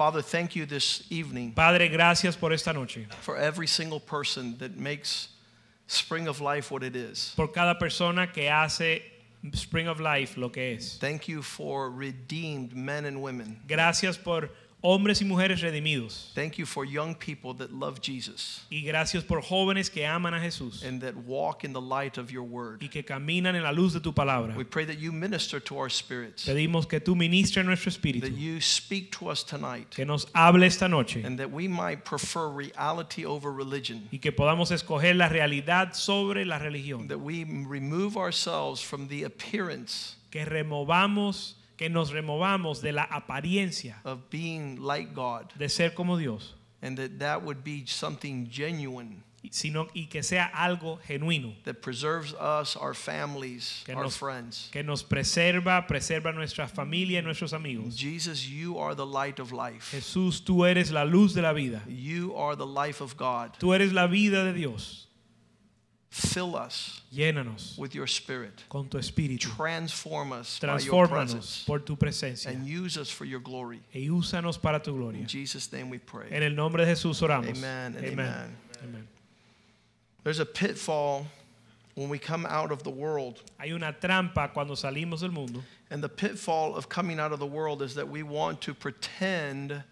Father, 0.00 0.22
thank 0.22 0.56
you 0.56 0.64
this 0.64 1.02
evening 1.10 1.52
Padre, 1.52 1.86
gracias 1.90 2.34
por 2.34 2.54
esta 2.54 2.72
noche, 2.72 3.06
for 3.20 3.36
every 3.36 3.66
single 3.66 4.00
person 4.00 4.56
that 4.56 4.78
makes 4.78 5.28
Spring 5.88 6.26
of 6.26 6.40
Life 6.40 6.70
what 6.70 6.82
it 6.82 6.96
is. 6.96 7.34
por 7.36 7.48
cada 7.48 7.78
persona 7.78 8.26
que 8.26 8.48
hace 8.48 9.02
Spring 9.52 9.88
of 9.88 10.00
Life 10.00 10.38
lo 10.38 10.48
que 10.48 10.74
es. 10.74 10.96
Thank 10.96 11.28
you 11.28 11.42
for 11.42 11.90
redeemed 11.90 12.74
men 12.74 13.04
and 13.04 13.20
women. 13.20 13.60
Gracias 13.68 14.16
por 14.16 14.48
hombres 14.82 15.20
y 15.20 15.24
mujeres 15.26 15.60
redimidos. 15.60 16.30
Thank 16.34 16.58
you 16.58 16.64
for 16.66 16.84
young 16.84 17.14
people 17.14 17.52
that 17.54 17.70
love 17.72 18.00
Jesus 18.00 18.62
Y 18.70 18.82
gracias 18.82 19.24
por 19.24 19.42
jóvenes 19.42 19.90
que 19.90 20.06
aman 20.06 20.32
a 20.34 20.40
Jesús 20.40 20.82
and 20.84 21.00
that 21.02 21.14
walk 21.26 21.64
in 21.64 21.72
the 21.72 21.80
light 21.80 22.16
of 22.18 22.30
your 22.30 22.42
word. 22.44 22.82
y 22.82 22.88
que 22.88 23.02
caminan 23.04 23.54
en 23.56 23.62
la 23.62 23.72
luz 23.72 23.92
de 23.92 24.00
tu 24.00 24.12
palabra. 24.12 24.54
We 24.56 24.64
pray 24.64 24.84
that 24.86 24.98
you 24.98 25.12
minister 25.12 25.60
to 25.60 25.76
our 25.78 25.90
spirits, 25.90 26.46
Pedimos 26.46 26.86
que 26.88 26.98
tú 27.00 27.14
ministres 27.14 27.64
nuestro 27.64 27.90
espíritu, 27.90 28.22
that 28.22 28.32
you 28.38 28.60
speak 28.60 29.10
to 29.18 29.28
us 29.28 29.42
tonight, 29.44 29.90
que 29.90 30.04
nos 30.04 30.26
hable 30.34 30.64
esta 30.64 30.88
noche 30.88 31.22
and 31.24 31.38
that 31.38 31.50
we 31.50 31.68
might 31.68 32.04
prefer 32.04 32.48
reality 32.48 33.24
over 33.26 33.52
religion, 33.52 34.08
y 34.12 34.18
que 34.18 34.32
podamos 34.32 34.70
escoger 34.70 35.14
la 35.16 35.28
realidad 35.28 35.94
sobre 35.94 36.44
la 36.44 36.58
religión. 36.58 37.08
that 37.08 37.18
we 37.20 37.44
remove 37.44 38.16
ourselves 38.16 38.80
from 38.80 39.08
the 39.08 39.24
appearance 39.24 40.16
Que 40.30 40.44
removamos, 40.44 41.54
que 41.80 41.88
nos 41.88 42.10
removamos 42.12 42.82
de 42.82 42.92
la 42.92 43.04
apariencia 43.04 43.96
of 44.04 44.28
being 44.28 44.76
like 44.76 45.14
God, 45.14 45.46
de 45.58 45.66
ser 45.70 45.94
como 45.94 46.18
Dios, 46.18 46.54
and 46.82 46.98
that 46.98 47.18
that 47.18 47.42
would 47.42 47.64
be 47.64 47.86
something 47.86 48.46
genuine 48.50 49.22
sino 49.50 49.86
y 49.94 50.06
que 50.10 50.22
sea 50.22 50.50
algo 50.54 50.98
genuino. 51.08 51.54
that 51.64 51.80
preserves 51.80 52.34
us, 52.34 52.76
our 52.76 52.92
families, 52.92 53.82
Que 53.86 53.94
our 53.94 54.02
nos- 54.04 54.18
friends. 54.18 54.68
que 54.70 54.82
nos 54.82 55.02
preserva, 55.02 55.86
preserva 55.86 56.30
nuestra 56.34 56.68
familia 56.68 57.20
y 57.20 57.22
nuestros 57.24 57.54
amigos. 57.54 57.96
Jesus, 57.96 58.46
you 58.46 58.78
are 58.78 58.94
the 58.94 59.06
light 59.06 59.40
of 59.40 59.50
life. 59.50 59.90
Jesús, 59.96 60.44
tú 60.44 60.66
eres 60.66 60.90
la 60.90 61.04
luz 61.04 61.32
de 61.32 61.40
la 61.40 61.54
vida. 61.54 61.80
You 61.88 62.34
are 62.36 62.54
the 62.54 62.66
life 62.66 63.00
of 63.02 63.16
God. 63.16 63.52
Tú 63.58 63.72
eres 63.74 63.94
la 63.94 64.06
vida 64.06 64.44
de 64.44 64.52
Dios. 64.52 65.06
Fill 66.10 66.56
us 66.56 67.02
Llénanos 67.14 67.78
with 67.78 67.94
your 67.94 68.08
spirit. 68.08 68.64
con 68.68 68.88
tu 68.88 68.98
espíritu. 68.98 69.42
Transform 69.56 70.32
us 70.32 70.58
by 70.58 70.78
your 70.78 71.06
presence 71.06 71.64
por 71.64 71.78
tu 71.78 71.94
presencia 71.94 72.48
and 72.50 72.66
use 72.66 72.96
us 72.98 73.08
for 73.08 73.24
your 73.24 73.38
glory. 73.38 73.80
y 73.94 74.08
úsanos 74.08 74.60
para 74.60 74.80
tu 74.80 74.92
gloria. 74.92 75.20
In 75.20 75.26
Jesus' 75.28 75.72
name 75.72 75.88
we 75.88 75.98
pray. 75.98 76.26
En 76.32 76.42
el 76.42 76.50
nombre 76.50 76.84
de 76.84 76.90
Jesús 76.92 77.22
oramos. 77.22 77.56
Amen 77.56 77.94
and 77.96 78.04
amen. 78.04 78.56
Amen. 78.82 79.08
There's 80.24 80.40
a 80.40 80.46
pitfall 80.46 81.26
when 81.94 82.08
we 82.08 82.18
come 82.18 82.44
out 82.44 82.72
of 82.72 82.82
the 82.82 82.90
world. 82.90 83.40
Hay 83.60 83.70
una 83.70 83.92
trampa 83.92 84.52
cuando 84.52 84.74
salimos 84.74 85.20
del 85.20 85.30
mundo 85.30 85.62
And 85.92 86.02
the 86.02 86.08
pitfall 86.08 86.74
of 86.74 86.88
coming 86.88 87.20
out 87.20 87.32
of 87.32 87.38
the 87.38 87.46
world 87.46 87.82
is 87.82 87.94
that 87.94 88.08
we 88.08 88.24
want 88.24 88.60
to 88.62 88.74
pretend 88.74 89.82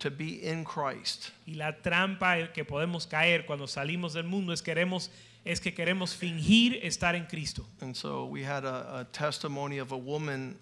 to 0.00 0.10
be 0.10 0.42
in 0.42 0.64
Christ. 0.64 1.30
y 1.46 1.54
la 1.56 1.70
trampa 1.72 2.52
que 2.52 2.64
podemos 2.64 3.08
caer 3.08 3.46
cuando 3.46 3.66
salimos 3.66 4.14
del 4.14 4.24
mundo 4.24 4.52
es 4.52 4.62
queremos 4.62 5.08
es 5.44 5.60
que 5.60 5.72
queremos 5.72 6.14
fingir 6.14 6.78
estar 6.82 7.14
en 7.14 7.26
Cristo. 7.26 7.64
And 7.80 7.96
so 7.96 8.26
we 8.26 8.42
had 8.42 8.64
a, 8.64 9.00
a 9.00 9.04
testimony 9.12 9.78
of 9.78 9.92
a 9.92 9.96
woman 9.96 10.58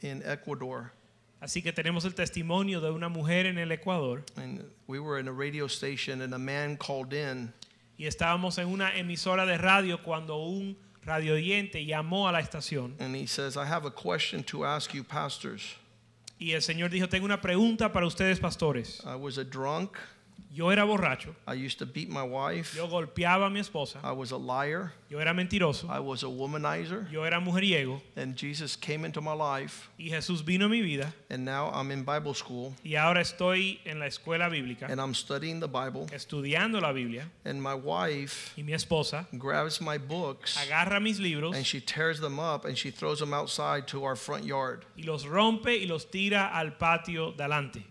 in 0.00 0.22
Ecuador. 0.24 0.92
Así 1.40 1.60
que 1.60 1.72
tenemos 1.72 2.04
el 2.04 2.12
testimonio 2.12 2.80
de 2.80 2.92
una 2.92 3.08
mujer 3.08 3.46
en 3.46 3.58
el 3.58 3.72
Ecuador 3.72 4.22
And 4.36 4.64
we 4.86 5.00
were 5.00 5.18
in 5.18 5.26
a 5.26 5.32
radio 5.32 5.66
station, 5.66 6.22
and 6.22 6.32
a 6.34 6.38
man 6.38 6.76
called 6.76 7.12
in 7.12 7.52
y 7.98 8.06
estábamos 8.06 8.58
en 8.58 8.68
una 8.68 8.90
emisora 8.96 9.44
de 9.44 9.58
radio 9.58 9.98
cuando 10.02 10.36
un 10.38 10.76
radioyente 11.04 11.84
llamó 11.84 12.28
a 12.28 12.32
la 12.32 12.40
estación 12.40 12.94
and 13.00 13.16
he 13.16 13.26
says, 13.26 13.56
I 13.56 13.64
have 13.66 13.84
a 13.84 13.90
question 13.90 14.44
to 14.44 14.64
ask 14.64 14.94
you, 14.94 15.02
pastors. 15.02 15.76
y 16.38 16.52
el 16.52 16.62
Señor 16.62 16.90
dijo, 16.90 17.08
tengo 17.08 17.24
una 17.24 17.40
pregunta 17.40 17.92
para 17.92 18.06
ustedes 18.06 18.40
pastores. 18.40 19.00
I 19.04 19.16
was 19.16 19.38
a 19.38 19.44
drunk. 19.44 19.96
Yo 20.54 20.68
era 20.70 20.84
borracho, 20.84 21.34
I 21.46 21.54
used 21.54 21.78
to 21.78 21.86
beat 21.86 22.10
my 22.10 22.22
wife. 22.22 22.76
yo 22.76 22.86
golpeaba 22.86 23.46
a 23.46 23.50
mi 23.50 23.58
esposa, 23.60 23.96
I 24.04 24.12
was 24.12 24.32
a 24.32 24.36
liar. 24.36 24.92
yo 25.08 25.18
era 25.18 25.32
mentiroso, 25.32 25.88
I 25.88 25.98
was 25.98 26.24
a 26.24 26.26
womanizer. 26.26 27.10
yo 27.10 27.22
era 27.24 27.40
mujeriego 27.40 28.02
And 28.16 28.36
Jesus 28.36 28.76
came 28.76 29.06
into 29.06 29.22
my 29.22 29.32
life, 29.32 29.88
y 29.98 30.10
Jesús 30.10 30.44
vino 30.44 30.66
a 30.66 30.68
mi 30.68 30.82
vida 30.82 31.14
and 31.30 31.46
now 31.46 31.70
I'm 31.72 31.90
in 31.90 32.04
Bible 32.04 32.34
school, 32.34 32.74
y 32.84 32.96
ahora 32.96 33.22
estoy 33.22 33.78
en 33.86 33.98
la 33.98 34.04
escuela 34.04 34.50
bíblica 34.50 34.90
and 34.90 35.00
I'm 35.00 35.14
studying 35.14 35.58
the 35.58 35.68
Bible. 35.68 36.06
estudiando 36.12 36.82
la 36.82 36.92
Biblia 36.92 37.30
And 37.46 37.62
my 37.62 37.74
wife 37.74 38.52
y 38.54 38.62
mi 38.62 38.74
esposa 38.74 39.26
grabs 39.32 39.80
my 39.80 39.96
books, 39.96 40.58
agarra 40.58 41.00
mis 41.00 41.18
libros 41.18 41.56
and 41.56 41.64
she 41.64 41.80
tears 41.80 42.20
them 42.20 42.38
up, 42.38 42.66
and 42.66 42.76
she 42.76 42.90
throws 42.90 43.20
them 43.20 43.32
outside 43.32 43.88
to 43.88 44.04
our 44.04 44.16
front 44.16 44.44
yard. 44.44 44.84
y 44.98 45.04
los 45.06 45.24
rompe 45.24 45.78
y 45.78 45.86
los 45.86 46.10
tira 46.10 46.50
al 46.52 46.72
patio 46.76 47.32
delante 47.32 47.82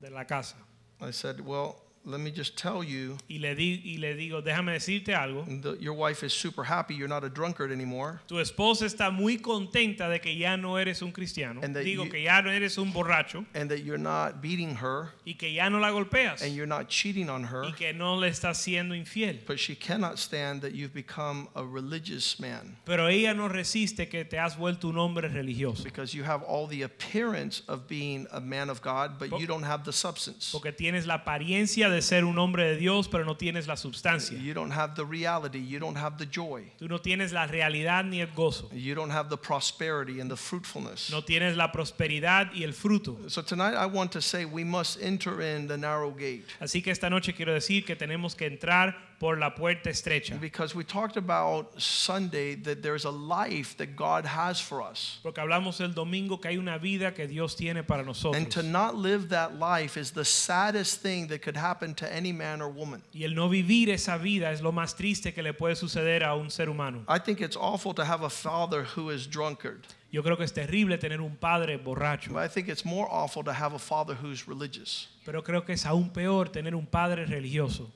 de 0.00 0.08
la 0.08 0.24
casa. 0.24 0.56
I 1.02 1.10
said, 1.10 1.44
Well, 1.44 1.80
let 2.04 2.18
me 2.20 2.30
just 2.32 2.56
tell 2.56 2.82
you 2.82 3.16
Y 3.28 3.38
le, 3.38 3.54
di, 3.54 3.80
y 3.84 3.96
le 3.98 4.14
digo, 4.16 4.42
déjame 4.42 4.72
decirte 4.72 5.14
algo. 5.14 5.44
that 5.62 5.80
your 5.80 5.94
wife 5.94 6.24
is 6.24 6.32
super 6.32 6.64
happy 6.64 6.94
you're 6.94 7.08
not 7.08 7.22
a 7.24 7.28
drunkard 7.28 7.70
anymore. 7.70 8.20
Tu 8.26 8.36
esposa 8.40 8.86
está 8.86 9.10
muy 9.12 9.38
contenta 9.38 10.08
de 10.10 10.18
que 10.20 10.34
ya 10.36 10.56
no 10.56 10.76
eres 10.78 11.00
un 11.02 11.12
cristiano. 11.12 11.60
And 11.62 11.74
that 11.76 11.84
Digo 11.84 12.04
you- 12.04 12.10
que 12.10 12.22
ya 12.22 12.40
no 12.42 12.50
eres 12.50 12.76
un 12.78 12.92
borracho 12.92 13.44
and 13.54 13.70
that 13.70 13.84
you're 13.84 13.98
not 13.98 14.42
beating 14.42 14.74
her 14.76 15.10
y 15.26 15.34
que 15.38 15.52
ya 15.52 15.68
no 15.68 15.78
la 15.78 15.90
golpeas 15.90 16.42
and 16.42 16.54
you're 16.56 16.66
not 16.66 16.88
cheating 16.88 17.28
on 17.30 17.44
her, 17.44 17.62
y 17.64 17.72
que 17.72 17.92
no 17.92 18.16
le 18.16 18.28
estás 18.28 18.56
siendo 18.56 18.94
infiel. 18.96 19.38
but 19.46 19.58
she 19.60 19.74
cannot 19.76 20.18
stand 20.18 20.60
that 20.62 20.72
you've 20.74 20.92
become 20.94 21.48
a 21.54 21.64
religious 21.64 22.40
man 22.40 22.76
Pero 22.84 23.06
ella 23.08 23.32
no 23.34 23.48
resiste 23.48 24.08
que 24.08 24.24
te 24.24 24.38
has 24.38 24.56
vuelto 24.56 24.88
un 24.88 24.96
hombre 24.98 25.28
religioso. 25.28 25.84
because 25.84 26.14
you 26.14 26.24
have 26.24 26.42
all 26.42 26.66
the 26.66 26.82
appearance 26.82 27.62
of 27.68 27.86
being 27.86 28.26
a 28.32 28.40
man 28.40 28.68
of 28.70 28.80
God, 28.82 29.18
but 29.18 29.38
you 29.38 29.46
don't 29.46 29.62
have 29.64 29.84
the 29.84 29.92
substance. 29.92 30.50
Porque 30.52 30.72
tienes 30.72 31.06
la 31.06 31.14
apariencia 31.18 31.90
de 31.92 32.02
ser 32.02 32.24
un 32.24 32.38
hombre 32.38 32.64
de 32.64 32.76
Dios, 32.76 33.08
pero 33.08 33.24
no 33.24 33.36
tienes 33.36 33.66
la 33.66 33.76
substancia. 33.76 34.36
You 34.38 34.54
don't 34.54 34.72
have 34.72 34.94
the 34.96 35.04
reality, 35.04 35.58
you 35.60 35.78
don't 35.78 35.96
have 35.96 36.16
the 36.18 36.26
joy, 36.26 36.64
Tú 36.78 36.88
no 36.88 36.98
tienes 36.98 37.32
la 37.32 37.46
realidad 37.46 38.04
ni 38.04 38.20
el 38.20 38.28
gozo. 38.34 38.68
you 38.72 38.94
don't 38.94 39.12
have 39.12 39.28
the 39.28 39.36
prosperity 39.36 40.20
and 40.20 40.30
the 40.30 40.36
fruitfulness. 40.36 41.10
No 41.10 41.22
tienes 41.22 41.56
la 41.56 41.70
prosperidad 41.70 42.50
y 42.54 42.64
el 42.64 42.72
fruto. 42.72 43.30
So 43.30 43.42
tonight 43.42 43.74
I 43.74 43.86
want 43.86 44.10
to 44.12 44.20
say 44.20 44.44
we 44.44 44.64
must 44.64 45.00
enter 45.00 45.40
in 45.40 45.68
the 45.68 45.76
narrow 45.76 46.10
gate 46.10 46.44
Así 46.60 46.82
que 46.82 46.90
esta 46.90 47.08
noche 47.10 47.34
quiero 47.34 47.52
decir 47.52 47.84
que 47.84 47.94
tenemos 47.96 48.34
que 48.36 48.46
entrar 48.46 48.96
por 49.22 49.38
la 49.38 49.50
puerta 49.50 49.88
estrecha. 49.88 50.36
because 50.40 50.74
we 50.74 50.82
talked 50.82 51.16
about 51.16 51.80
Sunday 51.80 52.56
that 52.56 52.82
there's 52.82 53.04
a 53.04 53.10
life 53.10 53.76
that 53.76 53.94
God 53.94 54.26
has 54.26 54.60
for 54.60 54.82
us. 54.82 55.20
Porque 55.22 55.38
hablamos 55.40 55.80
el 55.80 55.92
domingo 55.92 56.38
que 56.38 56.50
hay 56.50 56.56
una 56.56 56.76
vida 56.76 57.14
que 57.14 57.28
Dios 57.28 57.54
tiene 57.54 57.84
para 57.84 58.02
And 58.02 58.50
to 58.50 58.64
not 58.64 58.96
live 58.96 59.28
that 59.28 59.60
life 59.60 59.96
is 59.96 60.10
the 60.10 60.24
saddest 60.24 61.02
thing 61.02 61.28
that 61.28 61.40
could 61.40 61.56
happen 61.56 61.94
to 61.94 62.12
any 62.12 62.32
man 62.32 62.60
or 62.60 62.68
woman. 62.68 63.00
Y 63.14 63.22
el 63.22 63.32
no 63.32 63.48
vivir 63.48 63.90
esa 63.90 64.18
vida 64.18 64.50
es 64.50 64.60
lo 64.60 64.72
más 64.72 64.96
triste 64.96 65.32
que 65.32 65.40
le 65.40 65.52
puede 65.52 65.76
suceder 65.76 66.24
a 66.24 66.34
un 66.34 66.50
ser 66.50 66.66
humano. 66.66 67.04
I 67.06 67.20
think 67.20 67.40
it's 67.40 67.56
awful 67.56 67.94
to 67.94 68.04
have 68.04 68.24
a 68.24 68.30
father 68.30 68.82
who 68.82 69.10
is 69.10 69.28
drunkard. 69.28 69.86
Yo 70.10 70.24
creo 70.24 70.36
que 70.36 70.44
es 70.44 70.52
terrible 70.52 70.98
tener 70.98 71.20
un 71.20 71.36
padre 71.36 71.78
borracho, 71.78 72.32
But 72.32 72.42
I 72.42 72.48
think 72.48 72.68
it's 72.68 72.84
more 72.84 73.06
awful 73.08 73.44
to 73.44 73.52
have 73.52 73.72
a 73.72 73.78
father 73.78 74.14
who's 74.16 74.48
religious. 74.48 75.06
pero 75.24 75.42
creo 75.42 75.64
que 75.64 75.74
es 75.74 75.86
aún 75.86 76.12
peor 76.12 76.48
tener 76.48 76.74
un 76.74 76.86
padre 76.86 77.24
religioso. 77.24 77.88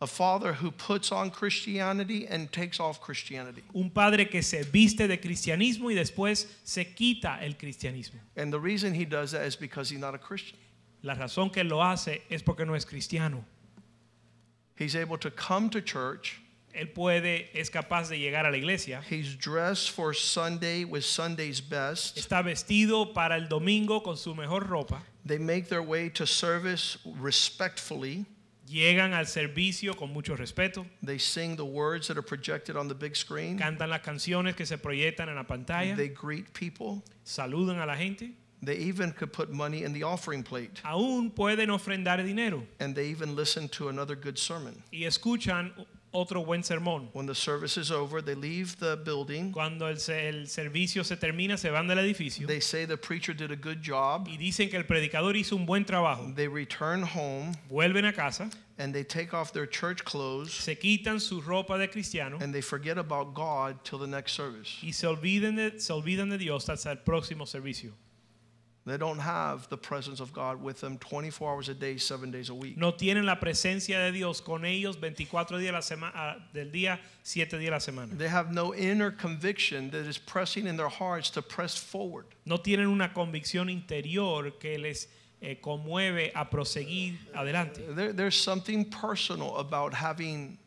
A 0.00 0.06
father 0.06 0.52
who 0.52 0.70
puts 0.70 1.10
on 1.10 1.30
Christianity 1.30 2.26
and 2.26 2.52
takes 2.52 2.78
off 2.78 3.00
Christianity. 3.00 3.62
Un 3.74 3.88
padre 3.88 4.26
que 4.26 4.42
se 4.42 4.62
viste 4.64 5.08
de 5.08 5.16
cristianismo 5.16 5.90
y 5.90 5.94
después 5.94 6.46
se 6.64 6.84
quita 6.84 7.38
el 7.42 7.54
cristianismo. 7.54 8.20
And 8.36 8.52
the 8.52 8.60
reason 8.60 8.92
he 8.92 9.06
does 9.06 9.32
that 9.32 9.46
is 9.46 9.56
because 9.56 9.88
he's 9.88 9.98
not 9.98 10.14
a 10.14 10.18
Christian. 10.18 10.58
La 11.02 11.14
razón 11.14 11.50
que 11.50 11.64
lo 11.64 11.80
hace 11.80 12.22
es 12.28 12.42
porque 12.42 12.66
no 12.66 12.74
es 12.74 12.84
cristiano. 12.84 13.44
He's 14.76 14.94
able 14.94 15.16
to 15.18 15.30
come 15.30 15.70
to 15.70 15.80
church. 15.80 16.42
Él 16.74 16.92
puede, 16.92 17.46
es 17.54 17.70
capaz 17.70 18.10
de 18.10 18.18
llegar 18.18 18.44
a 18.44 18.50
la 18.50 18.58
iglesia. 18.58 19.00
He's 19.08 19.34
dressed 19.34 19.90
for 19.90 20.12
Sunday 20.12 20.84
with 20.84 21.04
Sunday's 21.04 21.62
best. 21.62 22.18
Está 22.18 22.42
vestido 22.44 23.14
para 23.14 23.36
el 23.36 23.48
domingo 23.48 24.00
con 24.00 24.18
su 24.18 24.34
mejor 24.34 24.68
ropa. 24.68 25.00
They 25.24 25.38
make 25.38 25.70
their 25.70 25.82
way 25.82 26.10
to 26.10 26.26
service 26.26 26.98
respectfully. 27.18 28.26
Llegan 28.66 29.12
al 29.14 29.26
servicio 29.26 29.94
con 29.94 30.12
mucho 30.12 30.34
respeto. 30.36 30.84
They 31.02 31.18
sing 31.18 31.56
the 31.56 31.64
words 31.64 32.08
that 32.08 32.16
are 32.16 32.22
projected 32.22 32.76
on 32.76 32.88
the 32.88 32.94
big 32.94 33.14
screen. 33.16 33.58
Cantan 33.58 33.90
las 33.90 34.00
canciones 34.00 34.56
que 34.56 34.66
se 34.66 34.76
proyectan 34.76 35.28
en 35.28 35.36
la 35.36 35.44
pantalla. 35.44 35.94
They 35.96 36.08
greet 36.08 36.52
people. 36.52 37.02
Saludan 37.24 37.78
a 37.80 37.86
la 37.86 37.94
gente. 37.94 38.32
They 38.62 38.76
even 38.78 39.12
could 39.12 39.32
put 39.32 39.50
money 39.50 39.84
in 39.84 39.92
the 39.92 40.02
offering 40.02 40.42
plate. 40.42 40.80
Aún 40.82 41.30
pueden 41.30 41.68
ofrendar 41.70 42.24
dinero 42.24 42.66
And 42.80 42.94
they 42.96 43.08
even 43.10 43.36
listen 43.36 43.68
to 43.68 43.88
another 43.90 44.16
good 44.16 44.38
sermon. 44.38 44.82
y 44.90 45.04
escuchan 45.04 45.72
otro 46.12 46.44
buen 46.44 46.62
sermón. 46.62 47.08
When 47.12 47.26
the 47.26 47.34
service 47.34 47.76
is 47.76 47.90
over, 47.90 48.22
they 48.22 48.34
leave 48.34 48.76
the 48.78 48.96
building. 48.96 49.52
Cuando 49.52 49.86
el, 49.86 49.96
el 50.10 50.46
servicio 50.48 51.04
se 51.04 51.16
termina, 51.16 51.58
se 51.58 51.70
van 51.70 51.86
del 51.86 51.98
edificio 51.98 52.46
They 52.46 52.60
say 52.60 52.86
the 52.86 52.96
preacher 52.96 53.34
did 53.34 53.50
a 53.50 53.56
good 53.56 53.82
job. 53.82 54.28
y 54.28 54.36
dicen 54.38 54.70
que 54.70 54.76
el 54.78 54.84
predicador 54.84 55.34
hizo 55.36 55.56
un 55.56 55.66
buen 55.66 55.84
trabajo. 55.84 56.32
They 56.34 56.48
return 56.48 57.02
home 57.02 57.52
Vuelven 57.70 58.06
a 58.06 58.12
casa, 58.12 58.50
and 58.78 58.94
they 58.94 59.04
take 59.04 59.34
off 59.34 59.52
their 59.52 59.66
church 59.66 60.04
clothes 60.04 60.52
se 60.52 60.74
quitan 60.76 61.20
su 61.20 61.40
ropa 61.40 61.78
de 61.78 61.88
cristiano 61.88 62.38
and 62.40 62.52
they 62.54 62.60
forget 62.62 62.98
about 62.98 63.34
God 63.34 63.82
till 63.84 63.98
the 63.98 64.06
next 64.06 64.34
service. 64.34 64.78
y 64.82 64.92
se 64.92 65.06
olviden 65.06 65.56
de, 65.56 65.80
se 65.80 65.92
olvidan 65.92 66.30
de 66.30 66.38
Dios 66.38 66.68
hasta 66.68 66.90
el 66.92 66.98
próximo 66.98 67.46
servicio. 67.46 67.92
They 68.86 68.96
don't 68.96 69.18
have 69.18 69.68
the 69.68 69.76
presence 69.76 70.20
of 70.20 70.32
God 70.32 70.62
with 70.62 70.80
them 70.80 70.96
24 70.98 71.50
hours 71.50 71.68
a 71.68 71.74
day, 71.74 71.96
seven 71.96 72.30
days 72.30 72.50
a 72.50 72.54
week. 72.54 72.76
No 72.76 72.92
tienen 72.92 73.24
la 73.24 73.34
presencia 73.34 73.98
de 73.98 74.12
Dios 74.12 74.40
con 74.40 74.64
ellos 74.64 74.94
24 74.94 75.58
días 75.58 75.72
la 75.72 75.80
sema- 75.80 76.12
ah, 76.14 76.36
del 76.54 76.70
día, 76.70 77.00
7 77.24 77.58
días 77.58 77.70
la 77.72 77.78
semana. 77.78 78.16
They 78.16 78.28
have 78.28 78.52
no 78.52 78.72
inner 78.72 79.10
conviction 79.10 79.90
that 79.90 80.06
is 80.06 80.18
pressing 80.18 80.68
in 80.68 80.76
their 80.76 80.88
hearts 80.88 81.30
to 81.30 81.42
press 81.42 81.76
forward. 81.76 82.26
No 82.44 82.58
tienen 82.58 82.86
una 82.86 83.12
convicción 83.12 83.68
interior 83.68 84.52
que 84.60 84.78
les 84.78 85.08
eh, 85.42 85.56
conmueve 85.60 86.30
a 86.32 86.48
proseguir 86.48 87.16
adelante. 87.34 87.82
There, 87.92 88.12
there's 88.12 88.36
something 88.40 88.84
personal 88.84 89.56
about 89.56 89.94
having 89.94 90.58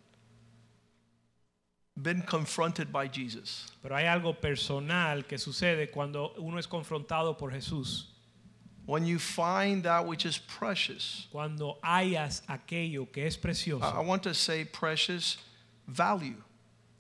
been 1.96 2.22
confronted 2.22 2.92
by 2.92 3.08
Jesus. 3.08 3.72
Pero 3.82 3.96
hay 3.96 4.06
algo 4.06 4.40
personal 4.40 5.26
que 5.26 5.38
sucede 5.38 5.90
cuando 5.90 6.34
uno 6.38 6.58
es 6.58 6.68
confrontado 6.68 7.38
por 7.38 7.52
Jesús. 7.52 8.09
When 8.90 9.06
you 9.06 9.20
find 9.20 9.84
that 9.84 10.08
which 10.08 10.26
is 10.26 10.40
precious, 10.40 11.28
Cuando 11.32 11.78
hayas 11.84 12.42
aquello 12.48 13.08
que 13.14 13.24
es 13.24 13.38
I, 13.38 13.98
I 13.98 14.00
want 14.00 14.24
to 14.24 14.34
say 14.34 14.66
precious 14.66 15.38
value, 15.88 16.42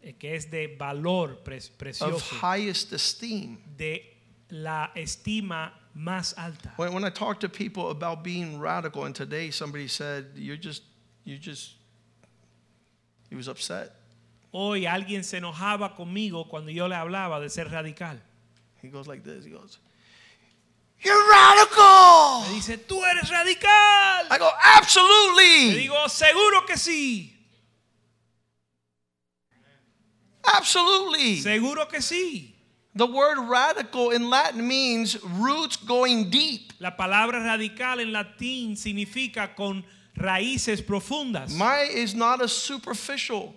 eh, 0.04 0.12
que 0.20 0.36
es 0.36 0.46
de 0.46 0.76
valor 0.78 1.38
pre- 1.44 1.58
of 2.02 2.22
highest 2.30 2.94
esteem. 2.94 3.58
de 3.76 4.04
la 4.52 4.90
estima 4.96 5.72
más 5.98 6.36
alta. 6.38 6.74
When, 6.76 6.94
when 6.94 7.04
I 7.04 7.10
talk 7.10 7.40
to 7.40 7.50
people 7.50 7.90
about 7.90 8.24
being 8.24 8.60
radical, 8.60 9.06
and 9.06 9.16
today 9.16 9.50
somebody 9.50 9.88
said, 9.88 10.28
You're 10.36 10.58
just, 10.58 10.84
you 11.24 11.40
just, 11.40 11.74
he 13.32 13.36
was 13.36 13.48
upset. 13.48 13.96
Hoy 14.54 14.86
alguien 14.86 15.24
se 15.24 15.40
enojaba 15.40 15.96
conmigo 15.96 16.48
cuando 16.48 16.70
yo 16.70 16.86
le 16.86 16.96
hablaba 16.96 17.42
de 17.42 17.50
ser 17.50 17.66
radical. 17.66 18.18
He 18.80 18.90
goes 18.90 19.08
like 19.08 19.24
this. 19.24 19.44
He 19.44 19.50
goes, 19.50 19.80
You're 21.01 21.30
radical. 21.30 22.44
Me 22.50 22.56
dice, 22.56 22.78
tú 22.78 23.01
eres 23.06 23.30
radical. 23.30 24.28
I 24.30 24.38
go, 24.38 24.46
Le 24.46 24.51
Absolutely. 24.78 25.88
digo, 25.88 26.10
seguro 26.10 26.66
que 26.66 26.75
sí. 26.75 27.31
Absolutely. 30.44 31.38
Seguro 31.38 31.86
que 31.88 32.01
sí. 32.01 32.54
The 32.96 33.06
word 33.06 33.38
radical 33.48 34.12
in 34.12 34.30
Latin 34.30 34.68
means 34.68 35.22
roots 35.24 35.78
going 35.78 36.30
deep. 36.30 36.74
La 36.80 36.92
palabra 36.98 37.40
radical 37.44 38.00
en 38.00 38.12
latín 38.12 38.75
significa 38.75 39.56
con 39.56 39.86
raíces 40.18 40.81
profundas. 40.81 41.54
My 41.54 41.84
is 41.84 42.13
not 42.13 42.42
a 42.42 42.48
superficial 42.48 43.56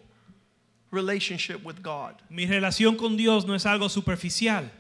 relationship 0.92 1.64
with 1.64 1.82
God. 1.82 2.14
Mi 2.30 2.46
relación 2.46 2.96
con 2.96 3.16
Dios 3.16 3.44
no 3.46 3.54
es 3.54 3.64
algo 3.64 3.88
superficial. 3.88 4.70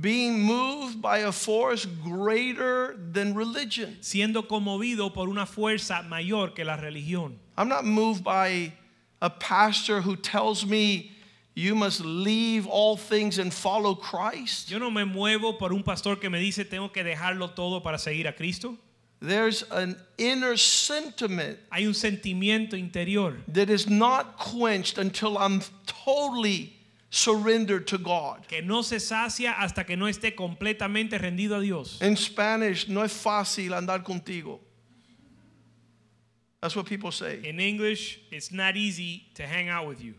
Being 0.00 0.40
moved 0.40 1.00
by 1.00 1.18
a 1.18 1.32
force 1.32 1.86
greater 1.86 2.96
than 2.96 3.34
religion. 3.34 3.96
Siendo 4.00 4.46
conmovido 4.46 5.12
por 5.12 5.28
una 5.28 5.46
fuerza 5.46 6.06
mayor 6.08 6.48
que 6.48 6.64
la 6.64 6.76
religión. 6.76 7.36
I'm 7.56 7.68
not 7.68 7.84
moved 7.84 8.22
by 8.22 8.72
a 9.20 9.30
pastor 9.30 10.00
who 10.00 10.16
tells 10.16 10.64
me 10.64 11.12
you 11.54 11.74
must 11.74 12.00
leave 12.04 12.66
all 12.68 12.96
things 12.96 13.38
and 13.38 13.52
follow 13.52 13.94
Christ. 13.94 14.70
Yo 14.70 14.78
no 14.78 14.90
me 14.90 15.02
muevo 15.02 15.58
por 15.58 15.72
un 15.72 15.82
pastor 15.82 16.16
que 16.16 16.30
me 16.30 16.38
dice 16.38 16.64
tengo 16.64 16.92
que 16.92 17.02
dejarlo 17.02 17.54
todo 17.54 17.80
para 17.80 17.98
seguir 17.98 18.28
a 18.28 18.32
Cristo. 18.32 18.76
There's 19.20 19.64
an 19.72 19.96
inner 20.16 20.56
sentiment 20.56 21.58
Hay 21.72 21.86
un 21.86 21.92
sentimiento 21.92 22.74
interior 22.74 23.36
that 23.48 23.68
is 23.68 23.88
not 23.88 24.38
quenched 24.38 24.98
until 24.98 25.36
I'm 25.36 25.62
totally 25.86 26.77
surrendered 27.10 27.86
to 27.86 27.98
God. 27.98 28.46
que 28.48 28.60
no 28.62 28.82
se 28.82 28.96
sacia 29.00 29.52
hasta 29.58 29.84
que 29.84 29.96
no 29.96 30.06
esté 30.06 30.34
completamente 30.36 31.18
rendido 31.18 31.56
a 31.56 31.60
Dios. 31.60 32.00
In 32.02 32.16
Spanish, 32.16 32.86
no 32.88 33.02
es 33.02 33.12
fácil 33.12 33.70
andar 33.70 34.04
contigo. 34.04 34.60
That's 36.60 36.74
what 36.74 36.86
people 36.86 37.12
say. 37.12 37.40
In 37.44 37.60
English, 37.60 38.20
it's 38.30 38.50
not 38.50 38.76
easy 38.76 39.28
to 39.34 39.46
hang 39.46 39.68
out 39.68 39.86
with 39.86 40.02
you, 40.02 40.14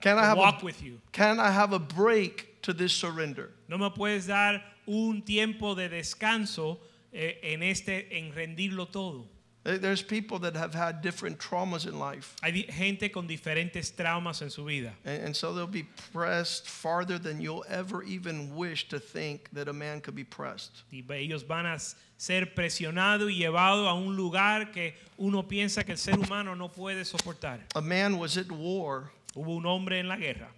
Can 0.00 0.18
I 0.18 0.24
have 0.24 0.38
walk 0.38 0.62
a, 0.62 0.64
with 0.64 0.82
you. 0.82 1.00
can 1.12 1.38
I 1.38 1.50
have 1.50 1.72
a 1.72 1.78
break 1.78 2.62
to 2.62 2.72
this 2.72 2.92
surrender? 2.92 3.50
No 3.68 3.76
me 3.76 3.90
puedes 3.90 4.26
dar 4.26 4.62
un 4.88 5.22
tiempo 5.22 5.74
de 5.74 5.88
descanso 5.88 6.78
eh, 7.12 7.34
en 7.42 7.62
este 7.62 8.08
en 8.10 8.32
rendirlo 8.32 8.86
todo. 8.90 9.28
There- 9.66 9.78
There's 9.78 10.00
people 10.02 10.38
that 10.40 10.54
have 10.56 10.74
had 10.74 11.02
different 11.02 11.38
traumas 11.40 11.86
in 11.86 11.98
life. 11.98 12.36
Hay 12.42 12.66
gente 12.70 13.08
con 13.10 13.26
diferentes 13.26 13.92
traumas 13.92 14.40
en 14.42 14.50
su 14.50 14.64
vida 14.64 14.92
And, 15.04 15.24
and 15.26 15.36
so 15.36 15.52
they'll 15.52 15.66
be 15.66 15.86
pressed 16.12 16.68
farther 16.68 17.18
than 17.18 17.40
you'll 17.40 17.64
ever 17.68 18.04
even 18.04 18.54
wish 18.54 18.86
to 18.90 19.00
think 19.00 19.48
that 19.52 19.68
a 19.68 19.72
man 19.72 20.00
could 20.00 20.14
be 20.14 20.22
pressed. 20.24 20.84
y 20.92 21.02
ellos 21.16 21.42
van 21.42 21.66
a 21.66 21.78
ser 22.16 22.54
presionados 22.54 23.30
y 23.30 23.38
llevados 23.38 23.88
a 23.88 23.94
un 23.94 24.14
lugar 24.16 24.70
que 24.72 24.94
uno 25.18 25.42
piensa 25.42 25.84
que 25.84 25.92
el 25.92 25.98
ser 25.98 26.14
humano 26.16 26.54
no 26.54 26.68
puede 26.68 27.04
soportar. 27.04 27.58
A 27.74 27.80
man 27.82 28.18
was 28.18 28.36
at 28.38 28.50
war, 28.52 29.10
Hubo 29.34 29.56
un 29.56 29.66
hombre 29.66 29.98
en 29.98 30.06
la 30.08 30.16
guerra 30.16 30.48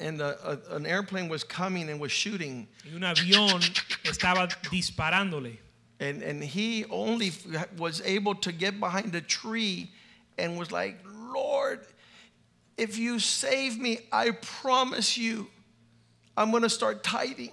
and 0.00 0.20
a, 0.20 0.36
a- 0.70 0.76
an 0.76 0.86
airplane 0.86 1.28
was 1.28 1.44
coming 1.44 1.88
and 1.90 2.00
was 2.00 2.10
shooting, 2.12 2.66
y 2.84 2.94
un 2.94 3.02
avión 3.02 3.60
estaba 4.04 4.48
disparándole 4.70 5.58
and, 6.00 6.22
and 6.22 6.42
he 6.42 6.84
only 6.86 7.32
was 7.76 8.02
able 8.04 8.34
to 8.36 8.52
get 8.52 8.80
behind 8.80 9.14
a 9.14 9.20
tree 9.20 9.90
and 10.38 10.58
was 10.58 10.72
like, 10.72 10.98
Lord, 11.32 11.80
if 12.76 12.98
you 12.98 13.18
save 13.18 13.78
me, 13.78 14.00
I 14.12 14.32
promise 14.32 15.16
you, 15.16 15.48
I'm 16.36 16.50
going 16.50 16.64
to 16.64 16.70
start 16.70 17.04
tithing. 17.04 17.52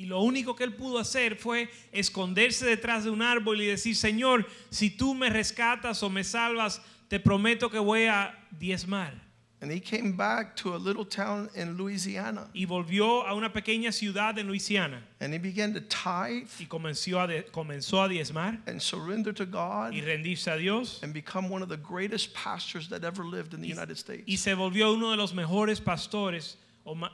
y 0.00 0.06
lo 0.06 0.22
único 0.22 0.56
que 0.56 0.64
él 0.64 0.74
pudo 0.74 0.98
hacer 0.98 1.36
fue 1.36 1.68
esconderse 1.92 2.64
detrás 2.64 3.04
de 3.04 3.10
un 3.10 3.20
árbol 3.20 3.60
y 3.60 3.66
decir, 3.66 3.94
Señor, 3.94 4.46
si 4.70 4.88
tú 4.88 5.14
me 5.14 5.28
rescatas 5.28 6.02
o 6.02 6.08
me 6.08 6.24
salvas, 6.24 6.80
te 7.08 7.20
prometo 7.20 7.68
que 7.68 7.78
voy 7.78 8.06
a 8.06 8.34
diezmar. 8.50 9.29
And 9.62 9.70
he 9.70 9.78
came 9.78 10.12
back 10.12 10.56
to 10.56 10.74
a 10.74 10.78
little 10.78 11.04
town 11.04 11.50
in 11.54 11.76
Louisiana 11.76 12.48
Y 12.54 12.64
volvió 12.64 13.26
a 13.26 13.34
una 13.34 13.50
pequeña 13.52 13.92
ciudad 13.92 14.38
en 14.38 14.46
Luisiana 14.48 15.02
and 15.20 15.34
he 15.34 15.38
began 15.38 15.74
to 15.74 15.80
tithe 15.82 16.48
y 16.58 16.64
comenzó 16.66 17.22
a, 17.22 17.26
de- 17.26 17.42
comenzó 17.52 18.02
a 18.02 18.08
diezmar 18.08 18.58
and 18.66 18.80
surrender 18.80 19.34
to 19.34 19.44
God 19.44 19.92
y 19.92 20.00
rendirse 20.00 20.46
a 20.50 20.56
Dios. 20.58 21.00
and 21.02 21.12
become 21.12 21.50
one 21.50 21.62
of 21.62 21.68
the 21.68 21.76
greatest 21.76 22.32
pastors 22.32 22.88
that 22.88 23.04
ever 23.04 23.22
lived 23.22 23.52
in 23.52 23.60
the 23.60 23.68
United 23.68 23.98
States. 23.98 24.24
Y 24.26 24.36
se 24.36 24.54
volvió 24.54 24.94
uno 24.94 25.10
de 25.10 25.16
los 25.18 25.34
mejores 25.34 25.78
pastores 25.78 26.56
o 26.86 26.94
ma- 26.94 27.12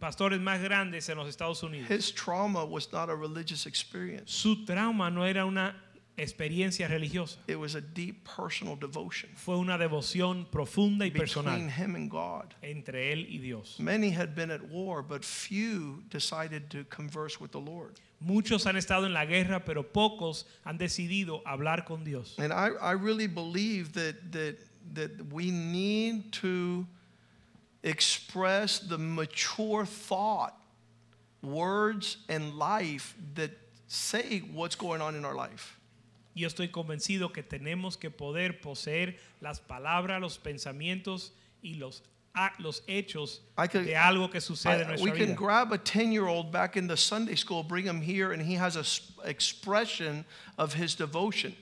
pastores 0.00 0.38
más 0.40 0.62
grandes 0.62 1.08
en 1.08 1.16
los 1.18 1.26
Estados 1.34 1.64
Unidos. 1.64 1.88
His 1.88 2.12
trauma 2.12 2.64
was 2.64 2.92
not 2.92 3.08
a 3.10 3.14
religious 3.16 3.66
experience. 3.66 4.30
Su 4.32 4.64
trauma 4.64 5.10
no 5.10 5.22
era 5.24 5.44
una 5.44 5.74
experiencia 6.18 6.88
religiosa, 6.88 7.36
It 7.46 7.56
was 7.58 7.74
a 7.74 7.80
deep 7.80 8.24
personal 8.24 8.76
devotion 8.76 9.30
fue 9.34 9.56
una 9.56 9.78
devoción 9.78 10.46
profunda 10.50 11.04
y 11.04 11.10
between 11.10 11.44
personal 11.44 11.70
him 11.70 11.94
and 11.94 12.10
God. 12.10 12.54
entre 12.62 13.12
él 13.12 13.26
y 13.30 13.38
Dios. 13.38 13.76
Many 13.78 14.10
had 14.10 14.34
been 14.34 14.50
at 14.50 14.62
war, 14.68 15.02
but 15.02 15.24
few 15.24 16.02
decided 16.10 16.68
to 16.70 16.84
converse 16.84 17.40
with 17.40 17.52
the 17.52 17.60
Lord. 17.60 18.00
Muchos 18.20 18.64
han 18.64 18.76
estado 18.76 19.04
en 19.06 19.12
la 19.14 19.24
guerra, 19.24 19.60
pero 19.64 19.82
pocos 19.84 20.44
han 20.66 20.76
decidido 20.76 21.42
hablar 21.44 21.86
con 21.86 22.02
Dios. 22.04 22.34
And 22.38 22.52
I, 22.52 22.70
I 22.80 22.92
really 22.92 23.28
believe 23.28 23.92
that, 23.92 24.32
that, 24.32 24.56
that 24.94 25.32
we 25.32 25.50
need 25.52 26.32
to 26.32 26.84
express 27.84 28.80
the 28.80 28.98
mature 28.98 29.86
thought, 29.86 30.54
words, 31.42 32.18
and 32.28 32.54
life 32.58 33.14
that 33.34 33.50
say 33.86 34.40
what's 34.52 34.74
going 34.74 35.00
on 35.00 35.14
in 35.14 35.24
our 35.24 35.34
life. 35.34 35.77
Yo 36.38 36.46
estoy 36.48 36.68
convencido 36.68 37.32
que 37.32 37.42
tenemos 37.42 37.96
que 37.98 38.10
poder 38.10 38.60
poseer 38.60 39.18
las 39.40 39.60
palabras, 39.60 40.20
los 40.20 40.38
pensamientos 40.38 41.32
y 41.62 41.74
los, 41.74 42.02
a- 42.34 42.52
los 42.58 42.82
hechos 42.86 43.42
could- 43.56 43.84
de 43.84 43.96
algo 43.96 44.30
que 44.30 44.40
sucede 44.40 44.82
en 44.82 44.88
nuestra 44.88 45.04
we 45.12 45.18
can 45.18 45.28
vida. 45.28 45.36
grab 45.36 45.72
a 45.72 45.78
10 45.78 46.12
year 46.12 46.26
old 46.26 46.50
back 46.52 46.76
in 46.76 46.86
the 46.86 46.96
Sunday 46.96 47.34
school, 47.36 47.62
bring 47.62 47.84
him 47.86 48.00
here, 48.00 48.32
and 48.32 48.40
he 48.42 48.54
has 48.54 48.76
an 48.76 48.84
expression 49.28 50.24
of 50.56 50.74
his 50.74 50.94
devotion. 50.96 51.54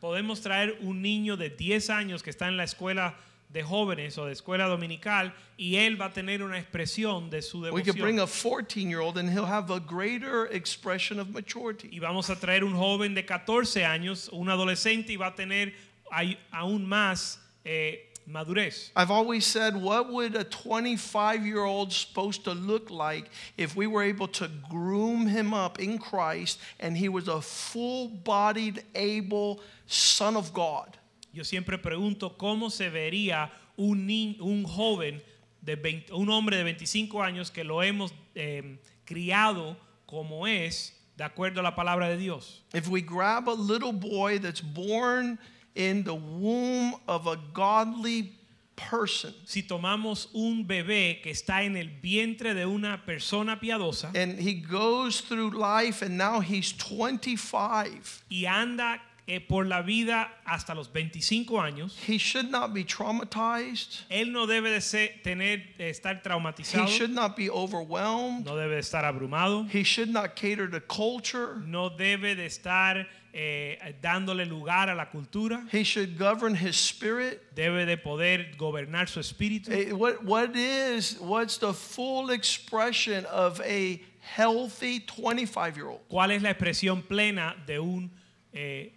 Podemos 0.00 0.40
traer 0.40 0.78
un 0.80 1.02
niño 1.02 1.36
de 1.36 1.50
10 1.50 1.90
años 1.90 2.22
que 2.22 2.30
está 2.30 2.48
en 2.48 2.56
la 2.56 2.64
escuela 2.64 3.14
de 3.52 3.62
jóvenes 3.62 4.16
o 4.16 4.26
de 4.26 4.32
escuela 4.32 4.66
dominical 4.66 5.34
y 5.56 5.76
él 5.76 6.00
va 6.00 6.06
a 6.06 6.12
tener 6.12 6.42
una 6.42 6.58
expresión 6.58 7.30
de 7.30 7.42
su 7.42 7.60
We 7.60 7.82
could 7.82 7.98
bring 7.98 8.20
a 8.20 8.26
14 8.26 8.88
year 8.88 9.00
old 9.00 9.18
and 9.18 9.28
he'll 9.28 9.46
have 9.46 9.70
a 9.70 9.80
greater 9.80 10.46
expression 10.46 11.18
of 11.18 11.30
maturity. 11.30 11.88
Y 11.92 11.98
vamos 11.98 12.30
a 12.30 12.36
traer 12.36 12.62
un 12.62 12.74
joven 12.74 13.14
de 13.14 13.24
14 13.24 13.84
años, 13.84 14.28
un 14.32 14.48
adolescente 14.48 15.12
y 15.12 15.16
va 15.16 15.28
a 15.28 15.34
tener 15.34 15.72
ay- 16.12 16.38
aún 16.52 16.86
más 16.86 17.38
eh, 17.64 18.06
madurez. 18.24 18.92
I've 18.94 19.10
always 19.10 19.44
said, 19.44 19.74
what 19.76 20.10
would 20.12 20.36
a 20.36 20.44
25 20.44 21.44
year 21.44 21.64
old 21.64 21.92
supposed 21.92 22.44
to 22.44 22.52
look 22.52 22.88
like 22.88 23.30
if 23.56 23.74
we 23.74 23.88
were 23.88 24.02
able 24.04 24.28
to 24.28 24.48
groom 24.68 25.26
him 25.26 25.52
up 25.52 25.80
in 25.80 25.98
Christ 25.98 26.60
and 26.78 26.96
he 26.96 27.08
was 27.08 27.26
a 27.26 27.40
full 27.40 28.08
bodied, 28.08 28.84
able 28.94 29.60
son 29.86 30.36
of 30.36 30.52
God? 30.54 30.96
Yo 31.32 31.44
siempre 31.44 31.78
pregunto 31.78 32.36
cómo 32.36 32.70
se 32.70 32.90
vería 32.90 33.50
un, 33.76 34.06
ni- 34.06 34.36
un 34.40 34.64
joven, 34.64 35.22
de 35.62 35.76
20 35.76 36.12
un 36.14 36.30
hombre 36.30 36.56
de 36.56 36.64
25 36.64 37.22
años 37.22 37.50
que 37.50 37.64
lo 37.64 37.82
hemos 37.82 38.14
eh, 38.34 38.78
criado 39.04 39.76
como 40.06 40.46
es, 40.46 40.96
de 41.16 41.24
acuerdo 41.24 41.60
a 41.60 41.62
la 41.62 41.74
palabra 41.74 42.08
de 42.08 42.16
Dios. 42.16 42.62
If 42.72 42.88
we 42.88 43.02
grab 43.02 43.48
a 43.48 43.54
little 43.54 43.92
boy 43.92 44.38
that's 44.38 44.62
born 44.62 45.38
in 45.74 46.02
the 46.04 46.14
womb 46.14 46.94
of 47.06 47.26
a 47.26 47.36
godly 47.52 48.32
person 48.74 49.34
Si 49.44 49.62
tomamos 49.62 50.30
un 50.32 50.66
bebé 50.66 51.20
que 51.22 51.30
está 51.30 51.62
en 51.64 51.76
el 51.76 51.90
vientre 52.00 52.54
de 52.54 52.64
una 52.64 53.04
persona 53.04 53.60
piadosa 53.60 54.10
and 54.16 54.38
he 54.40 54.54
goes 54.54 55.20
through 55.20 55.50
life 55.50 56.00
and 56.02 56.16
now 56.16 56.40
he's 56.40 56.72
25, 56.72 58.24
y 58.30 58.46
anda 58.46 59.00
eh, 59.26 59.40
por 59.40 59.66
la 59.66 59.82
vida 59.82 60.28
hasta 60.44 60.74
los 60.74 60.88
25 60.92 61.60
años, 61.60 61.96
he 62.08 62.18
should 62.18 62.50
not 62.50 62.72
be 62.72 62.84
traumatized. 62.84 64.04
él 64.10 64.32
no 64.32 64.46
debe 64.46 64.70
de 64.70 64.80
ser- 64.80 65.20
tener, 65.22 65.76
de 65.78 65.90
estar 65.90 66.16
He 66.16 66.22
traumatizado, 66.22 66.88
should 66.88 67.10
not 67.10 67.36
be 67.36 67.48
overwhelmed. 67.50 68.44
no 68.44 68.56
debe 68.56 68.74
de 68.74 68.80
estar 68.80 69.04
abrumado, 69.04 69.66
He 69.72 69.84
should 69.84 70.08
not 70.10 70.34
cater 70.36 70.68
to 70.70 70.80
culture. 70.80 71.56
no 71.66 71.90
debe 71.90 72.34
de 72.34 72.46
estar 72.46 73.06
eh, 73.32 73.78
dándole 74.02 74.44
lugar 74.46 74.88
a 74.90 74.94
la 74.96 75.06
cultura, 75.10 75.64
He 75.70 75.84
should 75.84 76.18
govern 76.18 76.56
his 76.56 76.74
spirit. 76.76 77.54
debe 77.54 77.86
de 77.86 77.96
poder 77.96 78.56
gobernar 78.56 79.08
su 79.08 79.20
espíritu. 79.20 79.70
Eh, 79.70 79.92
What, 79.92 80.24
what 80.24 80.56
is, 80.56 81.16
what's 81.20 81.56
the 81.58 81.72
full 81.72 82.30
expression 82.30 83.24
of 83.26 83.60
a 83.60 84.00
healthy 84.20 84.98
25 85.00 85.76
year 85.76 85.86
old? 85.86 86.00
¿Cuál 86.08 86.32
es 86.32 86.42
la 86.42 86.50
expresión 86.50 87.02
plena 87.06 87.54
de 87.66 87.78
un 87.78 88.10
eh, 88.52 88.92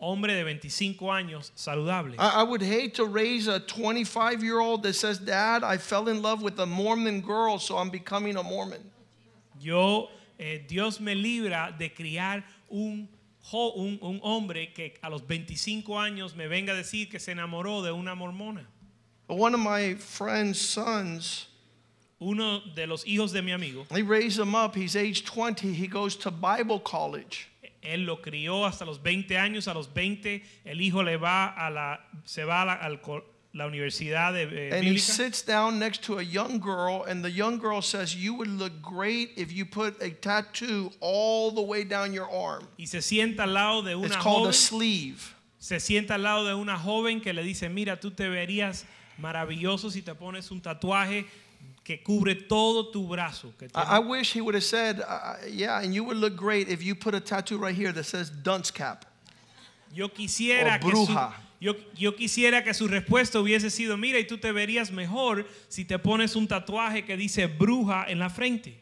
hombre 0.00 0.34
de 0.34 0.42
25 0.42 1.12
años 1.12 1.50
saludable? 1.54 2.14
I, 2.18 2.40
I 2.40 2.42
would 2.42 2.62
hate 2.62 2.94
to 2.94 3.04
raise 3.04 3.46
a 3.48 3.60
25 3.60 4.42
year 4.42 4.58
old 4.60 4.82
that 4.82 4.94
says, 4.94 5.18
Dad, 5.18 5.62
I 5.62 5.76
fell 5.76 6.08
in 6.08 6.22
love 6.22 6.42
with 6.42 6.58
a 6.58 6.66
Mormon 6.66 7.20
girl, 7.20 7.58
so 7.58 7.76
I'm 7.78 7.90
becoming 7.90 8.36
a 8.36 8.42
Mormon. 8.42 8.82
Yo, 9.60 10.08
eh, 10.38 10.58
Dios 10.66 11.00
me 11.00 11.14
libra 11.14 11.74
de 11.78 11.90
criar 11.90 12.42
un, 12.70 13.08
jo- 13.42 13.72
un, 13.76 13.98
un 14.02 14.20
hombre 14.22 14.72
que 14.74 14.94
a 15.02 15.10
los 15.10 15.20
25 15.22 15.98
años 15.98 16.34
me 16.34 16.46
venga 16.48 16.72
a 16.72 16.76
decir 16.76 17.10
que 17.10 17.18
se 17.20 17.32
enamoró 17.32 17.82
de 17.82 17.92
una 17.92 18.14
mormona. 18.14 18.64
One 19.28 19.54
of 19.54 19.60
my 19.60 19.94
friend's 19.94 20.60
sons, 20.60 21.46
Uno 22.22 22.60
de 22.74 22.86
los 22.86 23.04
hijos 23.04 23.32
de 23.32 23.40
mi 23.42 23.52
amigo, 23.52 23.86
he 23.90 24.02
raised 24.02 24.38
him 24.38 24.54
up. 24.54 24.74
He's 24.74 24.94
age 24.96 25.24
20. 25.24 25.72
He 25.72 25.86
goes 25.86 26.16
to 26.16 26.30
Bible 26.30 26.78
college. 26.80 27.49
Él 27.82 28.04
lo 28.04 28.20
crió 28.20 28.66
hasta 28.66 28.84
los 28.84 29.02
20 29.02 29.38
años. 29.38 29.68
A 29.68 29.74
los 29.74 29.92
20 29.92 30.42
el 30.64 30.80
hijo 30.80 31.02
le 31.02 31.16
va 31.16 31.46
a 31.46 31.70
la, 31.70 32.06
se 32.24 32.44
va 32.44 32.62
a 32.62 32.64
la, 32.64 32.72
al 32.74 33.00
la 33.52 33.66
universidad 33.66 34.32
de, 34.32 34.68
eh, 34.68 34.72
And 34.72 34.84
he 34.84 34.98
sits 34.98 35.42
down 35.44 35.78
next 35.78 36.02
to 36.04 36.18
a 36.18 36.22
young 36.22 36.60
girl, 36.60 37.04
and 37.08 37.24
the 37.24 37.30
young 37.30 37.58
girl 37.58 37.82
says, 37.82 38.14
You 38.14 38.34
would 38.34 38.48
look 38.48 38.80
great 38.80 39.32
if 39.36 39.52
you 39.52 39.64
put 39.66 40.00
a 40.00 40.10
tattoo 40.10 40.92
all 41.00 41.50
the 41.52 41.62
way 41.62 41.84
down 41.84 42.12
your 42.12 42.28
arm. 42.30 42.68
y 42.78 42.86
se 42.86 43.02
sienta 43.02 43.42
al 43.42 43.54
lado 43.54 43.82
de 43.82 43.92
It's 43.96 44.06
una 44.14 44.22
called 44.22 44.48
a 44.48 44.52
joven. 44.52 44.52
sleeve. 44.52 45.34
se 45.58 45.80
sienta 45.80 46.14
al 46.14 46.22
lado 46.22 46.46
de 46.46 46.54
una 46.54 46.78
joven 46.78 47.20
que 47.20 47.32
le 47.32 47.42
dice, 47.42 47.68
mira, 47.68 47.98
tú 47.98 48.12
te 48.12 48.28
verías 48.28 48.86
maravilloso 49.18 49.90
si 49.90 50.00
te 50.02 50.14
pones 50.14 50.50
un 50.50 50.60
tatuaje 50.60 51.26
que 51.90 51.98
cubre 52.04 52.34
todo 52.48 52.90
tu 52.92 53.02
brazo. 53.08 53.52
I, 53.74 53.96
I 53.96 53.98
wish 53.98 54.32
he 54.32 54.40
would 54.40 54.54
have 54.54 54.62
said, 54.64 55.00
uh, 55.06 55.34
Yeah, 55.50 55.80
and 55.82 55.92
you 55.92 56.04
would 56.04 56.16
look 56.16 56.36
great 56.36 56.68
if 56.68 56.82
you 56.84 56.94
put 56.94 57.14
a 57.14 57.20
tattoo 57.20 57.58
right 57.58 57.74
here 57.74 57.90
that 57.92 58.04
says 58.04 58.30
dunce 58.30 58.70
cap. 58.70 59.04
yo 59.92 60.08
quisiera 60.08 60.76
o 60.76 60.78
que 60.88 60.90
su, 61.04 61.06
bruja. 61.12 61.32
yo, 61.58 61.74
yo 61.96 62.12
quisiera 62.12 62.62
que 62.62 62.72
su 62.72 62.86
respuesta 62.86 63.40
hubiese 63.40 63.70
sido, 63.70 63.96
mira, 63.98 64.18
y 64.20 64.24
tú 64.24 64.38
te 64.40 64.52
verías 64.52 64.92
mejor 64.92 65.44
si 65.68 65.84
te 65.84 65.98
pones 65.98 66.36
un 66.36 66.46
tatuaje 66.46 67.04
que 67.04 67.16
dice 67.16 67.46
bruja 67.48 68.04
en 68.08 68.20
la 68.20 68.28
frente. 68.28 68.74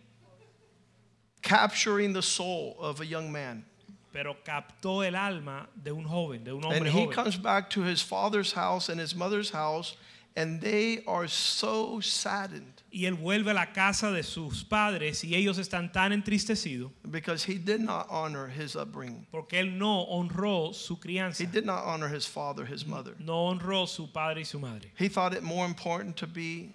Capturing 1.43 2.13
the 2.13 2.23
soul 2.23 2.77
of 2.79 3.01
a 3.01 3.07
young 3.07 3.31
man. 3.33 3.65
Pero 4.13 4.37
captó 4.45 5.07
el 5.07 5.15
alma 5.15 5.67
de 5.83 5.93
un 5.93 6.05
joven, 6.05 6.43
de 6.45 6.53
un 6.53 6.65
And 6.65 6.73
hombre 6.75 6.91
he 6.91 7.05
joven. 7.05 7.13
comes 7.15 7.37
back 7.37 7.71
to 7.71 7.83
his 7.83 8.03
father's 8.03 8.53
house 8.53 8.89
and 8.89 8.99
his 9.01 9.15
mother's 9.15 9.51
house, 9.51 9.97
and 10.37 10.61
they 10.61 11.03
are 11.07 11.27
so 11.29 12.01
saddened 12.01 12.75
Y 12.91 13.05
él 13.05 13.15
vuelve 13.15 13.51
a 13.51 13.55
la 13.55 13.67
casa 13.73 14.11
de 14.11 14.23
sus 14.23 14.65
padres 14.65 15.23
y 15.23 15.35
ellos 15.35 15.59
están 15.59 15.93
tan 15.93 16.11
entristecidos 16.13 16.91
because 17.11 17.45
he 17.45 17.59
did 17.59 17.81
not 17.81 18.07
honor 18.09 18.49
his 18.49 18.77
upbringing. 18.77 19.27
porque 19.31 19.59
él 19.59 19.77
no 19.77 20.07
honró 20.07 20.75
su 20.75 20.97
crianza. 20.97 21.41
He 21.41 21.47
did 21.47 21.67
not 21.67 21.85
honor 21.85 22.09
his 22.09 22.27
father, 22.27 22.65
his 22.65 22.87
mother. 22.87 23.15
no 23.19 23.49
honró 23.51 23.87
su 23.87 24.07
padre 24.11 24.41
y 24.41 24.45
su 24.45 24.59
madre. 24.59 24.91
He 24.97 25.09
thought 25.09 25.35
it 25.35 25.43
more 25.43 25.67
important 25.67 26.17
to 26.17 26.27
be 26.27 26.75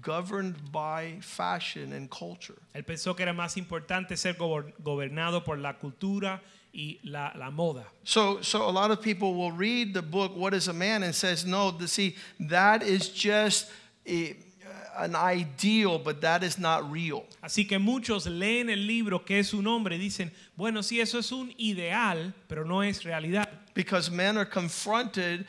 governed 0.00 0.72
by 0.72 1.18
fashion 1.20 1.92
and 1.92 2.10
culture. 2.10 2.56
Él 2.74 2.84
pensó 2.84 3.14
que 3.14 3.22
era 3.22 3.32
más 3.32 3.56
importante 3.56 4.16
ser 4.16 4.34
gobernado 4.34 5.44
por 5.44 5.58
la 5.58 5.74
cultura 5.74 6.40
y 6.40 6.61
la, 7.04 7.32
la 7.36 7.50
moda. 7.50 7.84
So, 8.04 8.40
so 8.40 8.68
a 8.68 8.70
lot 8.70 8.90
of 8.90 9.02
people 9.02 9.34
will 9.34 9.52
read 9.52 9.94
the 9.94 10.02
book 10.02 10.34
"What 10.36 10.54
Is 10.54 10.68
a 10.68 10.72
Man" 10.72 11.02
and 11.02 11.14
says, 11.14 11.44
"No, 11.44 11.70
the, 11.70 11.86
see, 11.86 12.16
that 12.40 12.82
is 12.82 13.08
just 13.08 13.70
a, 14.06 14.30
uh, 14.30 15.04
an 15.04 15.14
ideal, 15.14 15.98
but 15.98 16.20
that 16.22 16.42
is 16.42 16.58
not 16.58 16.90
real." 16.90 17.24
Así 17.42 17.68
que 17.68 17.78
muchos 17.78 18.26
leen 18.26 18.70
el 18.70 18.78
libro 18.86 19.18
que 19.18 19.38
es 19.38 19.52
un 19.52 19.66
hombre 19.66 19.96
y 19.96 19.98
dicen, 19.98 20.30
bueno, 20.56 20.80
sí, 20.80 21.00
eso 21.00 21.18
es 21.18 21.32
un 21.32 21.52
ideal, 21.58 22.32
pero 22.48 22.64
no 22.64 22.80
es 22.80 23.02
realidad. 23.04 23.48
Because 23.74 24.10
men 24.10 24.38
are 24.38 24.44
confronted 24.44 25.44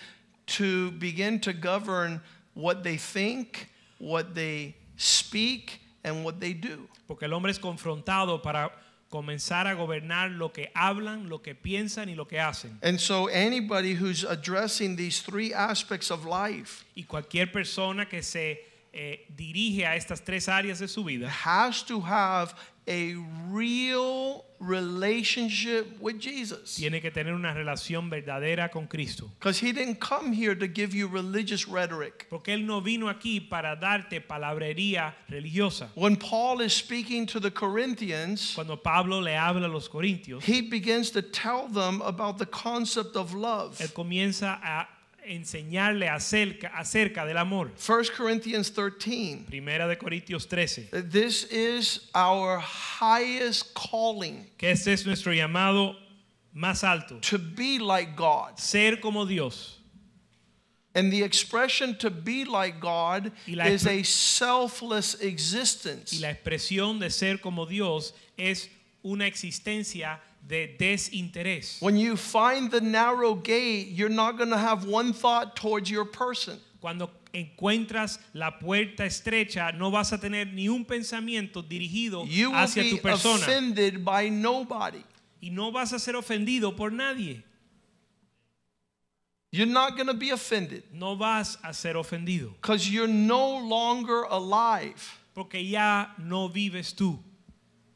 to 0.45 0.91
begin 0.91 1.39
to 1.41 1.53
govern 1.53 2.19
what 2.55 2.83
they 2.83 2.97
think, 2.97 3.69
what 3.99 4.33
they 4.33 4.75
speak, 4.97 5.81
and 6.03 6.23
what 6.25 6.39
they 6.39 6.53
do. 6.53 6.87
Porque 7.07 7.23
el 7.23 7.33
hombre 7.33 7.51
es 7.51 7.59
confrontado 7.59 8.41
para 8.41 8.71
comenzar 9.13 9.67
a 9.67 9.75
gobernar 9.75 10.31
lo 10.31 10.51
que 10.51 10.71
hablan, 10.73 11.29
lo 11.29 11.43
que 11.43 11.53
piensan 11.53 12.09
y 12.09 12.15
lo 12.15 12.25
que 12.25 12.39
hacen. 12.39 12.79
And 12.81 12.99
so, 12.99 13.27
anybody 13.27 13.93
who's 13.93 14.23
addressing 14.23 14.95
these 14.95 15.21
three 15.21 15.53
aspects 15.53 16.09
of 16.09 16.25
life 16.25 16.83
Y 16.95 17.03
cualquier 17.03 17.51
persona 17.51 18.07
que 18.07 18.23
se 18.23 18.59
eh, 18.91 19.27
dirige 19.29 19.85
a 19.85 19.95
estas 19.95 20.23
tres 20.23 20.49
áreas 20.49 20.79
de 20.79 20.87
su 20.87 21.03
vida 21.03 21.29
has 21.29 21.83
to 21.83 22.01
have 22.01 22.55
a 22.87 23.15
real 23.49 24.45
relationship 24.59 25.99
with 25.99 26.19
Jesus. 26.19 26.75
tiene 26.75 27.01
que 27.01 27.11
tener 27.11 27.33
una 27.33 27.53
relación 27.53 28.09
verdadera 28.09 28.71
con 28.71 28.87
Cristo. 28.87 29.29
Because 29.39 29.59
he 29.59 29.71
didn't 29.71 29.99
come 29.99 30.33
here 30.33 30.55
to 30.55 30.67
give 30.67 30.93
you 30.93 31.07
religious 31.07 31.67
rhetoric. 31.67 32.27
Porque 32.29 32.49
Él 32.49 32.65
no 32.65 32.81
vino 32.81 33.07
aquí 33.07 33.39
para 33.39 33.75
darte 33.75 34.21
palabrería 34.21 35.13
religiosa. 35.29 35.89
When 35.95 36.15
Paul 36.15 36.61
is 36.61 36.73
speaking 36.73 37.25
to 37.27 37.39
the 37.39 37.51
Corinthians, 37.51 38.53
Cuando 38.55 38.77
Pablo 38.77 39.19
le 39.19 39.35
habla 39.35 39.67
a 39.67 39.69
los 39.69 39.87
corintios, 39.89 40.41
he 40.43 40.61
begins 40.61 41.11
to 41.11 41.21
tell 41.21 41.67
them 41.67 42.01
about 42.01 42.37
the 42.37 42.45
concept 42.45 43.15
of 43.15 43.33
love. 43.33 43.77
Él 43.79 43.93
comienza 43.93 44.59
a 44.63 44.87
enseñarle 45.25 46.07
acerca, 46.09 46.67
acerca 46.77 47.25
del 47.25 47.37
amor. 47.37 47.71
1 47.77 48.03
Corinthians 48.17 48.71
13. 48.71 49.45
Primera 49.47 49.87
de 49.87 49.95
Corintios 49.97 50.47
13. 50.47 50.89
This 51.09 51.45
is 51.51 52.09
our 52.15 52.59
highest 52.59 53.73
calling 53.73 54.49
Que 54.57 54.69
este 54.71 54.87
es 54.93 55.05
nuestro 55.05 55.31
llamado 55.33 55.95
más 56.55 56.83
alto. 56.83 57.19
to 57.21 57.37
be 57.37 57.79
like 57.79 58.15
God. 58.15 58.57
Ser 58.59 58.97
como 58.97 59.25
Dios. 59.25 59.79
And 60.95 61.11
the 61.11 61.23
expression 61.23 61.95
to 61.97 62.11
be 62.11 62.45
like 62.45 62.79
God 62.79 63.31
Y 63.47 63.67
is 63.67 63.87
a 63.87 64.03
selfless 64.03 65.15
Y 65.19 65.27
existence. 65.27 66.21
la 66.21 66.29
expresión 66.29 66.99
de 66.99 67.09
ser 67.09 67.37
como 67.37 67.65
Dios 67.65 68.13
es 68.37 68.69
una 69.03 69.25
existencia 69.25 70.19
de 70.45 70.75
desinterés. 70.77 71.81
When 71.81 71.95
you 71.97 72.15
find 72.17 72.69
the 72.69 72.81
narrow 72.81 73.33
gate, 73.35 73.87
you're 73.89 74.09
not 74.09 74.37
going 74.37 74.49
to 74.49 74.57
have 74.57 74.85
one 74.85 75.13
thought 75.13 75.55
towards 75.55 75.89
your 75.89 76.05
person. 76.05 76.59
Cuando 76.81 77.09
encuentras 77.33 78.19
la 78.33 78.51
puerta 78.59 79.05
estrecha, 79.05 79.71
no 79.77 79.89
vas 79.89 80.11
a 80.11 80.17
tener 80.17 80.45
ni 80.53 80.67
un 80.67 80.83
pensamiento 80.85 81.63
dirigido 81.63 82.25
You 82.27 82.51
will 82.51 82.67
be 82.75 82.89
tu 82.91 82.97
persona. 82.97 83.35
offended 83.35 84.03
by 84.03 84.29
nobody. 84.29 85.01
Y 85.41 85.49
no 85.49 85.71
vas 85.71 85.93
a 85.93 85.99
ser 85.99 86.13
ofendido 86.15 86.75
por 86.75 86.91
nadie. 86.91 87.41
You're 89.51 89.67
not 89.67 89.95
going 89.95 90.07
to 90.07 90.13
be 90.15 90.31
offended 90.31 90.83
No 90.93 91.15
vas 91.15 91.57
a 91.63 91.73
ser 91.73 91.93
ofendido 91.93 92.53
because 92.61 92.89
you're 92.89 93.07
no 93.07 93.57
longer 93.59 94.23
alive. 94.29 95.19
porque 95.35 95.55
ya 95.63 96.07
no 96.17 96.47
vives 96.49 96.93
tú. 96.93 97.19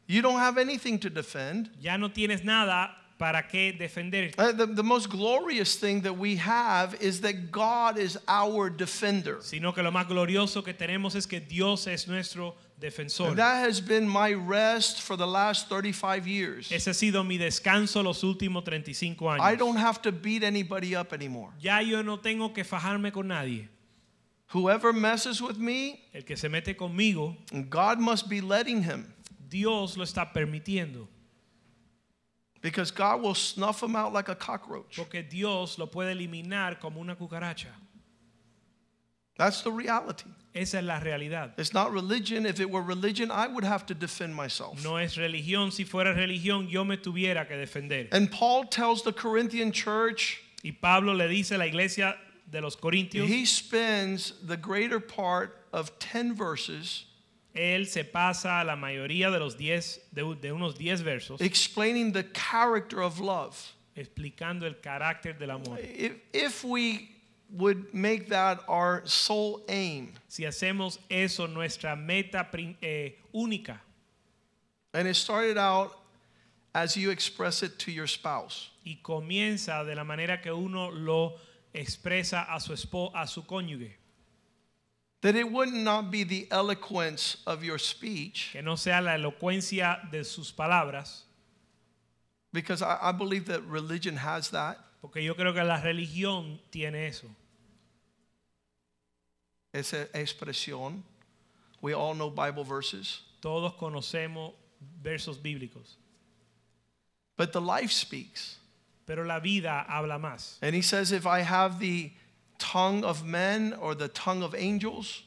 You 0.08 0.22
don't 0.22 0.40
have 0.40 0.58
anything 0.58 1.00
to 1.00 1.10
defend. 1.10 1.70
Ya 1.80 1.98
no 1.98 2.08
tienes 2.10 2.44
nada 2.44 2.92
para 3.18 3.44
qué 3.44 3.78
defender. 3.78 4.32
Uh, 4.38 4.52
the, 4.52 4.66
the 4.66 4.84
most 4.84 5.10
glorious 5.10 5.76
thing 5.76 6.02
that 6.02 6.18
we 6.18 6.38
have 6.38 6.96
is 7.02 7.22
that 7.22 7.52
God 7.52 7.98
is 7.98 8.18
our 8.28 8.70
defender. 8.70 9.40
Sino 9.42 9.74
que 9.74 9.84
lo 9.84 9.92
más 9.92 10.08
glorioso 10.08 10.64
que 10.64 10.74
tenemos 10.74 11.16
es 11.16 11.26
que 11.26 11.42
Dios 11.42 11.88
es 11.88 12.08
nuestro 12.08 12.56
defensor. 12.80 13.30
And 13.30 13.38
that 13.38 13.66
has 13.66 13.82
been 13.82 14.08
my 14.08 14.34
rest 14.34 15.02
for 15.02 15.18
the 15.18 15.28
last 15.28 15.68
35 15.68 16.28
years. 16.28 16.72
Ese 16.72 16.88
ha 16.88 16.94
sido 16.94 17.26
mi 17.26 17.38
descanso 17.38 18.04
los 18.04 18.24
últimos 18.24 18.64
35 18.64 19.40
I 19.42 19.56
don't 19.56 19.78
have 19.78 20.02
to 20.04 20.12
beat 20.12 20.44
anybody 20.44 20.96
up 20.96 21.12
anymore. 21.12 21.50
Ya 21.60 21.80
yo 21.80 22.02
no 22.02 22.18
tengo 22.18 22.54
que 22.54 22.64
fajarme 22.64 23.12
con 23.12 23.28
nadie. 23.28 23.68
Whoever 24.52 24.94
messes 24.94 25.42
with 25.42 25.58
me, 25.58 26.00
El 26.14 26.22
que 26.24 26.38
se 26.38 26.48
mete 26.48 26.78
conmigo, 26.78 27.36
God 27.70 28.00
must 28.00 28.30
be 28.30 28.40
letting 28.40 28.84
him 28.84 29.14
Dios 29.48 29.98
lo 29.98 30.04
está 30.04 30.32
permitiendo. 30.34 31.08
because 32.62 32.92
God 32.92 33.22
will 33.22 33.36
snuff 33.36 33.82
him 33.82 33.96
out 33.96 34.14
like 34.14 34.30
a 34.30 34.36
cockroach. 34.36 34.98
Porque 34.98 35.24
Dios 35.30 35.78
lo 35.78 35.88
puede 35.88 36.14
eliminar 36.16 36.80
como 36.80 37.00
una 37.00 37.16
cucaracha. 37.16 37.68
That's 39.38 39.62
the 39.62 39.72
reality. 39.72 40.30
Esa 40.54 40.80
es 40.80 40.84
la 40.84 41.00
realidad. 41.00 41.52
It's 41.58 41.74
not 41.74 41.92
religion. 41.92 42.46
If 42.46 42.60
it 42.60 42.70
were 42.70 42.82
religion, 42.82 43.30
I 43.30 43.48
would 43.48 43.64
have 43.64 43.86
to 43.86 43.94
defend 43.94 44.36
myself. 44.36 44.84
No 44.84 44.96
es 44.98 45.16
religión. 45.16 45.72
Si 45.72 45.86
fuera 45.86 46.16
religión, 46.16 46.68
yo 46.68 46.84
me 46.84 46.98
tuviera 46.98 47.48
que 47.48 47.56
defender. 47.56 48.08
And 48.12 48.32
Paul 48.32 48.64
tells 48.66 49.04
the 49.04 49.14
Corinthian 49.14 49.72
church, 49.72 50.42
Y 50.64 50.72
Pablo 50.72 51.14
le 51.14 51.28
dice 51.28 51.52
a 51.52 51.58
la 51.60 51.66
iglesia 51.66 52.18
de 52.50 52.62
los 52.62 52.76
Corintios, 52.76 53.28
he 53.28 53.46
spends 53.46 54.34
the 54.42 54.58
greater 54.58 55.00
part 55.00 55.56
of 55.72 55.98
10 56.00 56.34
verses 56.34 57.06
él 57.58 57.88
se 57.88 58.04
pasa 58.04 58.64
la 58.64 58.76
mayoría 58.76 59.32
de 59.32 59.40
los 59.40 59.58
10 59.58 60.10
de, 60.12 60.36
de 60.40 60.52
unos 60.52 60.78
10 60.78 61.04
versos 61.04 61.42
explaining 61.42 62.14
the 62.14 62.24
character 62.34 63.02
of 63.02 63.20
love. 63.20 63.74
explicando 63.96 64.68
el 64.68 64.76
carácter 64.80 65.38
del 65.40 65.50
amor. 65.52 65.80
If, 65.80 66.14
if 66.32 66.64
we 66.64 67.10
would 67.50 67.94
make 67.94 68.30
that 68.30 68.60
our 68.68 69.02
sole 69.06 69.64
aim, 69.68 70.14
Si 70.28 70.44
hacemos 70.44 71.00
eso 71.10 71.48
nuestra 71.48 71.96
meta 71.96 72.48
eh, 72.82 73.14
única 73.34 73.80
and 74.94 75.08
it 75.08 75.16
started 75.16 75.58
out 75.58 75.98
as 76.74 76.96
you 76.96 77.10
express 77.10 77.64
it 77.64 77.80
to 77.80 77.92
your 77.92 78.08
spouse. 78.08 78.70
y 78.86 79.00
comienza 79.02 79.84
de 79.84 79.96
la 79.96 80.04
manera 80.04 80.42
que 80.42 80.52
uno 80.52 80.92
lo 80.92 81.36
expresa 81.74 82.44
a 82.54 82.60
su 82.60 82.74
a 83.14 83.28
su 83.28 83.44
cónyuge, 83.46 83.96
That 85.28 85.36
it 85.36 85.52
would 85.52 85.74
not 85.74 86.10
be 86.10 86.24
the 86.24 86.48
eloquence 86.52 87.36
of 87.46 87.62
your 87.62 87.78
speech, 87.78 88.52
que 88.54 88.62
no 88.62 88.76
sea 88.76 89.02
la 89.02 89.12
elocuencia 89.18 90.10
de 90.10 90.24
sus 90.24 90.54
palabras, 90.54 91.24
because 92.54 92.82
I, 92.82 92.98
I 93.02 93.12
believe 93.12 93.44
that 93.48 93.62
religion 93.66 94.16
has 94.16 94.50
that. 94.52 94.78
porque 95.02 95.22
yo 95.22 95.34
creo 95.34 95.54
que 95.54 95.66
la 95.66 95.82
religión 95.82 96.58
tiene 96.72 97.08
eso. 97.10 97.28
Esa 99.74 100.06
expresión. 100.14 101.02
We 101.82 101.92
all 101.94 102.14
know 102.14 102.30
Bible 102.30 102.64
verses. 102.64 103.20
Todos 103.42 103.74
conocemos 103.74 104.54
versos 105.04 105.38
bíblicos, 105.38 105.96
But 107.36 107.52
the 107.52 107.60
life 107.60 107.92
speaks. 107.92 108.60
pero 109.06 109.26
la 109.26 109.42
vida 109.42 109.86
habla 109.90 110.18
más. 110.20 110.58
And 110.62 110.74
he 110.74 110.82
says, 110.82 111.12
if 111.12 111.28
I 111.28 111.42
have 111.42 111.80
the 111.82 112.14
tongue 112.58 113.04
of 113.04 113.26
men 113.26 113.74
or 113.74 113.96
the 113.96 114.08
tongue 114.08 114.44
of 114.44 114.56
angels, 114.56 115.24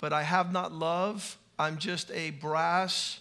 but 0.00 0.12
I 0.12 0.22
have 0.22 0.52
not 0.52 0.72
love, 0.72 1.36
I'm 1.58 1.78
just 1.78 2.10
a 2.12 2.30
brass 2.30 3.20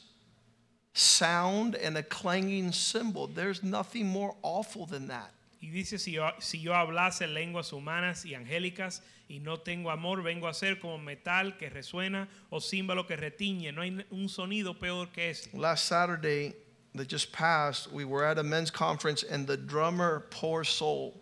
sound 0.93 1.75
and 1.75 1.97
a 1.97 2.03
clanging 2.03 2.71
cymbal. 2.71 3.27
There's 3.27 3.63
nothing 3.63 4.07
more 4.07 4.35
awful 4.41 4.85
than 4.85 5.07
that. 5.07 5.31
Y 5.61 5.69
dice, 5.73 5.99
si 5.99 6.11
yo, 6.11 6.29
si 6.39 6.57
yo 6.57 6.71
hablase 6.71 7.27
lenguas 7.27 7.71
humanas 7.73 8.25
y 8.25 8.33
angélicas 8.33 9.01
y 9.29 9.39
no 9.43 9.57
tengo 9.57 9.91
amor, 9.91 10.21
vengo 10.21 10.47
a 10.47 10.53
ser 10.53 10.75
como 10.75 10.97
metal 10.97 11.57
que 11.57 11.69
resuena 11.69 12.27
o 12.49 12.59
címbalo 12.59 13.05
que 13.05 13.17
retiñe. 13.17 13.73
No 13.73 13.81
hay 13.81 14.05
un 14.11 14.29
sonido 14.29 14.79
peor 14.79 15.07
que 15.07 15.31
ese. 15.31 15.49
Last 15.53 15.85
Saturday 15.85 16.53
that 16.95 17.09
just 17.09 17.33
passed, 17.33 17.91
we 17.91 18.05
were 18.05 18.23
at 18.23 18.39
a 18.39 18.43
men's 18.43 18.71
conference 18.71 19.23
and 19.23 19.45
the 19.45 19.57
drummer, 19.57 20.25
poor 20.31 20.63
soul, 20.63 21.18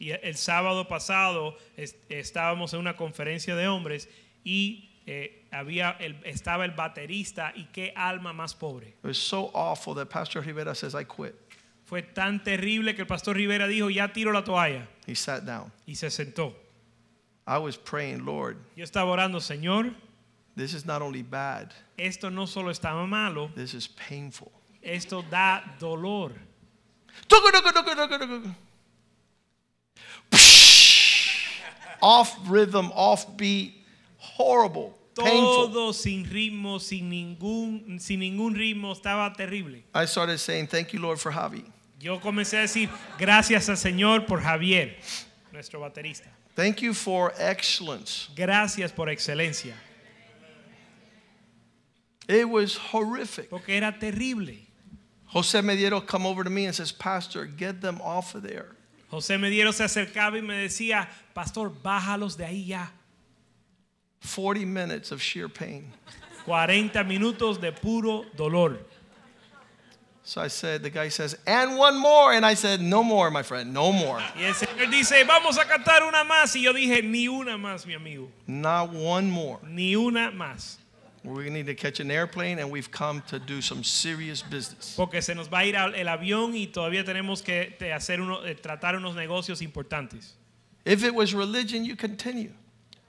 Y 0.00 0.10
el 0.10 0.34
sábado 0.36 0.88
pasado 0.88 1.56
es- 1.76 1.94
estábamos 2.08 2.72
en 2.74 2.80
una 2.80 2.96
conferencia 2.96 3.54
de 3.54 3.68
hombres 3.68 4.08
y 4.42 4.88
eh, 5.06 5.46
había 5.52 5.90
el, 6.00 6.16
estaba 6.24 6.64
el 6.64 6.70
baterista 6.72 7.52
y 7.54 7.66
qué 7.66 7.92
alma 7.94 8.32
más 8.32 8.54
pobre. 8.54 8.88
it 8.88 9.04
was 9.04 9.18
so 9.18 9.50
awful 9.54 9.94
that 9.94 10.06
Pastor 10.08 10.42
Rivera 10.42 10.74
says, 10.74 10.94
I 10.94 11.04
quit. 11.04 11.34
Fue 11.84 12.02
tan 12.02 12.42
terrible 12.42 12.94
que 12.94 13.02
el 13.02 13.06
pastor 13.06 13.36
Rivera 13.36 13.66
dijo, 13.66 13.90
ya 13.90 14.12
tiro 14.12 14.32
la 14.32 14.42
toalla 14.42 14.88
He 15.06 15.14
sat 15.14 15.44
down. 15.44 15.70
y 15.86 15.94
se 15.96 16.08
sentó. 16.10 16.54
I 17.46 17.58
was 17.58 17.76
praying, 17.76 18.24
Lord, 18.24 18.56
Yo 18.76 18.84
estaba 18.84 19.10
orando, 19.10 19.38
Señor, 19.40 19.92
this 20.56 20.72
is 20.72 20.86
not 20.86 21.02
only 21.02 21.22
bad, 21.22 21.72
esto 21.98 22.30
no 22.30 22.46
solo 22.46 22.70
estaba 22.70 23.06
malo, 23.06 23.50
this 23.54 23.74
is 23.74 23.86
painful. 23.88 24.50
esto 24.82 25.22
da 25.28 25.62
dolor. 25.78 26.32
Off 32.02 32.36
rhythm, 32.48 32.90
off 32.94 33.36
beat, 33.36 33.74
horrible, 34.16 34.96
painful. 35.16 35.68
Todo 35.68 35.92
sin 35.92 36.24
ritmo, 36.24 36.80
sin 36.80 37.10
ningún, 37.10 38.00
sin 38.00 38.20
ningún 38.20 38.54
ritmo, 38.54 38.94
estaba 38.94 39.34
terrible. 39.36 39.82
I 39.94 40.04
started 40.04 40.38
saying, 40.38 40.66
Thank 40.66 40.92
you, 40.92 41.00
Lord, 41.00 41.20
for 41.20 41.32
Javi. 41.32 41.64
Yo 42.00 42.18
comencé 42.18 42.58
a 42.58 42.62
decir, 42.62 42.88
gracias 43.18 43.68
al 43.68 43.76
Señor 43.76 44.26
por 44.26 44.40
Javier, 44.40 44.94
nuestro 45.52 45.80
baterista. 45.80 46.28
Thank 46.56 46.82
you 46.82 46.94
for 46.94 47.32
excellence. 47.38 48.28
Gracias 48.34 48.90
por 48.92 49.06
excelencia. 49.06 49.74
It 52.28 52.48
was 52.48 52.76
horrific. 52.76 53.50
Porque 53.50 53.70
era 53.70 53.94
terrible. 53.98 54.56
Jose 55.26 55.60
Mediero 55.60 56.04
come 56.04 56.26
over 56.26 56.42
to 56.44 56.50
me 56.50 56.66
and 56.66 56.74
says, 56.74 56.92
Pastor, 56.92 57.44
get 57.44 57.80
them 57.80 58.00
off 58.02 58.34
of 58.34 58.42
there. 58.42 58.76
José 59.10 59.38
Mediero 59.38 59.72
se 59.72 59.84
acercaba 59.84 60.38
y 60.38 60.42
me 60.42 60.56
decía, 60.56 61.08
pastor, 61.34 61.72
bájalos 61.82 62.36
de 62.36 62.44
ahí 62.44 62.66
ya. 62.66 62.92
40 64.34 64.66
minutes 64.66 65.10
of 65.12 65.20
sheer 65.20 65.48
pain. 65.48 65.92
40 66.44 67.02
minutos 67.04 67.60
de 67.60 67.72
puro 67.72 68.24
dolor. 68.36 68.78
So 70.22 70.40
I 70.40 70.48
said, 70.48 70.82
the 70.82 70.90
guy 70.90 71.08
says, 71.08 71.36
and 71.46 71.76
one 71.76 71.98
more. 71.98 72.32
And 72.32 72.46
I 72.46 72.54
said, 72.54 72.80
no 72.80 73.02
more, 73.02 73.30
my 73.30 73.42
friend, 73.42 73.72
no 73.72 73.90
more. 73.90 74.20
Y 74.36 74.44
el 74.44 74.54
Señor 74.54 74.90
dice, 74.90 75.24
vamos 75.26 75.58
a 75.58 75.64
cantar 75.64 76.06
una 76.06 76.22
más. 76.24 76.54
Y 76.54 76.62
yo 76.62 76.72
dije, 76.72 77.02
ni 77.02 77.26
una 77.26 77.56
más, 77.56 77.84
mi 77.86 77.94
amigo. 77.94 78.28
Not 78.46 78.92
one 78.92 79.28
more. 79.28 79.58
Ni 79.66 79.96
una 79.96 80.30
más. 80.30 80.79
We 81.22 81.50
need 81.50 81.66
to 81.66 81.74
catch 81.74 82.00
an 82.00 82.10
airplane 82.10 82.58
and 82.58 82.70
we've 82.70 82.90
come 82.90 83.22
to 83.28 83.38
do 83.38 83.60
some 83.60 83.84
serious 83.84 84.42
business. 84.42 84.94
Porque 84.96 85.20
se 85.20 85.34
nos 85.34 85.48
va 85.48 85.58
a 85.58 85.64
ir 85.64 85.74
el 85.74 86.08
avión 86.08 86.54
y 86.54 86.66
todavía 86.68 87.04
tenemos 87.04 87.42
que 87.42 87.76
hacer 87.92 88.20
uno, 88.20 88.44
eh, 88.44 88.54
tratar 88.54 88.96
unos 88.96 89.14
negocios 89.14 89.60
importantes. 89.60 90.32
If 90.84 91.04
it 91.04 91.14
was 91.14 91.34
religion, 91.34 91.84
you 91.84 91.94
continue. 91.94 92.52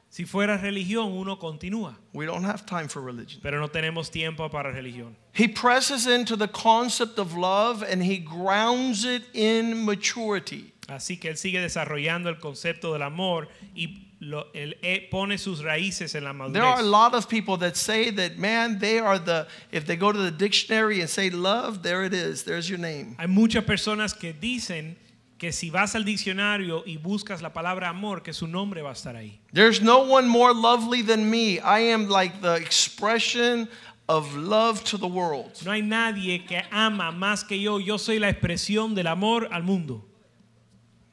Si 0.10 0.26
fuera 0.26 0.58
religión, 0.58 1.14
uno 1.14 1.38
continúa. 1.38 1.96
We 2.12 2.26
don't 2.26 2.44
have 2.44 2.66
time 2.66 2.90
for 2.90 3.02
religion. 3.02 3.40
Pero 3.42 3.62
no 3.62 3.70
tenemos 3.70 4.12
tiempo 4.12 4.50
para 4.50 4.74
religión. 4.74 5.16
He 5.32 5.48
presses 5.48 6.06
into 6.06 6.36
the 6.36 6.50
concept 6.50 7.18
of 7.18 7.38
love 7.38 7.82
and 7.82 8.04
he 8.04 8.18
grounds 8.18 9.06
it 9.06 9.24
in 9.34 9.86
maturity. 9.86 10.74
Así 10.90 11.18
que 11.18 11.30
él 11.30 11.38
sigue 11.38 11.62
desarrollando 11.62 12.28
el 12.28 12.40
concepto 12.40 12.92
del 12.92 13.04
amor 13.04 13.48
y 13.74 14.11
lo- 14.22 14.48
eh, 14.54 15.08
pone 15.10 15.38
sus 15.38 15.62
raíces 15.62 16.16
en 16.16 16.24
la 16.24 16.50
There 16.50 16.64
are 16.64 16.80
a 16.80 16.84
lot 16.84 17.14
of 17.14 17.28
people 17.28 17.58
that 17.58 17.76
say 17.76 18.12
that, 18.12 18.38
man, 18.38 18.80
they 18.80 19.00
are 19.00 19.20
the, 19.20 19.48
if 19.72 19.86
they 19.86 19.98
go 19.98 20.12
to 20.12 20.18
the 20.18 20.32
dictionary 20.32 21.02
and 21.02 21.10
say 21.10 21.30
love, 21.30 21.82
there 21.84 22.04
it 22.04 22.14
is, 22.14 22.44
there's 22.44 22.70
your 22.70 22.80
name. 22.80 23.16
Hay 23.20 23.28
muchas 23.28 23.64
personas 23.66 24.18
que 24.18 24.34
dicen 24.34 24.96
que 25.38 25.52
si 25.52 25.72
vas 25.72 25.96
al 25.96 26.04
diccionario 26.04 26.84
y 26.86 26.98
buscas 26.98 27.42
la 27.42 27.50
palabra 27.50 27.90
amor, 27.90 28.22
que 28.22 28.32
su 28.32 28.46
nombre 28.48 28.82
va 28.84 28.92
a 28.92 28.94
estar 28.94 29.16
ahí. 29.16 29.40
There's 29.52 29.82
no 29.82 30.00
one 30.04 30.28
more 30.28 30.54
lovely 30.54 31.02
than 31.02 31.30
me. 31.30 31.60
I 31.60 31.80
am 31.92 32.08
like 32.08 32.42
the 32.42 32.56
expression 32.56 33.68
of 34.08 34.36
love 34.36 34.84
to 34.84 34.98
the 34.98 35.08
world. 35.08 35.60
No 35.66 35.72
hay 35.72 35.82
nadie 35.82 36.46
que 36.46 36.62
ama 36.72 37.12
más 37.12 37.44
que 37.48 37.58
yo. 37.58 37.80
Yo 37.80 37.98
soy 37.98 38.20
la 38.20 38.30
expresión 38.30 38.94
del 38.94 39.08
amor 39.08 39.48
al 39.52 39.64
mundo. 39.64 40.06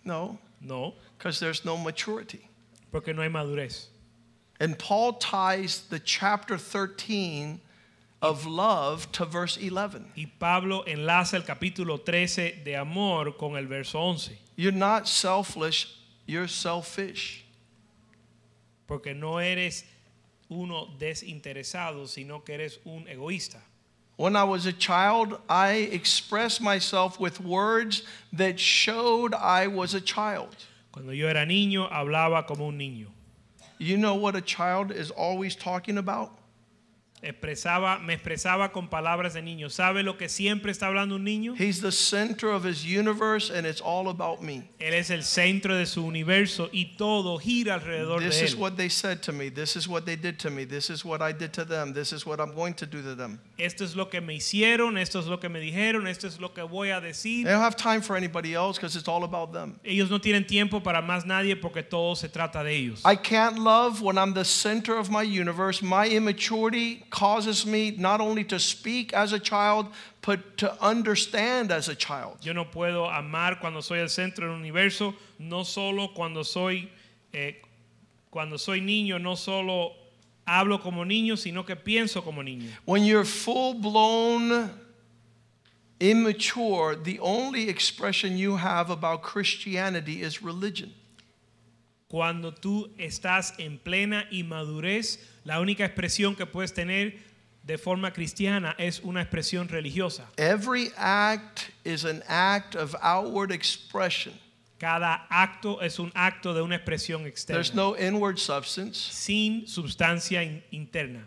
No, 0.04 0.38
No, 0.60 0.94
because 1.16 1.38
there's 1.38 1.64
no 1.64 1.76
maturity. 1.76 2.47
Porque 2.98 3.14
no 3.14 3.22
hay 3.22 3.28
madurez. 3.28 3.86
And 4.58 4.76
Paul 4.76 5.12
ties 5.12 5.82
the 5.88 6.00
chapter 6.00 6.58
13 6.58 7.60
of 8.20 8.44
love 8.44 9.12
to 9.12 9.24
verse 9.24 9.56
11. 9.56 10.04
Y 10.16 10.26
Pablo 10.40 10.82
enlaza 10.84 11.34
el 11.34 11.42
capítulo 11.42 12.04
13 12.04 12.64
de 12.64 12.74
amor 12.74 13.30
con 13.38 13.54
el 13.54 13.66
verso 13.66 14.00
11. 14.00 14.36
You're 14.56 14.72
not 14.72 15.06
selfish 15.06 15.94
you're 16.26 16.48
selfish. 16.48 17.44
Porque 18.88 19.14
no 19.14 19.38
eres 19.38 19.84
uno 20.50 20.88
desinteresado, 20.98 22.08
sino 22.08 22.40
que 22.40 22.54
eres 22.54 22.78
un 22.84 23.06
egoísta. 23.08 23.60
When 24.16 24.34
I 24.34 24.42
was 24.42 24.66
a 24.66 24.72
child, 24.72 25.38
I 25.48 25.88
expressed 25.92 26.60
myself 26.60 27.20
with 27.20 27.40
words 27.40 28.02
that 28.32 28.58
showed 28.58 29.34
I 29.34 29.68
was 29.68 29.94
a 29.94 30.00
child. 30.00 30.56
Cuando 30.98 31.12
yo 31.12 31.28
era 31.28 31.46
niño, 31.46 31.86
hablaba 31.92 32.44
como 32.44 32.66
un 32.66 32.76
niño. 32.76 33.06
You 33.78 33.96
know 33.98 34.16
what 34.16 34.34
a 34.34 34.40
child 34.40 34.90
is 34.90 35.12
always 35.12 35.54
talking 35.54 35.96
about? 35.96 36.32
Expresaba, 37.22 37.98
me 37.98 38.14
expresaba 38.14 38.70
con 38.72 38.88
palabras 38.88 39.34
de 39.34 39.42
niño. 39.42 39.70
¿Sabe 39.70 40.02
lo 40.02 40.16
que 40.16 40.28
siempre 40.28 40.70
está 40.70 40.86
hablando 40.86 41.16
un 41.16 41.24
niño? 41.24 41.54
He's 41.58 41.80
the 41.80 41.90
center 41.92 42.48
of 42.50 42.64
his 42.64 42.84
universe 42.84 43.50
and 43.50 43.66
it's 43.66 43.80
all 43.80 44.08
about 44.08 44.40
me. 44.42 44.62
Él 44.78 44.94
es 44.94 45.10
el 45.10 45.22
centro 45.24 45.74
de 45.76 45.86
su 45.86 46.04
universo 46.04 46.68
y 46.72 46.94
todo 46.96 47.38
gira 47.38 47.74
alrededor 47.74 48.20
This 48.20 48.38
de 48.38 48.44
is 48.44 48.54
él. 48.54 48.60
what 48.60 48.76
they 48.76 48.88
said 48.88 49.20
to 49.22 49.32
me. 49.32 49.48
This 49.48 49.76
is 49.76 49.88
what 49.88 50.04
they 50.06 50.16
did 50.16 50.38
to 50.40 50.50
me. 50.50 50.64
This 50.64 50.90
is 50.90 51.04
what 51.04 51.20
I 51.20 51.32
did 51.32 51.52
to 51.54 51.64
them. 51.64 51.92
This 51.92 52.12
is 52.12 52.24
what 52.24 52.40
I'm 52.40 52.54
going 52.54 52.74
to 52.74 52.86
do 52.86 53.02
to 53.02 53.14
them. 53.14 53.40
Esto 53.58 53.84
es 53.84 53.96
lo 53.96 54.06
que 54.08 54.20
me 54.20 54.34
hicieron, 54.36 54.96
esto 54.98 55.18
es 55.18 55.26
lo 55.26 55.38
que 55.38 55.48
me 55.48 55.58
dijeron, 55.60 56.06
esto 56.06 56.26
es 56.28 56.38
lo 56.40 56.50
que 56.52 56.62
voy 56.62 56.90
a 56.90 57.00
They 57.00 57.08
decir. 57.08 57.44
don't 57.46 57.60
have 57.60 57.76
time 57.76 58.00
for 58.00 58.16
anybody 58.16 58.54
else 58.54 58.78
because 58.78 58.96
it's 58.96 59.08
all 59.08 59.24
about 59.24 59.52
them. 59.52 59.78
Ellos 59.84 60.10
no 60.10 60.18
tienen 60.20 60.46
tiempo 60.46 60.80
para 60.80 61.02
más 61.02 61.24
nadie 61.26 61.56
porque 61.60 61.82
todo 61.82 62.14
se 62.14 62.28
trata 62.28 62.62
de 62.62 62.72
ellos. 62.76 63.02
I 63.04 63.16
can't 63.16 63.58
love 63.58 64.00
when 64.02 64.16
I'm 64.18 64.34
the 64.34 64.44
center 64.44 64.96
of 64.96 65.10
my 65.10 65.22
universe. 65.22 65.82
My 65.82 66.06
immaturity 66.08 67.02
causes 67.10 67.66
me 67.66 67.92
not 67.92 68.20
only 68.20 68.44
to 68.44 68.58
speak 68.58 69.12
as 69.12 69.32
a 69.32 69.38
child, 69.38 69.88
but 70.22 70.56
to 70.58 70.82
understand 70.82 71.70
as 71.70 71.88
a 71.88 71.94
child. 71.94 72.38
Yo 72.40 72.52
no 72.52 72.64
puedo 72.64 73.08
amar 73.08 73.60
cuando 73.60 73.80
soy 73.80 73.98
el 73.98 74.08
centro 74.08 74.46
del 74.48 74.56
universo, 74.56 75.14
no 75.38 75.62
solo 75.62 76.08
cuando 76.14 76.42
soy 76.42 76.88
eh, 77.32 77.54
cuando 78.30 78.56
soy 78.56 78.80
niño, 78.80 79.20
no 79.20 79.34
solo 79.34 79.94
hablo 80.46 80.80
como 80.80 81.04
niño, 81.04 81.36
sino 81.36 81.64
que 81.64 81.76
pienso 81.76 82.22
como 82.22 82.42
niño. 82.42 82.68
When 82.84 83.04
you're 83.04 83.24
full 83.24 83.74
blown 83.74 84.70
immature, 86.00 86.96
the 86.96 87.18
only 87.20 87.68
expression 87.68 88.36
you 88.36 88.56
have 88.56 88.90
about 88.90 89.22
Christianity 89.22 90.22
is 90.22 90.42
religion. 90.42 90.94
Cuando 92.08 92.52
tú 92.52 92.90
estás 92.98 93.58
en 93.58 93.78
plena 93.78 94.26
inmadurez, 94.32 95.18
la 95.48 95.60
única 95.60 95.82
expresión 95.86 96.36
que 96.36 96.44
puedes 96.44 96.74
tener 96.74 97.16
de 97.62 97.78
forma 97.78 98.12
cristiana 98.12 98.74
es 98.78 99.00
una 99.02 99.22
expresión 99.22 99.66
religiosa. 99.68 100.28
Every 100.36 100.90
act 100.98 101.70
is 101.84 102.04
an 102.04 102.22
act 102.28 102.74
of 102.76 102.94
outward 103.00 103.50
expression. 103.50 104.34
Cada 104.78 105.26
acto 105.30 105.80
es 105.82 105.98
un 105.98 106.12
acto 106.14 106.52
de 106.54 106.60
una 106.60 106.76
expresión 106.76 107.22
There's 107.22 107.70
externa, 107.70 107.74
no 107.74 107.96
inward 107.96 108.38
substance. 108.38 108.96
sin 109.10 109.66
sustancia 109.66 110.42
in- 110.42 110.62
interna. 110.70 111.26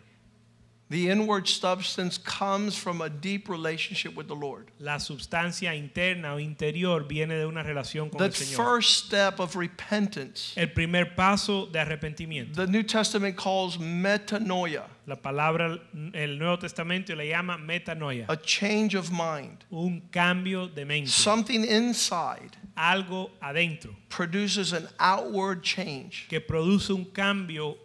The 0.92 1.10
inward 1.10 1.48
substance 1.48 2.18
comes 2.18 2.76
from 2.78 3.00
a 3.00 3.10
deep 3.10 3.48
relationship 3.48 4.14
with 4.14 4.28
the 4.28 4.36
Lord. 4.36 4.72
La 4.78 4.98
sustancia 4.98 5.74
interna 5.74 6.34
o 6.34 6.38
interior 6.38 7.06
viene 7.08 7.30
de 7.38 7.46
una 7.46 7.64
relación 7.64 8.10
con 8.12 8.18
The 8.20 8.26
el 8.26 8.32
Señor. 8.32 8.58
The 8.58 8.64
first 8.64 9.06
step 9.06 9.40
of 9.40 9.56
repentance, 9.56 10.54
El 10.58 10.68
primer 10.74 11.16
paso 11.16 11.68
de 11.68 11.80
arrepentimiento. 11.80 12.56
the 12.56 12.68
New 12.68 12.84
Testament 12.84 13.38
calls 13.38 13.78
metanoia, 13.78 14.84
La 15.08 15.16
palabra, 15.16 15.80
el 16.14 16.38
Nuevo 16.38 16.58
Testamento 16.58 17.16
le 17.16 17.30
llama 17.30 17.58
metanoia, 17.58 18.26
a 18.28 18.36
change 18.36 18.94
of 18.94 19.12
mind. 19.12 19.64
un 19.72 20.02
cambio 20.12 20.68
de 20.68 20.84
mente. 20.84 21.10
Something 21.10 21.64
inside 21.64 22.58
Algo 22.78 23.30
adentro 23.42 23.96
produces 24.10 24.74
an 24.74 24.90
outward 25.00 25.64
change. 25.64 26.28
que 26.28 26.42
produce 26.42 26.90
un 26.90 27.06
cambio 27.06 27.78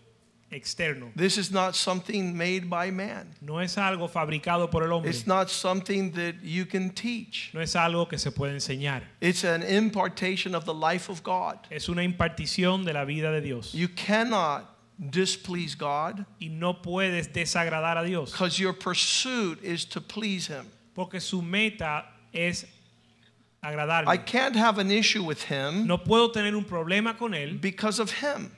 externo. 0.57 1.13
This 1.15 1.39
is 1.39 1.53
not 1.53 1.77
something 1.77 2.37
made 2.37 2.69
by 2.69 2.91
man. 2.91 3.35
No 3.41 3.59
es 3.59 3.77
algo 3.77 4.09
fabricado 4.09 4.71
por 4.71 4.83
el 4.83 4.93
hombre. 4.93 5.11
It's 5.11 5.27
not 5.27 5.51
something 5.51 6.13
that 6.13 6.43
you 6.43 6.65
can 6.65 6.91
teach. 6.91 7.51
No 7.53 7.61
es 7.61 7.75
algo 7.75 8.09
que 8.09 8.19
se 8.19 8.31
puede 8.31 8.55
enseñar. 8.55 9.03
It's 9.21 9.45
an 9.45 9.63
impartation 9.63 10.55
of 10.55 10.65
the 10.65 10.75
life 10.75 11.09
of 11.09 11.23
God. 11.23 11.59
Es 11.71 11.89
una 11.89 12.03
impartición 12.03 12.85
de 12.85 12.93
la 12.93 13.05
vida 13.05 13.31
de 13.31 13.41
Dios. 13.41 13.75
You 13.75 13.89
cannot 13.89 14.65
displease 14.99 15.77
God 15.77 16.25
Y 16.41 16.49
no 16.49 16.75
puedes 16.75 17.29
desagradar 17.29 17.99
a 17.99 18.05
Dios. 18.07 18.33
because 18.33 18.59
your 18.59 18.73
pursuit 18.73 19.63
is 19.63 19.85
to 19.85 20.01
please 20.01 20.47
Him. 20.47 20.67
Porque 20.95 21.21
su 21.21 21.43
meta 21.43 22.05
es 22.33 22.65
I 23.63 24.17
can't 24.17 24.55
have 24.55 24.79
an 24.79 24.91
issue 24.91 25.25
with 25.25 25.43
Him 25.43 25.87
No 25.87 25.99
puedo 25.99 26.33
tener 26.33 26.55
un 26.55 26.65
problema 26.65 27.19
con 27.19 27.33
él 27.35 27.61
because 27.61 27.99
of 27.99 28.11
Him. 28.11 28.53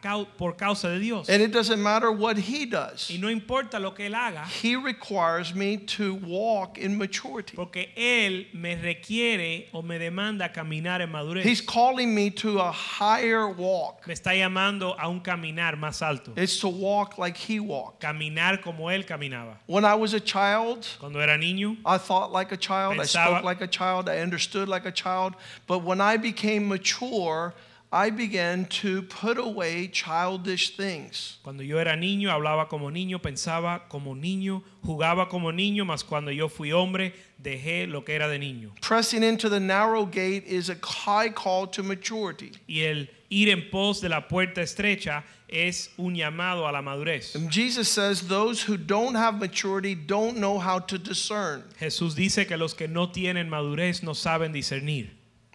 Cau- 0.00 0.26
por 0.38 0.52
causa 0.56 0.88
de 0.88 0.98
Dios. 1.00 1.28
And 1.28 1.42
it 1.42 1.50
doesn't 1.52 1.82
matter 1.82 2.10
what 2.10 2.36
He 2.38 2.66
does, 2.66 3.10
Y 3.10 3.18
no 3.18 3.28
importa 3.28 3.78
lo 3.80 3.92
que 3.94 4.06
él 4.06 4.14
haga, 4.14 4.44
He 4.62 4.76
requires 4.76 5.54
me 5.54 5.76
to 5.76 6.14
walk 6.14 6.78
in 6.78 6.96
maturity. 6.96 7.56
porque 7.56 7.90
él 7.96 8.46
me 8.54 8.76
requiere 8.76 9.68
o 9.72 9.82
me 9.82 9.98
demanda 9.98 10.52
caminar 10.52 11.00
en 11.02 11.10
madurez. 11.10 11.44
He's 11.44 11.60
calling 11.60 12.14
me 12.14 12.30
to 12.30 12.60
a 12.60 12.70
higher 12.72 13.48
walk. 13.48 14.06
me 14.06 14.14
está 14.14 14.34
llamando 14.34 14.94
a 14.98 15.08
un 15.08 15.20
caminar 15.20 15.76
más 15.76 16.00
alto. 16.02 16.32
It's 16.36 16.58
to 16.60 16.68
walk 16.68 17.18
like 17.18 17.36
He 17.36 17.58
walked. 17.60 18.00
Caminar 18.00 18.62
como 18.62 18.88
él 18.90 19.04
caminaba. 19.04 19.56
When 19.66 19.84
I 19.84 19.94
was 19.94 20.14
a 20.14 20.20
child, 20.20 20.86
Cuando 21.00 21.18
era 21.18 21.36
niño, 21.36 21.76
I 21.84 21.98
thought 21.98 22.30
like 22.32 22.52
a 22.52 22.56
child, 22.56 23.00
I 23.00 23.04
spoke 23.04 23.42
like 23.44 23.60
a 23.60 23.66
child, 23.66 24.08
I 24.08 24.18
understood 24.18 24.68
like 24.68 24.86
a 24.86 24.92
child. 24.92 25.34
But 25.66 25.80
when 25.82 26.00
I 26.00 26.16
became 26.16 26.68
mature, 26.68 27.54
I 27.94 28.08
began 28.08 28.64
to 28.80 29.02
put 29.02 29.36
away 29.36 29.86
childish 29.86 30.74
things. 30.76 31.38
cuando 31.42 31.62
yo 31.62 31.76
era 31.76 31.94
niño, 31.94 32.30
hablaba 32.30 32.66
como 32.66 32.88
niño, 32.88 33.20
pensaba 33.20 33.82
como 33.90 34.14
niño, 34.14 34.62
jugaba 34.82 35.28
como 35.28 35.50
niño, 35.52 35.84
mas 35.84 36.02
cuando 36.02 36.30
yo 36.30 36.48
fui 36.48 36.72
hombre, 36.72 37.12
dejé 37.42 37.86
lo 37.86 38.00
que 38.00 38.14
era 38.14 38.28
de 38.28 38.38
niño. 38.38 38.70
Pressing 38.80 39.22
into 39.22 39.50
the 39.50 39.60
narrow 39.60 40.06
gate 40.06 40.44
is 40.46 40.70
a 40.70 40.76
high 40.82 41.28
call 41.28 41.66
to 41.66 41.82
maturity. 41.82 42.52
Y 42.66 42.80
el 42.80 43.08
ir 43.28 43.50
en 43.50 43.68
pos 43.70 44.00
de 44.00 44.08
la 44.08 44.22
puerta 44.26 44.62
estrecha 44.62 45.22
es 45.46 45.90
un 45.98 46.14
llamado 46.14 46.66
a 46.66 46.72
la 46.72 46.80
madurez. 46.80 47.34
And 47.34 47.50
Jesus 47.50 47.90
says 47.90 48.26
those 48.26 48.62
who 48.62 48.78
don't 48.78 49.16
have 49.16 49.38
maturity 49.38 49.94
don't 49.94 50.38
know 50.38 50.58
how 50.58 50.78
to 50.78 50.96
discern. 50.96 51.62
Jesús 51.78 52.14
dice 52.14 52.48
que 52.48 52.56
los 52.56 52.72
que 52.72 52.88
no 52.88 53.08
tienen 53.08 53.50
madurez 53.50 54.02
no 54.02 54.12
saben 54.12 54.54
discernir. 54.54 55.10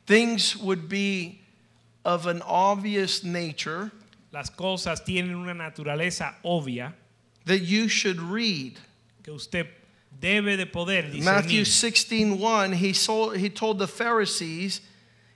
Things 0.05 0.55
would 0.55 0.87
be 0.87 1.41
of 2.07 2.25
an 2.25 2.41
obvious 2.41 3.23
nature 3.23 3.91
Las 4.31 4.49
cosas 4.49 5.01
tienen 5.01 5.35
una 5.35 5.53
naturaleza 5.53 6.33
obvia 6.43 6.93
that 7.45 7.59
you 7.59 7.87
should 7.87 8.19
read. 8.19 8.77
que 9.23 9.33
usted 9.33 9.67
debe 10.19 10.57
de 10.57 10.65
poder 10.65 11.03
Matthew 11.21 11.61
discernir. 11.61 12.37
16:1 12.39 12.73
he 12.75 12.93
sold, 12.93 13.37
he 13.37 13.49
told 13.49 13.77
the 13.77 13.87
Pharisees 13.87 14.81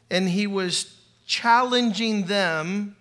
and 0.10 0.30
he 0.30 0.48
was 0.48 0.98
challenging 1.26 2.26
them 2.26 2.96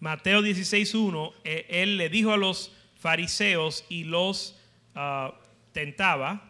Mateo 0.00 0.42
16.1, 0.42 1.32
eh, 1.44 1.64
él 1.68 1.96
le 1.96 2.08
dijo 2.08 2.32
a 2.32 2.36
los 2.36 2.70
fariseos 3.02 3.82
y 3.90 4.04
los 4.04 4.54
ah, 4.94 5.34
tentaba, 5.72 6.40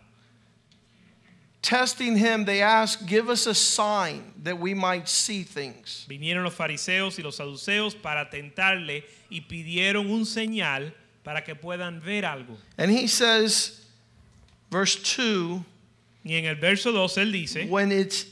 testing 1.66 2.16
him 2.16 2.44
they 2.44 2.62
asked 2.62 3.06
give 3.06 3.28
us 3.28 3.48
a 3.48 3.54
sign 3.54 4.22
that 4.44 4.56
we 4.56 4.72
might 4.72 5.08
see 5.08 5.42
things. 5.42 6.06
vinieron 6.08 6.44
los 6.44 6.54
fariseos 6.54 7.18
y 7.18 7.24
los 7.24 7.38
saduceos 7.38 8.00
para 8.00 8.30
tentarle 8.30 9.02
y 9.28 9.40
pidieron 9.40 10.08
un 10.08 10.24
señal 10.24 10.92
para 11.24 11.42
que 11.42 11.56
puedan 11.56 12.00
ver 12.00 12.22
algo. 12.22 12.56
And 12.78 12.88
he 12.88 13.08
says 13.08 13.84
verse 14.70 14.94
2 14.94 15.64
Y 16.24 16.34
en 16.34 16.44
el 16.44 16.54
verso 16.54 16.92
2 16.92 17.16
él 17.16 17.32
dice, 17.32 17.68
when 17.68 17.90
it's 17.90 18.26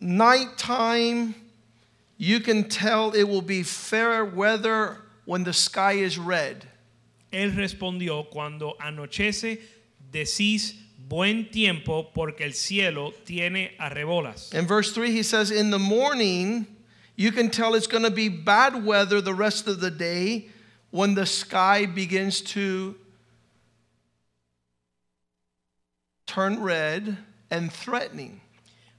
nighttime 0.00 1.36
you 2.18 2.40
can 2.40 2.68
tell 2.68 3.12
it 3.14 3.28
will 3.28 3.42
be 3.42 3.62
fair 3.62 4.24
weather 4.24 5.02
when 5.24 5.44
the 5.44 5.52
sky 5.52 5.92
is 5.92 6.18
red. 6.18 6.66
él 7.32 7.54
respondió, 7.54 8.28
cuando 8.28 8.76
anochece 8.80 9.60
decís 10.12 10.74
buen 11.08 11.50
tiempo 11.50 12.10
porque 12.14 12.44
el 12.44 12.54
cielo 12.54 13.12
tiene 13.24 13.72
arrebolas. 13.78 14.52
In 14.54 14.66
verse 14.66 14.92
3, 14.92 15.10
he 15.10 15.22
says, 15.22 15.50
In 15.50 15.70
the 15.70 15.78
morning, 15.78 16.66
you 17.16 17.32
can 17.32 17.50
tell 17.50 17.74
it's 17.74 17.86
going 17.86 18.04
to 18.04 18.10
be 18.10 18.28
bad 18.28 18.84
weather 18.84 19.20
the 19.20 19.34
rest 19.34 19.66
of 19.66 19.80
the 19.80 19.90
day 19.90 20.48
when 20.90 21.14
the 21.14 21.26
sky 21.26 21.86
begins 21.86 22.40
to 22.40 22.96
turn 26.26 26.62
red 26.62 27.16
and 27.50 27.72
threatening. 27.72 28.40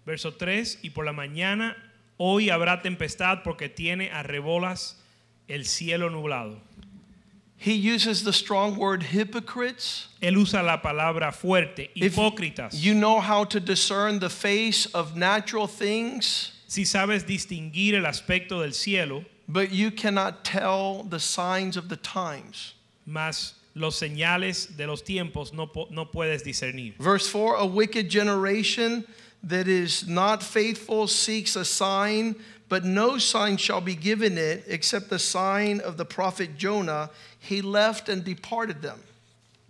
Verso 0.06 0.32
3, 0.32 0.78
y 0.84 0.90
por 0.90 1.06
la 1.06 1.12
mañana 1.12 1.76
hoy 2.18 2.50
habrá 2.50 2.82
tempestad 2.82 3.44
porque 3.44 3.68
tiene 3.68 4.10
arrebolas 4.10 4.96
el 5.50 5.66
cielo 5.66 6.10
nublado. 6.10 6.62
He 7.60 7.74
uses 7.74 8.24
the 8.24 8.34
strong 8.34 8.76
word 8.78 9.02
hypocrites. 9.04 10.08
Él 10.22 10.38
usa 10.38 10.62
la 10.62 10.78
palabra 10.78 11.34
fuerte, 11.34 11.90
If 11.96 12.16
hipócritas. 12.16 12.74
You 12.74 12.94
know 12.94 13.20
how 13.20 13.46
to 13.46 13.60
discern 13.60 14.20
the 14.20 14.30
face 14.30 14.86
of 14.88 15.16
natural 15.16 15.68
things. 15.68 16.52
si 16.68 16.84
sabes 16.84 17.24
distinguir 17.24 17.94
el 17.96 18.04
aspecto 18.04 18.62
del 18.62 18.74
cielo, 18.74 19.26
but 19.48 19.72
you 19.72 19.90
cannot 19.90 20.44
tell 20.44 21.04
the 21.04 21.20
signs 21.20 21.78
of 21.78 21.90
the 21.90 21.96
times. 21.98 22.74
mas 23.06 23.54
los 23.74 24.00
señales 24.00 24.76
de 24.76 24.86
los 24.86 25.02
tiempos 25.02 25.54
no, 25.54 25.70
no 25.90 26.06
puedes 26.06 26.44
discernir. 26.44 26.94
Verse 27.00 27.28
4 27.28 27.56
A 27.56 27.66
wicked 27.66 28.10
generation 28.10 29.06
that 29.44 29.68
is 29.68 30.08
not 30.08 30.44
faithful 30.44 31.08
seeks 31.08 31.56
a 31.56 31.64
sign, 31.64 32.36
but 32.70 32.84
no 32.84 33.18
sign 33.18 33.56
shall 33.56 33.80
be 33.80 33.96
given 33.96 34.38
it 34.38 34.64
except 34.68 35.10
the 35.10 35.20
sign 35.20 35.80
of 35.80 35.96
the 35.98 36.06
prophet 36.06 36.58
Jonah. 36.58 37.10
He 37.48 37.62
left 37.62 38.10
and 38.10 38.24
departed 38.24 38.82
them. 38.82 39.00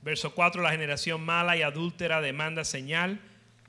Verso 0.04 0.30
4, 0.30 0.62
la 0.62 0.72
generación 0.72 1.22
mala 1.22 1.58
y 1.58 1.62
adúltera 1.62 2.22
demanda 2.22 2.63
señal, 2.63 3.20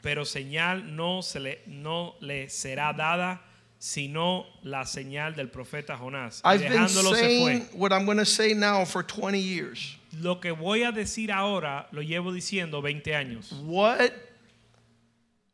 pero 0.02 0.24
señal 0.24 0.94
no, 0.94 1.20
se 1.20 1.40
le, 1.40 1.58
no 1.66 2.14
le 2.20 2.48
será 2.48 2.96
dada, 2.96 3.40
sino 3.78 4.46
la 4.62 4.84
señal 4.84 5.34
del 5.34 5.48
profeta 5.48 5.96
Jonás. 5.96 6.40
I've 6.44 6.60
been 6.60 6.88
se 6.88 7.02
saying 7.02 7.66
fue. 7.66 7.78
what 7.78 7.92
I'm 7.92 8.04
going 8.04 8.18
to 8.18 8.24
say 8.24 8.54
now 8.54 8.84
for 8.84 9.02
20 9.02 9.38
years. 9.38 9.96
Lo 10.20 10.36
que 10.36 10.52
voy 10.52 10.84
a 10.84 10.92
decir 10.92 11.30
ahora 11.30 11.86
lo 11.92 12.02
llevo 12.02 12.32
diciendo 12.32 12.80
20 12.80 13.14
años. 13.14 13.52
What 13.64 14.14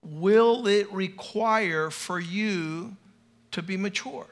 will 0.02 0.66
it 0.68 0.92
require 0.92 1.90
for 1.90 2.20
you 2.20 2.96
to 3.50 3.62
be 3.62 3.76
mature? 3.76 4.26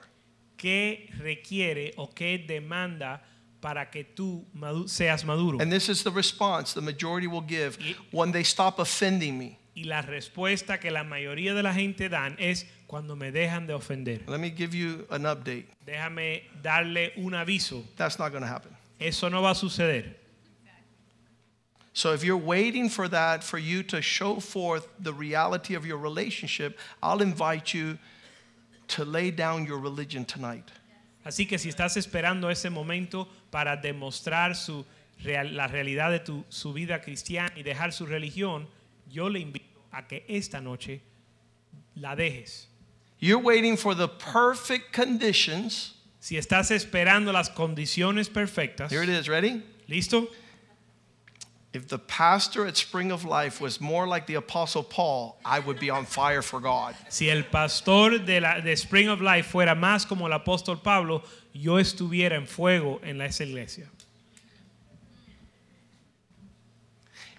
¿Qué 0.59 1.11
requiere 1.19 1.93
o 1.97 2.09
qué 2.09 2.47
demanda 2.47 3.21
para 3.62 3.87
que 3.90 4.05
tú 4.05 4.44
madu- 4.55 4.87
seas 4.88 5.25
maduro? 5.25 5.59
And 5.61 5.70
this 5.72 5.88
is 5.88 6.03
the 6.03 6.11
response 6.11 6.75
the 6.75 6.83
majority 6.83 7.27
will 7.27 7.40
give 7.46 7.79
Y- 7.81 7.94
when 8.11 8.33
they 8.33 8.42
stop 8.42 8.79
offending 8.79 9.38
me. 9.38 9.59
Y 9.75 9.85
la 9.87 10.03
respuesta 10.03 10.79
que 10.79 10.90
la 10.90 11.03
mayoría 11.05 11.55
de 11.55 11.62
la 11.62 11.72
gente 11.72 12.11
dan 12.11 12.37
es 12.38 12.66
cuando 12.87 13.16
me 13.16 13.31
dejan 13.31 13.66
de 13.66 13.72
ofender. 13.72 14.20
Let 14.29 14.40
me 14.40 14.51
give 14.51 14.75
you 14.75 15.07
an 15.11 15.22
update. 15.22 15.64
Déjame 15.87 16.42
darle 16.62 17.12
un 17.16 17.33
aviso. 17.33 17.83
That's 17.96 18.18
not 18.18 18.33
going 18.33 18.42
to 18.42 18.48
happen. 18.48 18.77
Eso 19.01 19.29
no 19.31 19.40
va 19.40 19.53
a 19.53 19.55
suceder. 19.55 20.12
So 21.94 22.12
if 22.12 22.25
you're 22.25 22.37
waiting 22.38 22.88
for 22.88 23.07
that, 23.09 23.44
for 23.44 23.59
you 23.59 23.83
to 23.85 24.01
show 24.03 24.40
forth 24.40 24.88
the 24.98 25.12
reality 25.12 25.75
of 25.75 25.85
your 25.87 25.98
relationship, 25.98 26.79
I'll 27.03 27.20
invite 27.22 27.75
you 27.75 27.98
to 28.88 29.05
lay 29.05 29.31
down 29.31 29.66
your 29.66 29.79
religion 29.79 30.25
tonight. 30.25 30.70
Así 31.25 31.47
que 31.47 31.59
si 31.59 31.69
estás 31.69 31.97
esperando 31.97 32.51
ese 32.51 32.71
momento 32.71 33.29
para 33.51 33.77
demostrar 33.77 34.57
su 34.57 34.85
la 35.25 35.69
realidad 35.69 36.11
de 36.11 36.19
tu, 36.19 36.45
su 36.49 36.73
vida 36.73 37.01
cristiana 37.01 37.53
y 37.57 37.63
dejar 37.63 37.93
su 37.93 38.07
religión, 38.07 38.69
yo 39.09 39.29
le 39.29 39.39
invito 39.39 39.85
a 39.93 40.09
que 40.09 40.25
esta 40.29 40.61
noche 40.61 41.01
la 41.95 42.17
dejes. 42.17 42.69
You're 43.21 43.43
waiting 43.43 43.77
for 43.77 43.97
the 43.97 44.09
perfect 44.09 44.93
conditions. 44.93 45.95
Si 46.19 46.37
estás 46.37 46.71
esperando 46.71 47.33
las 47.33 47.51
condiciones 47.51 48.29
perfectas, 48.29 48.91
Here 48.91 49.05
it 49.05 49.11
is. 49.11 49.29
Ready? 49.29 49.63
¿listo? 49.87 50.29
If 51.73 51.89
the 51.89 51.99
pastor 51.99 52.67
at 52.67 52.77
Spring 52.77 53.11
of 53.11 53.25
Life 53.25 53.59
was 53.61 53.81
more 53.81 54.07
like 54.07 54.27
the 54.27 54.35
Apostle 54.35 54.83
Paul, 54.83 55.39
I 55.43 55.59
would 55.59 55.81
be 55.81 55.89
on 55.89 56.05
fire 56.05 56.43
for 56.43 56.61
God. 56.61 56.95
Si 57.09 57.31
el 57.31 57.45
pastor 57.45 58.19
de, 58.19 58.41
la, 58.41 58.61
de 58.61 58.77
Spring 58.77 59.09
of 59.09 59.23
Life 59.23 59.51
fuera 59.53 59.75
más 59.75 60.07
como 60.07 60.27
el 60.27 60.33
apóstol 60.39 60.83
Pablo, 60.83 61.23
yo 61.55 61.77
estuviera 61.79 62.33
en 62.37 62.47
fuego 62.47 63.01
en 63.03 63.17
la- 63.17 63.25
esa 63.25 63.45
iglesia. 63.45 63.87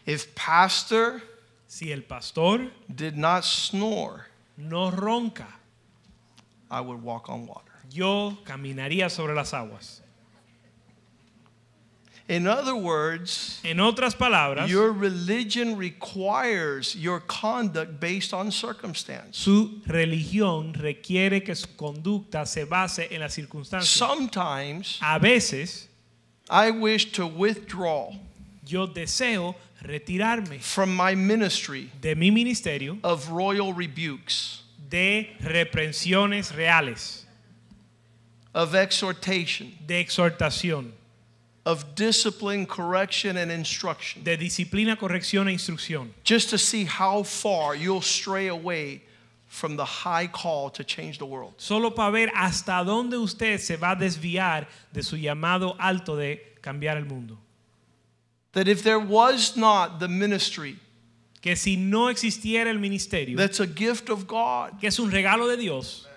If 0.05 0.33
pastor 0.35 1.21
Si 1.67 1.91
el 1.91 2.01
pastor 2.01 2.69
did 2.93 3.15
not 3.17 3.43
snore, 3.43 4.27
no 4.57 4.91
ronca, 4.91 5.47
I 6.69 6.81
would 6.81 7.01
walk 7.01 7.29
on 7.29 7.47
water. 7.47 7.71
yo 7.89 8.37
caminaría 8.45 9.09
sobre 9.09 9.33
las 9.33 9.53
aguas. 9.53 10.01
In 12.29 12.47
other 12.47 12.73
words, 12.75 13.59
En 13.65 13.77
otras 13.81 14.15
palabras, 14.15 14.69
your 14.69 14.93
religion 14.93 15.75
requires 15.77 16.95
your 16.95 17.19
conduct 17.19 17.99
based 17.99 18.33
on 18.33 18.49
circumstance. 18.49 19.35
su 19.37 19.81
religión 19.87 20.73
requiere 20.73 21.43
que 21.43 21.53
su 21.53 21.67
conducta 21.75 22.45
se 22.45 22.63
base 22.63 23.07
en 23.11 23.19
las 23.19 23.33
circunstancias. 23.33 23.89
Sometimes 23.89 24.99
A 25.01 25.19
veces 25.19 25.87
I 26.49 26.71
wish 26.71 27.11
to 27.13 27.27
withdraw 27.27 28.13
yo 28.65 28.87
deseo 28.87 29.55
retirarme 29.83 30.61
from 30.61 30.95
my 30.95 31.15
ministry 31.15 31.89
de 31.99 32.15
mi 32.15 32.31
ministerio 32.31 32.99
of 33.03 33.27
royal 33.29 33.73
rebukes, 33.73 34.61
de 34.89 35.29
reprensiones 35.41 36.55
reales, 36.55 37.25
of 38.53 38.73
exhortation, 38.75 39.73
de 39.85 39.99
exhortación, 39.99 40.91
of 41.65 41.95
discipline, 41.95 42.65
correction, 42.65 43.37
and 43.37 43.51
instruction, 43.51 44.23
de 44.23 44.35
disciplina, 44.37 44.97
corrección 44.97 45.47
e 45.47 45.53
instrucción. 45.53 46.09
just 46.23 46.49
to 46.49 46.57
see 46.57 46.85
how 46.85 47.23
far 47.23 47.75
you'll 47.75 48.01
stray 48.01 48.47
away 48.47 49.01
from 49.47 49.75
the 49.75 49.85
high 49.85 50.27
call 50.27 50.69
to 50.69 50.83
change 50.83 51.19
the 51.19 51.25
world. 51.25 51.53
Solo 51.57 51.91
para 51.91 52.11
ver 52.11 52.29
hasta 52.33 52.83
dónde 52.83 53.13
usted 53.13 53.59
se 53.59 53.75
va 53.77 53.91
a 53.91 53.95
desviar 53.95 54.67
de 54.91 55.03
su 55.03 55.15
llamado 55.15 55.75
alto 55.79 56.15
de 56.15 56.41
cambiar 56.61 56.97
el 56.97 57.05
mundo. 57.05 57.37
That 58.53 58.67
if 58.67 58.83
there 58.83 58.99
was 58.99 59.55
not 59.55 59.99
the 59.99 60.07
ministry 60.07 60.77
Que 61.43 61.57
si 61.57 61.75
no 61.75 62.07
existiera 62.07 62.67
el 62.67 62.79
ministerio, 62.79 63.35
that's 63.35 63.59
a 63.59 63.67
gift 63.67 64.09
of 64.09 64.25
God, 64.25 64.79
que 64.79 64.87
es 64.87 64.97
un 64.97 65.11
regalo 65.11 65.49
de 65.49 65.57
Dios, 65.57 66.07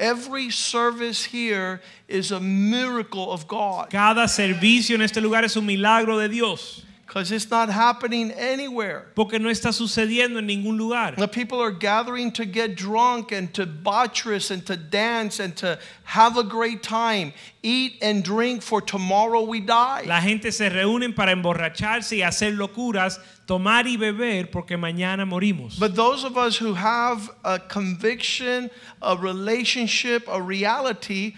every 0.00 0.50
service 0.50 1.24
here 1.24 1.80
is 2.08 2.32
a 2.32 2.40
miracle 2.40 3.30
of 3.30 3.46
God 3.46 3.90
cada 3.90 4.26
servicio 4.26 4.96
en 4.96 5.02
este 5.02 5.18
lugar 5.18 5.44
es 5.44 5.56
un 5.56 5.66
milagro 5.66 6.18
de 6.18 6.28
Dios. 6.28 6.84
because 7.10 7.32
it's 7.32 7.50
not 7.50 7.68
happening 7.68 8.30
anywhere. 8.30 9.06
Porque 9.16 9.32
no 9.40 9.48
está 9.48 9.72
sucediendo 9.72 10.38
en 10.38 10.46
ningún 10.46 10.78
lugar. 10.78 11.16
The 11.16 11.26
people 11.26 11.60
are 11.60 11.72
gathering 11.72 12.30
to 12.32 12.44
get 12.44 12.76
drunk 12.76 13.32
and 13.32 13.52
to 13.54 13.66
botcherous 13.66 14.52
and 14.52 14.64
to 14.66 14.76
dance 14.76 15.40
and 15.40 15.56
to 15.56 15.80
have 16.04 16.36
a 16.36 16.44
great 16.44 16.84
time, 16.84 17.32
eat 17.64 17.98
and 18.00 18.22
drink, 18.22 18.62
for 18.62 18.80
tomorrow 18.80 19.42
we 19.42 19.58
die. 19.58 20.04
La 20.06 20.20
gente 20.20 20.52
se 20.52 20.70
reúnen 20.70 21.12
para 21.12 21.32
emborracharse 21.32 22.18
y 22.18 22.22
hacer 22.22 22.56
locuras, 22.56 23.18
tomar 23.50 23.88
y 23.88 23.96
beber 23.96 24.48
porque 24.52 24.76
mañana 24.76 25.26
morimos. 25.26 25.76
But 25.76 25.96
those 25.96 26.24
of 26.24 26.36
us 26.36 26.56
who 26.56 26.74
have 26.74 27.28
a 27.42 27.58
conviction, 27.58 28.70
a 29.02 29.16
relationship, 29.16 30.28
a 30.28 30.40
reality, 30.40 31.34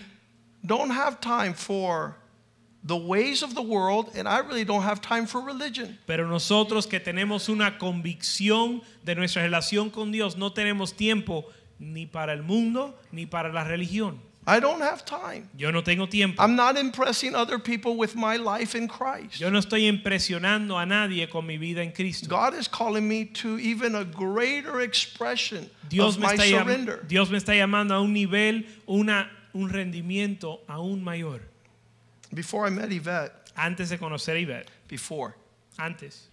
don't 0.63 0.91
have 0.91 1.23
time 1.23 1.55
for 1.55 2.17
the 2.85 2.97
ways 2.97 3.43
of 3.43 3.55
the 3.55 3.63
world, 3.63 4.11
and 4.15 4.29
I 4.29 4.41
really 4.41 4.65
don't 4.65 4.83
have 4.83 5.01
time 5.01 5.27
for 5.27 5.41
religion. 5.41 5.99
Pero 6.07 6.29
nosotros 6.29 6.87
que 6.87 7.01
tenemos 7.01 7.49
una 7.49 7.79
convicción 7.79 8.83
de 9.03 9.15
nuestra 9.15 9.43
relación 9.43 9.91
con 9.91 10.13
Dios, 10.13 10.37
no 10.37 10.51
tenemos 10.51 10.95
tiempo 10.95 11.47
ni 11.79 12.05
para 12.05 12.35
el 12.35 12.43
mundo 12.43 12.95
ni 13.11 13.25
para 13.25 13.51
la 13.51 13.65
religión. 13.65 14.21
I 14.45 14.59
don't 14.59 14.81
have 14.81 15.05
time. 15.05 15.49
Yo 15.57 15.71
no 15.71 15.83
tengo 15.83 16.07
tiempo. 16.07 16.43
I'm 16.43 16.57
not 16.57 16.77
impressing 16.77 17.35
other 17.35 17.59
people 17.59 17.97
with 17.97 18.17
my 18.17 18.37
life 18.37 18.75
in 18.75 18.89
Christ. 18.89 19.41
Yo 19.41 19.51
no 19.51 19.61
estoy 19.61 19.87
impresionando 19.87 20.83
a 20.83 20.85
nadie 20.85 21.31
con 21.31 21.47
mi 21.47 21.59
vida 21.59 21.79
en 21.79 21.93
Cristo. 21.93 22.29
God 22.29 22.55
is 22.55 22.67
calling 22.67 23.07
me 23.07 23.27
to 23.27 23.59
even 23.59 23.95
a 23.95 24.05
greater 24.05 24.81
expression 24.81 25.71
Dios 25.89 26.17
of 26.17 26.23
me, 26.23 26.27
my 26.27 26.35
está 26.35 26.65
surrender. 26.65 27.05
Dios 27.07 27.31
me 27.31 27.39
está 27.39 27.55
llamando 27.55 27.93
a 27.93 28.03
un 28.03 28.13
nivel, 28.13 28.67
una, 28.89 29.29
un 29.55 29.69
rendimiento 29.71 30.59
aún 30.69 31.05
mayor. 31.05 31.41
Before 32.35 32.67
I 32.67 32.71
met 32.71 32.91
Yvette, 32.91 33.43
Antes 33.57 33.91
de 33.91 33.99
conocer 33.99 34.35
a 34.35 34.41
Ivette, 34.41 34.71
before, 34.89 35.37
antes. 35.79 36.29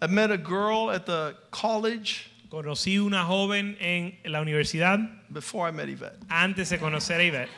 I 0.00 0.06
met 0.06 0.30
a 0.30 0.38
girl 0.38 0.90
at 0.90 1.06
the 1.06 1.36
college 1.50 2.30
Conocí 2.52 2.98
una 2.98 3.24
joven 3.24 3.78
en 3.80 4.18
la 4.30 4.42
universidad 4.42 4.98
before 5.30 5.66
I 5.66 5.70
met 5.70 5.88
Yvette. 5.88 6.18
antes 6.28 6.68
de 6.68 6.76
conocer 6.76 7.18
a 7.18 7.24
Ivette. 7.24 7.48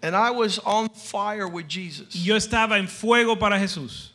And 0.00 0.14
I 0.14 0.30
was 0.30 0.60
on 0.60 0.88
fire 0.90 1.48
with 1.48 1.66
Jesus. 1.66 2.14
Y 2.14 2.22
yo 2.22 2.36
estaba 2.36 2.78
en 2.78 2.86
fuego 2.86 3.34
para 3.34 3.58
Jesús. 3.58 4.10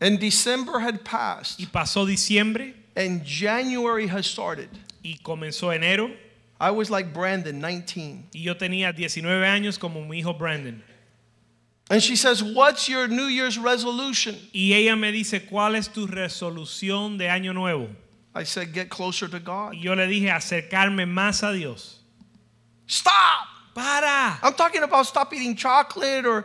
And 0.00 0.18
December 0.18 0.80
had 0.80 1.04
passed, 1.04 1.60
Y 1.60 1.66
pasó 1.66 2.04
diciembre 2.04 2.74
and 2.96 3.24
January 3.24 4.08
has 4.08 4.26
started. 4.26 4.68
y 5.04 5.16
comenzó 5.22 5.72
enero. 5.72 6.10
I 6.60 6.72
was 6.72 6.90
like 6.90 7.14
Brandon, 7.14 7.60
19. 7.60 8.30
Y 8.34 8.42
yo 8.42 8.54
tenía 8.56 8.92
19 8.92 9.46
años 9.46 9.78
como 9.78 10.04
mi 10.04 10.18
hijo 10.18 10.34
Brandon. 10.36 10.82
And 11.90 12.02
she 12.02 12.16
says, 12.16 12.42
What's 12.42 12.88
your 12.88 13.08
New 13.08 13.26
Year's 13.26 13.58
resolution? 13.58 14.36
Y 14.52 14.72
ella 14.74 14.94
me 14.96 15.10
dice, 15.10 15.46
¿cuál 15.48 15.74
es 15.76 15.88
tu 15.88 16.06
resolución 16.06 17.18
de 17.18 17.28
año 17.28 17.52
nuevo? 17.54 17.88
I 18.34 18.44
said, 18.44 18.72
Get 18.74 18.90
closer 18.90 19.28
to 19.28 19.40
God. 19.40 19.72
Y 19.74 19.82
yo 19.82 19.94
le 19.94 20.06
dije, 20.06 20.30
acercarme 20.30 21.06
más 21.06 21.42
a 21.42 21.52
Dios. 21.52 22.00
Stop! 22.86 23.14
¡Para! 23.74 24.38
I'm 24.42 24.54
talking 24.54 24.82
about 24.82 25.06
stop 25.06 25.32
eating 25.32 25.54
chocolate 25.56 26.26
or 26.26 26.44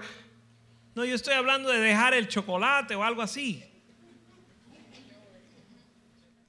No, 0.95 1.03
yo 1.03 1.15
estoy 1.15 1.33
hablando 1.33 1.69
de 1.69 1.79
dejar 1.79 2.13
el 2.13 2.27
chocolate 2.27 2.91
o 2.95 3.01
algo 3.01 3.21
así. 3.21 3.63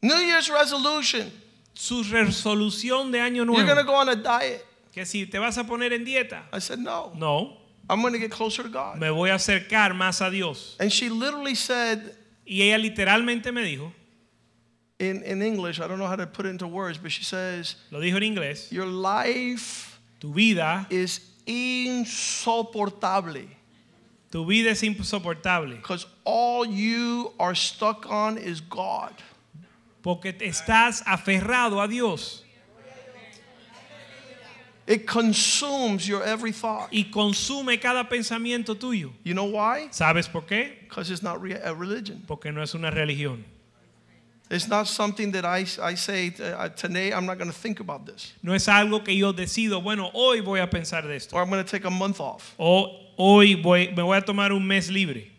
New 0.03 0.19
Year's 0.19 0.51
resolution. 0.51 1.33
Su 1.73 2.05
resolución 2.05 3.11
de 3.11 3.19
año 3.19 3.45
You're 3.45 3.65
going 3.65 3.67
to 3.67 3.75
nuevo, 3.75 3.87
go 3.87 3.95
on 3.95 4.09
a 4.11 4.17
diet. 4.17 4.65
que 4.93 5.05
si 5.05 5.27
te 5.27 5.39
vas 5.39 5.57
a 5.59 5.65
poner 5.65 5.93
en 5.93 6.05
dieta, 6.05 6.43
I 6.53 6.61
said, 6.61 6.79
no. 6.79 7.13
no, 7.17 7.57
I'm 7.89 8.01
going 8.01 8.15
to 8.15 8.19
get 8.19 8.31
closer 8.31 8.63
to 8.63 8.69
God. 8.69 8.99
me 8.99 9.09
voy 9.09 9.31
a 9.31 9.35
acercar 9.35 9.93
más 9.93 10.27
a 10.27 10.31
Dios. 10.31 10.77
And 10.81 10.93
she 10.93 11.09
literally 11.09 11.55
said 11.55 12.17
Y 12.47 12.63
ella 12.63 12.79
literalmente 12.79 13.53
me 13.53 13.63
dijo, 13.63 13.93
in, 14.99 15.23
in 15.23 15.43
English, 15.43 15.81
I 15.81 15.89
don't 15.89 15.99
know 15.99 16.07
how 16.07 16.17
to 16.17 16.27
put 16.27 16.47
it 16.47 16.51
into 16.51 16.67
words, 16.67 16.99
but 16.99 17.11
she 17.11 17.25
says, 17.25 17.77
lo 17.91 18.01
dijo 18.01 18.17
en 18.17 18.37
inglés, 18.37 18.71
Your 18.71 18.87
life 18.87 19.99
tu 20.21 20.33
vida, 20.33 20.87
is 20.91 21.21
insoportable 21.47 23.49
tu 24.35 24.45
vida 24.45 24.71
es 24.71 24.83
insoportable, 24.83 25.77
because 25.77 26.07
all 26.25 26.67
you 26.67 27.33
are 27.39 27.55
stuck 27.55 28.11
on 28.11 28.37
is 28.37 28.61
God. 28.61 29.13
porque 30.03 30.37
estás 30.41 31.05
aferrado 31.07 31.81
a 31.81 31.87
Dios 31.87 32.44
It 34.87 35.07
consumes 35.07 36.07
your 36.07 36.23
every 36.23 36.53
thought. 36.53 36.91
y 36.93 37.05
consume 37.11 37.79
cada 37.81 38.05
pensamiento 38.09 38.75
tuyo. 38.75 39.13
You 39.23 39.33
know 39.33 39.47
why? 39.47 39.89
¿Sabes 39.91 40.31
por 40.31 40.43
qué? 40.43 40.73
Because 40.81 41.11
it's 41.11 41.23
not 41.23 41.41
re- 41.41 41.55
a 41.55 41.73
religion. 41.75 42.23
Porque 42.27 42.53
no 42.53 42.61
es 42.61 42.75
una 42.75 42.91
religión. 42.91 43.45
It's 44.51 44.69
not 44.69 44.87
something 44.87 45.33
that 45.33 45.47
I, 45.47 45.65
I 45.83 45.95
say, 45.95 46.31
uh, 46.39 46.69
today 46.69 47.13
I'm 47.15 47.25
not 47.25 47.39
going 47.39 47.51
to 47.51 47.57
think 47.57 47.81
about 47.81 48.05
this. 48.05 48.35
No 48.43 48.53
es 48.53 48.67
algo 48.69 49.03
que 49.03 49.15
yo 49.15 49.33
decido, 49.33 49.83
bueno, 49.83 50.11
hoy 50.13 50.41
voy 50.43 50.61
a 50.61 50.69
pensar 50.69 51.03
de 51.03 51.17
esto. 51.17 51.35
Or 51.35 51.43
I'm 51.43 51.49
going 51.49 51.65
to 51.65 51.71
take 51.71 51.87
a 51.87 51.91
month 51.91 52.21
off. 52.21 52.55
O 52.59 52.91
hoy 53.17 53.55
voy, 53.55 53.89
me 53.97 54.03
voy 54.03 54.19
a 54.19 54.21
tomar 54.21 54.53
un 54.53 54.67
mes 54.67 54.91
libre. 54.91 55.31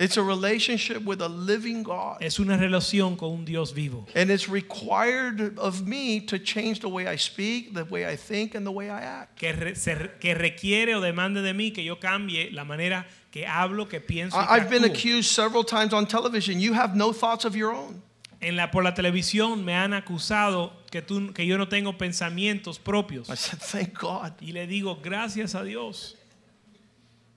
It's 0.00 0.16
a 0.16 0.22
relationship 0.22 1.02
with 1.04 1.20
a 1.20 1.28
living 1.28 1.82
God. 1.82 2.18
Es 2.22 2.38
una 2.38 2.56
relación 2.56 3.16
con 3.18 3.30
un 3.32 3.44
Dios 3.44 3.72
vivo. 3.72 4.06
And 4.14 4.30
it's 4.30 4.48
required 4.48 5.58
of 5.58 5.86
me 5.88 6.20
to 6.26 6.38
change 6.38 6.78
the 6.80 6.88
way 6.88 7.08
I 7.08 7.16
speak, 7.16 7.74
the 7.74 7.84
way 7.84 8.06
I 8.06 8.14
think, 8.14 8.54
and 8.54 8.64
the 8.64 8.70
way 8.70 8.90
I 8.90 9.00
act. 9.00 9.36
Que, 9.40 9.52
re- 9.52 9.74
se- 9.74 10.10
que 10.20 10.34
requiere 10.36 10.94
o 10.94 11.00
demande 11.00 11.42
de 11.42 11.52
mí 11.52 11.74
que 11.74 11.82
yo 11.82 11.96
cambie 11.96 12.52
la 12.52 12.64
manera 12.64 13.06
que 13.32 13.44
hablo, 13.44 13.88
que 13.88 14.00
pienso. 14.00 14.36
I- 14.36 14.56
I've 14.58 14.70
been 14.70 14.84
accused 14.84 15.30
several 15.32 15.64
times 15.64 15.92
on 15.92 16.06
television. 16.06 16.60
You 16.60 16.74
have 16.74 16.94
no 16.94 17.12
thoughts 17.12 17.44
of 17.44 17.56
your 17.56 17.72
own. 17.74 18.00
En 18.40 18.54
la, 18.54 18.70
por 18.70 18.84
la 18.84 18.94
televisión 18.94 19.64
me 19.64 19.72
han 19.74 19.92
acusado 19.94 20.70
que, 20.92 21.02
tú, 21.02 21.34
que 21.34 21.44
yo 21.44 21.56
no 21.58 21.66
tengo 21.66 21.94
pensamientos 21.98 22.78
propios. 22.78 23.28
I 23.28 23.34
said, 23.34 23.58
thank 23.58 23.98
God. 23.98 24.34
Y 24.40 24.52
le 24.52 24.68
digo, 24.68 25.00
gracias 25.02 25.56
a 25.56 25.64
Dios. 25.64 26.14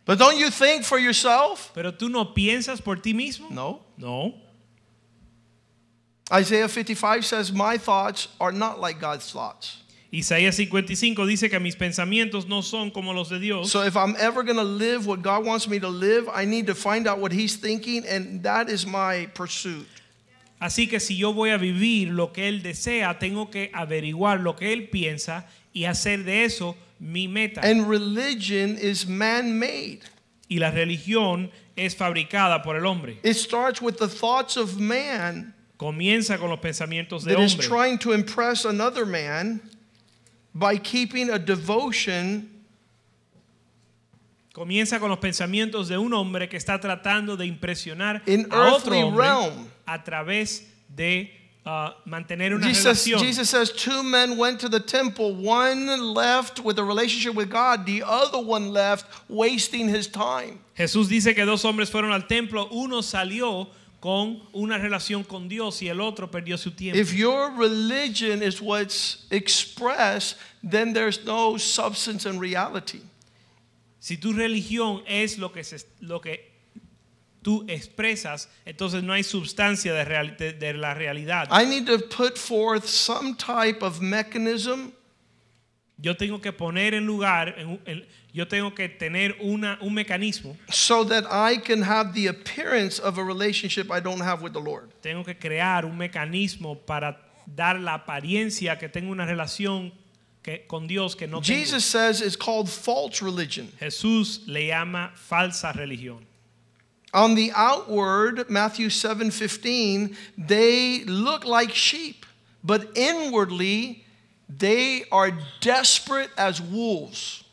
But 0.05 0.17
don't 0.17 0.37
you 0.37 0.49
think 0.49 0.83
for 0.83 0.97
yourself? 0.97 1.71
Pero 1.73 1.91
tú 1.91 2.09
no 2.09 2.25
piensas 2.33 2.83
por 2.83 2.95
ti 2.95 3.13
mismo. 3.13 3.51
No. 3.51 3.81
No. 3.97 4.33
Isaiah 6.31 6.69
55 6.69 7.25
says, 7.25 7.51
My 7.51 7.77
thoughts 7.77 8.29
are 8.39 8.51
not 8.51 8.79
like 8.79 8.99
God's 8.99 9.31
thoughts. 9.31 9.77
Isaías 10.13 10.55
55 10.55 11.25
dice 11.25 11.49
que 11.49 11.59
mis 11.59 11.75
pensamientos 11.75 12.45
no 12.45 12.61
son 12.61 12.91
como 12.91 13.13
los 13.13 13.29
de 13.29 13.39
Dios. 13.39 13.71
So 13.71 13.81
if 13.83 13.95
I'm 13.95 14.15
ever 14.19 14.43
going 14.43 14.57
to 14.57 14.63
live 14.63 15.07
what 15.07 15.21
God 15.21 15.45
wants 15.45 15.69
me 15.69 15.79
to 15.79 15.87
live, 15.87 16.27
I 16.33 16.43
need 16.43 16.67
to 16.67 16.75
find 16.75 17.07
out 17.07 17.19
what 17.19 17.31
He's 17.31 17.55
thinking, 17.55 18.05
and 18.05 18.43
that 18.43 18.69
is 18.69 18.85
my 18.85 19.27
pursuit. 19.33 19.87
Así 20.61 20.89
que 20.89 20.99
si 20.99 21.15
yo 21.15 21.31
voy 21.33 21.51
a 21.51 21.57
vivir 21.57 22.13
lo 22.13 22.27
que 22.27 22.43
Él 22.43 22.61
desea, 22.61 23.17
tengo 23.19 23.49
que 23.49 23.71
averiguar 23.73 24.43
lo 24.43 24.53
que 24.53 24.73
Él 24.73 24.89
piensa 24.89 25.45
y 25.73 25.85
hacer 25.85 26.23
de 26.23 26.43
eso 26.43 26.75
mi 27.01 27.25
meta. 27.27 27.59
And 27.65 27.89
religion 27.89 28.77
is 28.77 29.05
man 29.07 29.57
made. 29.59 30.01
y 30.49 30.57
la 30.59 30.69
religión 30.71 31.49
es 31.75 31.95
fabricada 31.95 32.61
por 32.61 32.75
el 32.75 32.85
hombre. 32.85 33.17
It 33.23 33.33
starts 33.35 33.81
with 33.81 33.97
the 33.97 34.07
thoughts 34.07 34.55
of 34.55 34.79
man 34.79 35.53
Comienza 35.79 36.37
con 36.37 36.49
los 36.51 36.59
pensamientos 36.59 37.23
de 37.23 37.33
that 37.33 37.41
is 37.41 37.53
hombre. 37.53 37.67
trying 37.67 37.97
to 37.97 38.11
impress 38.13 38.65
another 38.65 39.03
man 39.05 39.61
by 40.53 40.77
keeping 40.77 41.29
a 41.31 41.39
devotion 41.39 42.47
Comienza 44.53 44.99
con 44.99 45.09
los 45.09 45.19
pensamientos 45.19 45.87
de 45.87 45.97
un 45.97 46.13
hombre 46.13 46.47
que 46.49 46.57
está 46.57 46.79
tratando 46.79 47.37
de 47.37 47.45
impresionar 47.45 48.21
In 48.27 48.45
a 48.51 48.73
otro 48.73 48.93
hombre 48.93 49.17
realm. 49.23 49.71
a 49.87 50.03
través 50.03 50.63
de 50.93 51.31
ah, 51.65 51.95
mantener 52.05 52.53
una 52.53 52.67
Jesus, 52.67 52.85
relación. 53.05 53.19
Jesus 53.19 53.49
says 53.49 53.71
two 53.71 54.03
men 54.03 54.37
went 54.37 54.59
to 54.59 54.69
the 54.69 54.79
temple. 54.79 55.33
One 55.35 56.13
left 56.13 56.59
with 56.59 56.79
a 56.79 56.83
relationship 56.83 57.35
with 57.35 57.49
God, 57.49 57.85
the 57.85 58.03
other 58.03 58.39
one 58.39 58.71
left 58.71 59.05
wasting 59.29 59.87
his 59.89 60.07
time. 60.07 60.59
Jesús 60.77 61.07
dice 61.07 61.35
que 61.35 61.45
dos 61.45 61.63
hombres 61.63 61.89
fueron 61.89 62.11
al 62.11 62.27
templo, 62.27 62.67
uno 62.71 63.01
salió 63.01 63.67
con 64.01 64.41
una 64.53 64.79
relación 64.79 65.23
con 65.27 65.47
Dios 65.47 65.79
y 65.83 65.87
el 65.87 66.01
otro 66.01 66.27
perdió 66.31 66.57
su 66.57 66.71
tiempo. 66.71 66.97
If 66.99 67.13
your 67.13 67.51
religion 67.51 68.41
is 68.41 68.59
what's 68.59 69.27
expressed, 69.29 70.37
then 70.63 70.93
there's 70.93 71.23
no 71.23 71.57
substance 71.57 72.25
and 72.25 72.39
reality. 72.39 73.01
Si 73.99 74.17
tu 74.17 74.33
religión 74.33 75.03
es 75.07 75.37
lo 75.37 75.49
que, 75.49 75.63
se- 75.63 75.85
lo 76.01 76.19
que 76.19 76.39
tú 77.41 77.65
expresas, 77.67 78.49
entonces 78.65 79.03
no 79.03 79.13
hay 79.13 79.23
sustancia 79.23 79.93
de, 79.93 80.05
real- 80.05 80.37
de- 80.37 80.53
de 80.53 80.73
la 80.73 80.93
realidad. 80.93 81.47
I 81.51 81.65
need 81.65 81.85
to 81.87 81.99
put 82.07 82.37
forth 82.37 82.85
some 82.85 83.35
type 83.35 83.81
of 83.83 83.99
mechanism 84.01 84.91
Yo 86.03 86.15
tengo 86.15 86.41
que 86.41 86.51
poner 86.51 86.95
en 86.95 87.05
lugar, 87.05 87.53
en 87.59 87.79
en- 87.85 88.05
yo 88.33 88.47
tengo 88.47 88.73
que 88.73 88.89
tener 88.89 89.35
una, 89.39 89.77
un 89.81 89.93
mecanismo, 89.93 90.57
so 90.71 91.03
that 91.05 91.25
I 91.29 91.57
can 91.57 91.83
have 91.83 92.13
the 92.15 92.25
appearance 92.27 92.97
of 92.99 93.19
a 93.19 93.23
relationship 93.23 93.91
I 93.91 93.99
don't 93.99 94.21
have 94.21 94.41
with 94.41 94.53
the 94.53 94.59
Lord. 94.59 94.89
tengo 95.01 95.23
que 95.23 95.35
crear 95.35 95.85
un 95.85 95.97
mecanismo 95.97 96.75
para 96.87 97.17
dar 97.45 97.79
la 97.79 97.93
apariencia 97.99 98.79
que 98.79 98.87
tengo 98.89 99.11
una 99.11 99.25
relación 99.27 99.91
que, 100.41 100.65
con 100.67 100.87
Dios 100.87 101.15
que 101.15 101.27
no 101.27 101.39
tengo. 101.39 101.43
Jesus 101.59 101.85
says 101.85 102.19
it's 102.21 102.35
called 102.35 102.67
false 102.67 103.21
religion. 103.21 103.67
Jesús 103.79 104.41
le 104.47 104.67
llama 104.69 105.11
falsa 105.15 105.71
religión. 105.71 106.25
On 107.13 107.35
the 107.35 107.51
outward, 107.53 108.49
Matthew 108.49 108.89
7:15, 108.89 110.15
they 110.37 111.03
look 111.05 111.43
like 111.45 111.73
sheep, 111.75 112.25
but 112.63 112.95
inwardly 112.97 114.05
they 114.47 115.03
are 115.11 115.31
desperate 115.59 116.29
as 116.37 116.61
wolves. 116.61 117.43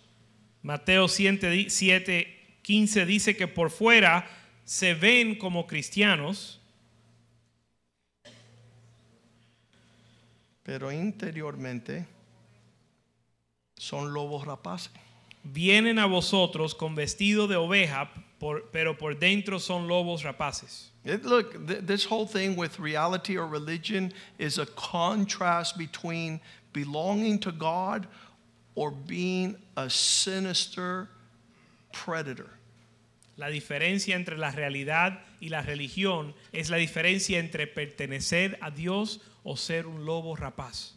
Mateo 0.62 1.06
7, 1.08 1.50
di- 1.50 1.68
7, 1.68 2.26
15 2.62 3.04
dice 3.06 3.36
que 3.36 3.46
por 3.48 3.70
fuera 3.70 4.24
se 4.64 4.94
ven 4.94 5.36
como 5.36 5.66
cristianos, 5.66 6.56
Pero 10.62 10.92
interiormente 10.92 12.06
son 13.76 14.12
lobos 14.12 14.44
rapaces. 14.46 14.90
vienen 15.42 15.98
a 15.98 16.04
vosotros 16.06 16.74
con 16.74 16.94
vestido 16.94 17.46
de 17.48 17.56
oveja, 17.56 18.10
por- 18.38 18.62
pero 18.72 18.94
por 18.94 19.14
dentro 19.14 19.58
son 19.58 19.86
lobos 19.86 20.22
rapaces. 20.22 20.90
It, 21.04 21.24
look, 21.24 21.66
th- 21.66 21.80
this 21.86 22.04
whole 22.04 22.26
thing 22.26 22.56
with 22.56 22.78
reality 22.78 23.36
or 23.36 23.46
religion 23.46 24.12
is 24.38 24.58
a 24.58 24.66
contrast 24.66 25.78
between 25.78 26.40
belonging 26.72 27.38
to 27.40 27.52
God 27.52 28.06
or 28.74 28.90
being 28.90 29.56
a 29.76 29.90
sinister 29.90 31.08
predator. 31.92 32.50
La 33.36 33.46
diferencia 33.46 34.14
entre 34.14 34.36
la 34.36 34.50
realidad 34.50 35.18
y 35.40 35.48
la 35.48 35.62
religión 35.62 36.34
es 36.52 36.70
la 36.70 36.76
diferencia 36.76 37.38
entre 37.38 37.66
pertenecer 37.66 38.56
a 38.60 38.70
Dios 38.70 39.18
o 39.44 39.54
ser 39.54 39.86
un 39.86 40.04
lobo 40.04 40.34
rapaz. 40.36 40.90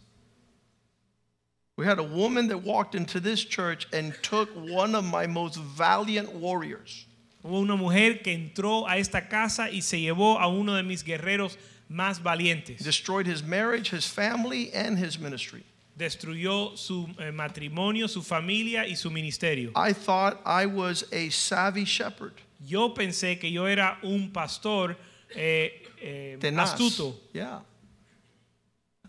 We 1.78 1.86
had 1.86 2.00
a 2.00 2.04
woman 2.04 2.48
that 2.50 2.64
walked 2.64 2.96
into 2.96 3.20
this 3.20 3.44
church 3.44 3.88
and 3.94 4.14
took 4.22 4.50
one 4.56 4.94
of 4.94 5.06
my 5.06 5.26
most 5.26 5.58
valiant 5.58 6.34
warriors. 6.34 7.06
Hubo 7.44 7.60
una 7.60 7.76
mujer 7.76 8.22
que 8.22 8.34
entró 8.34 8.88
a 8.88 8.98
esta 8.98 9.28
casa 9.28 9.70
y 9.70 9.82
se 9.82 10.00
llevó 10.00 10.39
a 10.39 10.48
uno 10.48 10.76
de 10.76 10.84
mis 10.84 11.04
guerreros 11.04 11.58
más 11.89 12.22
valientes. 12.22 12.84
destroyed 12.84 13.28
his 13.28 13.44
marriage, 13.44 13.89
his 13.92 14.06
family, 14.06 14.72
and 14.74 14.98
his 14.98 15.18
ministry. 15.20 15.64
Destruyó 15.98 16.78
su 16.78 17.08
eh, 17.20 17.32
matrimonio, 17.32 18.08
su 18.08 18.22
familia 18.22 18.88
y 18.88 18.96
su 18.96 19.10
ministerio. 19.12 19.72
I 19.76 19.94
thought 19.94 20.39
I 20.46 20.66
was 20.66 21.06
a 21.12 21.30
savvy 21.30 21.84
shepherd. 21.84 22.34
Yo 22.60 22.94
pensé 22.94 23.39
que 23.39 23.52
yo 23.52 23.66
era 23.66 23.98
un 24.04 24.32
pastor 24.32 24.96
eh, 25.36 25.84
eh, 26.02 26.38
Tenaz. 26.39 26.74
astuto, 26.74 27.16
Yeah. 27.34 27.62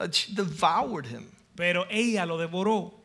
Uh, 0.01 0.09
She 0.11 0.33
devoured 0.35 1.07
him 1.07 1.27
pero 1.55 1.87
ella 1.91 2.25
lo 2.25 2.39
devoró 2.39 3.02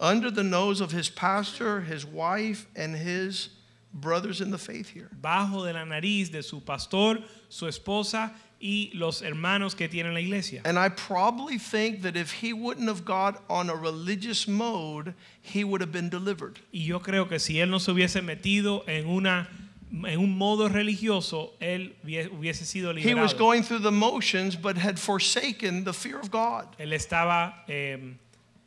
under 0.00 0.30
the 0.30 0.42
nose 0.44 0.80
of 0.80 0.92
his 0.92 1.08
pastor, 1.10 1.80
his 1.82 2.04
wife, 2.06 2.66
and 2.76 2.94
his 2.96 3.48
brothers 3.92 4.40
in 4.40 4.50
the 4.50 4.58
faith 4.58 4.90
here. 4.90 5.10
bajo 5.20 5.64
de 5.66 5.72
la 5.72 5.84
nariz 5.84 6.30
de 6.30 6.42
su 6.42 6.60
pastor, 6.60 7.18
su 7.48 7.66
esposa 7.66 8.30
y 8.60 8.90
los 8.94 9.22
hermanos 9.22 9.74
que 9.74 9.88
tienen 9.88 10.12
la 10.14 10.20
iglesia. 10.20 10.60
And 10.64 10.78
I 10.78 10.88
probably 10.90 11.58
think 11.58 12.02
that 12.02 12.16
if 12.16 12.32
he 12.32 12.52
wouldn't 12.52 12.88
have 12.88 13.04
got 13.04 13.42
on 13.48 13.70
a 13.70 13.74
religious 13.74 14.46
mode, 14.46 15.14
he 15.40 15.64
would 15.64 15.80
have 15.80 15.92
been 15.92 16.08
delivered. 16.10 16.58
Y 16.72 16.80
yo 16.80 16.98
creo 17.00 17.28
que 17.28 17.38
si 17.38 17.54
él 17.60 17.70
no 17.70 17.78
se 17.78 17.92
hubiese 17.92 18.20
metido 18.22 18.86
en 18.88 19.06
una 19.08 19.48
en 19.90 20.18
un 20.20 20.36
modo 20.36 20.68
religioso, 20.68 21.52
él 21.62 21.94
hubie- 22.04 22.28
hubiese 22.28 22.66
sido 22.66 22.92
liberado. 22.92 23.04
He 23.08 23.14
was 23.14 23.32
going 23.32 23.62
through 23.62 23.78
the 23.78 23.90
motions, 23.90 24.54
but 24.54 24.76
had 24.76 24.98
forsaken 24.98 25.84
the 25.84 25.94
fear 25.94 26.18
of 26.20 26.30
God. 26.30 26.66
Él 26.78 26.92
estaba 26.92 27.54
eh, 27.68 27.96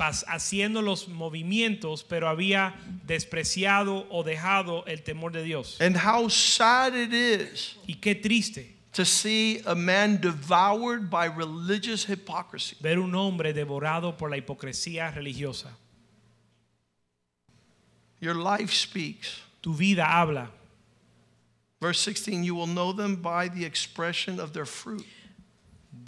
haciendo 0.02 0.82
los 0.82 1.08
movimientos, 1.08 2.04
pero 2.04 2.28
había 2.28 2.76
despreciado 3.06 4.08
o 4.10 4.24
dejado 4.24 4.86
el 4.88 5.04
temor 5.04 5.32
de 5.32 5.43
Dios. 5.43 5.80
And 5.80 5.95
how 5.95 6.30
sad 6.30 6.95
it 6.95 7.14
is 7.14 7.78
Y 7.88 7.95
qué 7.95 8.16
triste 8.16 8.76
to 8.93 9.06
see 9.06 9.62
a 9.66 9.76
man 9.76 10.20
devoured 10.20 11.10
by 11.10 11.26
religious 11.26 12.06
hypocrisy. 12.06 12.76
ver 12.82 12.99
un 12.99 13.14
hombre 13.16 13.54
devorado 13.54 14.18
por 14.18 14.30
la 14.30 14.38
hipocresía 14.38 15.14
religiosa. 15.14 15.70
Your 18.20 18.36
life 18.36 18.74
speaks. 18.74 19.41
Tu 19.62 19.74
vida 19.74 20.06
habla. 20.06 20.49
Verse 21.80 21.99
16, 21.99 22.43
you 22.43 22.54
will 22.54 22.68
know 22.68 22.91
them 22.93 23.16
by 23.16 23.47
the 23.47 23.66
expression 23.66 24.39
of 24.39 24.54
their 24.54 24.66
fruit. 24.66 25.06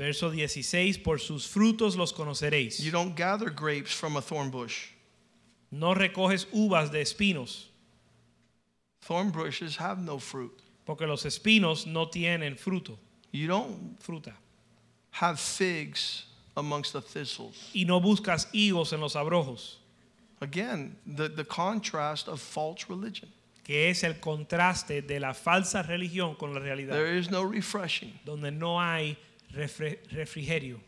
Verso 0.03 0.29
16, 0.29 0.97
por 0.97 1.17
sus 1.19 1.47
frutos 1.47 1.95
los 1.95 2.11
conoceréis. 2.11 2.79
You 2.83 2.91
don't 2.91 3.15
gather 3.15 3.49
grapes 3.49 3.93
from 3.93 4.17
a 4.17 4.21
thorn 4.21 4.49
bush. 4.51 4.89
No 5.71 5.93
recoges 5.95 6.45
uvas 6.53 6.91
de 6.91 6.99
espinos, 7.01 7.67
Thorn 9.01 9.31
bushes 9.31 9.77
have 9.77 9.99
no 9.99 10.17
fruit. 10.19 10.51
porque 10.85 11.07
los 11.07 11.23
espinos 11.25 11.85
no 11.87 12.07
tienen 12.07 12.57
fruto, 12.57 12.97
You 13.31 13.47
don't 13.47 13.97
fruta. 14.01 14.33
have 15.11 15.39
figs 15.39 16.25
amongst 16.57 16.91
the 16.93 17.01
thistles. 17.01 17.69
Y 17.73 17.85
no 17.85 18.01
buscas 18.01 18.47
higos 18.53 18.91
en 18.91 18.99
los 18.99 19.15
abrojos, 19.15 19.77
Again, 20.41 20.97
the, 21.05 21.29
the 21.29 21.45
contrast 21.45 22.27
of 22.27 22.41
false 22.41 22.89
religion. 22.89 23.29
que 23.63 23.89
es 23.89 24.03
el 24.03 24.15
contraste 24.19 25.01
de 25.07 25.19
la 25.21 25.31
falsa 25.33 25.81
religión 25.87 26.37
con 26.37 26.53
la 26.53 26.59
realidad, 26.59 26.91
There 26.91 27.17
is 27.17 27.29
no 27.31 27.43
refreshing. 27.43 28.11
donde 28.25 28.51
no 28.51 28.77
hay 28.81 29.17
refrigerio. 29.55 30.79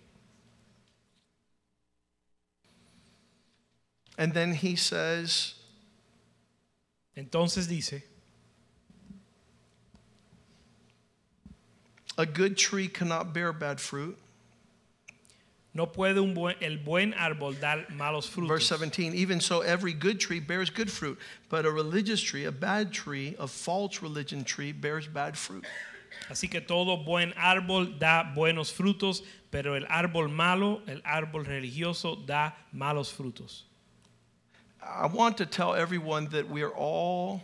And 4.17 4.33
then 4.33 4.53
he 4.53 4.75
says, 4.75 5.55
Entonces 7.17 7.67
dice, 7.67 8.01
a 12.17 12.25
good 12.25 12.57
tree 12.57 12.87
cannot 12.87 13.33
bear 13.33 13.51
bad 13.53 13.79
fruit. 13.79 14.17
no 15.73 15.85
puede 15.85 16.17
un 16.17 16.33
buen- 16.33 16.55
el 16.61 16.77
buen 16.77 17.11
árbol 17.13 17.59
dar 17.59 17.85
malos 17.91 18.29
frutos. 18.29 18.47
Verse 18.47 18.67
17, 18.69 19.13
even 19.13 19.41
so, 19.41 19.59
every 19.59 19.91
good 19.91 20.21
tree 20.21 20.39
bears 20.39 20.69
good 20.69 20.89
fruit, 20.89 21.19
but 21.49 21.65
a 21.65 21.69
religious 21.71 22.21
tree, 22.21 22.45
a 22.45 22.51
bad 22.51 22.93
tree, 22.93 23.35
a 23.37 23.47
false 23.47 24.01
religion 24.01 24.45
tree 24.45 24.71
bears 24.71 25.05
bad 25.07 25.37
fruit. 25.37 25.65
Así 26.29 26.49
que 26.49 26.61
todo 26.61 27.03
buen 27.03 27.33
árbol 27.37 27.99
da 27.99 28.23
buenos 28.35 28.71
frutos, 28.71 29.23
pero 29.51 29.75
el 29.75 29.85
árbol 29.89 30.29
malo, 30.29 30.81
el 30.87 31.01
árbol 31.03 31.45
religioso, 31.45 32.15
da 32.25 32.55
malos 32.73 33.11
frutos. 33.11 33.65
I 34.81 35.07
want 35.07 35.37
to 35.37 35.45
tell 35.45 35.73
everyone 35.73 36.29
that 36.29 36.49
we 36.49 36.61
are 36.61 36.73
all 36.73 37.41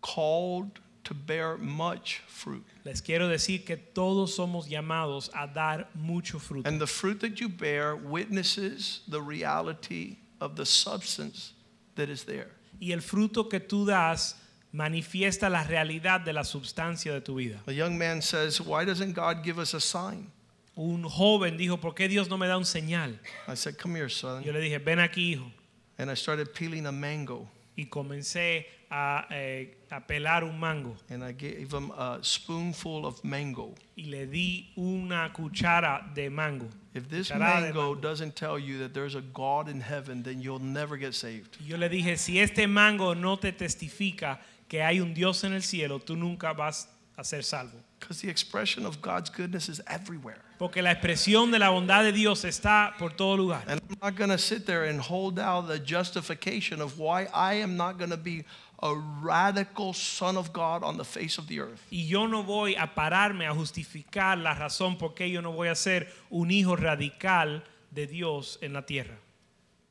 called 0.00 0.80
to 1.04 1.14
bear 1.14 1.56
much 1.56 2.22
fruit. 2.26 2.64
Les 2.84 3.00
quiero 3.00 3.28
decir 3.28 3.64
que 3.64 3.76
todos 3.76 4.36
somos 4.36 4.68
llamados 4.68 5.30
a 5.34 5.46
dar 5.46 5.86
mucho 5.94 6.38
fruto. 6.38 6.66
And 6.66 6.80
the 6.80 6.86
fruit 6.86 7.20
that 7.20 7.40
you 7.40 7.48
bear 7.48 7.96
witnesses 7.96 9.00
the 9.08 9.20
reality 9.20 10.18
of 10.40 10.56
the 10.56 10.66
substance 10.66 11.52
that 11.96 12.08
is 12.08 12.24
there. 12.24 12.50
Y 12.80 12.92
el 12.92 13.00
fruto 13.00 13.48
que 13.48 13.60
tú 13.60 13.86
das 13.86 14.34
manifiesta 14.78 15.50
la 15.50 15.64
realidad 15.64 16.20
de 16.20 16.32
la 16.32 16.44
substancia 16.44 17.12
de 17.12 17.20
tu 17.20 17.34
vida. 17.34 17.60
A 17.66 17.72
young 17.72 17.98
man 17.98 18.22
says, 18.22 18.60
Why 18.60 18.84
doesn't 18.84 19.12
God 19.12 19.42
give 19.42 19.60
us 19.60 19.74
a 19.74 19.80
sign? 19.80 20.30
Un 20.76 21.02
joven 21.02 21.56
dijo, 21.56 21.78
¿por 21.78 21.94
qué 21.94 22.06
Dios 22.08 22.28
no 22.30 22.38
me 22.38 22.46
da 22.46 22.56
un 22.56 22.64
señal? 22.64 23.18
I 23.48 23.56
said, 23.56 23.76
Come 23.76 23.96
here, 23.96 24.08
son. 24.08 24.44
Yo 24.44 24.52
le 24.52 24.60
dije, 24.60 24.78
ven 24.78 25.00
aquí, 25.00 25.32
hijo. 25.32 25.50
And 25.98 26.08
I 26.08 26.14
started 26.14 26.54
peeling 26.54 26.86
a 26.86 26.92
mango. 26.92 27.48
Y 27.76 27.86
comencé 27.86 28.66
a, 28.88 29.26
eh, 29.32 29.78
a 29.90 30.06
pelar 30.06 30.44
un 30.44 30.60
mango. 30.60 30.94
And 31.10 31.24
I 31.24 31.32
gave 31.32 31.72
him 31.72 31.90
a 31.90 32.20
spoonful 32.22 33.04
of 33.04 33.24
mango. 33.24 33.74
Y 33.96 34.04
le 34.04 34.26
di 34.26 34.70
una 34.76 35.32
cuchara 35.32 36.14
de 36.14 36.30
mango. 36.30 36.68
If 36.94 37.08
this 37.08 37.30
mango 37.30 37.94
mango. 37.94 37.94
doesn't 37.96 38.36
tell 38.36 38.60
you 38.60 38.78
that 38.78 38.94
there's 38.94 39.16
a 39.16 39.22
God 39.22 39.68
in 39.68 39.80
heaven, 39.80 40.22
then 40.22 40.40
you'll 40.40 40.62
never 40.62 40.96
get 40.96 41.14
saved. 41.14 41.56
Y 41.60 41.70
Yo 41.70 41.76
le 41.76 41.88
dije, 41.88 42.16
si 42.16 42.38
este 42.38 42.68
mango 42.68 43.14
no 43.14 43.36
te 43.36 43.50
testifica 43.50 44.38
que 44.68 44.82
hay 44.82 45.00
un 45.00 45.14
Dios 45.14 45.44
en 45.44 45.54
el 45.54 45.62
cielo, 45.62 45.98
tú 45.98 46.16
nunca 46.16 46.52
vas 46.52 46.88
a 47.16 47.24
ser 47.24 47.42
salvo. 47.42 47.82
Because 47.98 48.20
the 48.20 48.28
expression 48.28 48.86
of 48.86 49.02
God's 49.02 49.28
goodness 49.28 49.68
is 49.68 49.80
everywhere. 49.88 50.40
Porque 50.58 50.82
la 50.82 50.92
expresión 50.92 51.50
de 51.50 51.58
la 51.58 51.70
bondad 51.70 52.04
de 52.04 52.12
Dios 52.12 52.44
está 52.44 52.96
por 52.96 53.10
todo 53.10 53.36
lugar. 53.36 53.64
And 53.66 53.80
I'm 53.80 53.98
not 54.00 54.16
going 54.16 54.30
to 54.30 54.38
sit 54.38 54.66
there 54.66 54.84
and 54.84 55.00
hold 55.00 55.38
out 55.38 55.66
the 55.66 55.78
justification 55.78 56.80
of 56.80 56.98
why 56.98 57.28
I 57.34 57.54
am 57.54 57.76
not 57.76 57.98
going 57.98 58.10
to 58.10 58.16
be 58.16 58.44
a 58.80 58.94
radical 59.20 59.92
son 59.92 60.36
of 60.36 60.52
God 60.52 60.84
on 60.84 60.96
the 60.96 61.04
face 61.04 61.38
of 61.38 61.48
the 61.48 61.60
earth. 61.60 61.82
Y 61.90 62.06
yo 62.06 62.26
no 62.26 62.44
voy 62.44 62.76
a 62.76 62.94
pararme 62.94 63.46
a 63.46 63.54
justificar 63.54 64.38
la 64.38 64.54
razón 64.54 64.96
por 64.96 65.14
qué 65.14 65.30
yo 65.30 65.40
no 65.40 65.52
voy 65.52 65.68
a 65.68 65.74
ser 65.74 66.08
un 66.30 66.50
hijo 66.50 66.76
radical 66.76 67.64
de 67.90 68.06
Dios 68.06 68.58
en 68.62 68.74
la 68.74 68.82
tierra. 68.82 69.18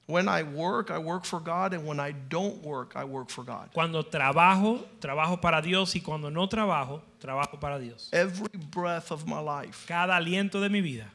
When 0.07 0.29
I 0.29 0.43
work, 0.43 0.89
I 0.89 0.99
work 0.99 1.25
for 1.25 1.41
God, 1.41 1.73
and 1.73 1.85
when 1.85 1.99
I 1.99 2.13
don't 2.13 2.63
work, 2.63 2.93
I 2.95 3.03
work 3.03 3.29
for 3.29 3.43
God. 3.43 3.69
Cuando 3.73 4.03
trabajo, 4.03 4.85
trabajo 5.01 5.41
para 5.41 5.61
Dios 5.61 5.93
y 5.95 5.99
cuando 5.99 6.29
no 6.29 6.47
trabajo, 6.47 7.01
trabajo 7.19 7.59
para 7.59 7.77
Dios. 7.77 8.09
Every 8.13 8.57
breath 8.71 9.11
of 9.11 9.27
my 9.27 9.39
life 9.39 9.85
Cada 9.85 10.13
aliento 10.13 10.61
de 10.61 10.69
mi 10.69 10.79
vida 10.79 11.07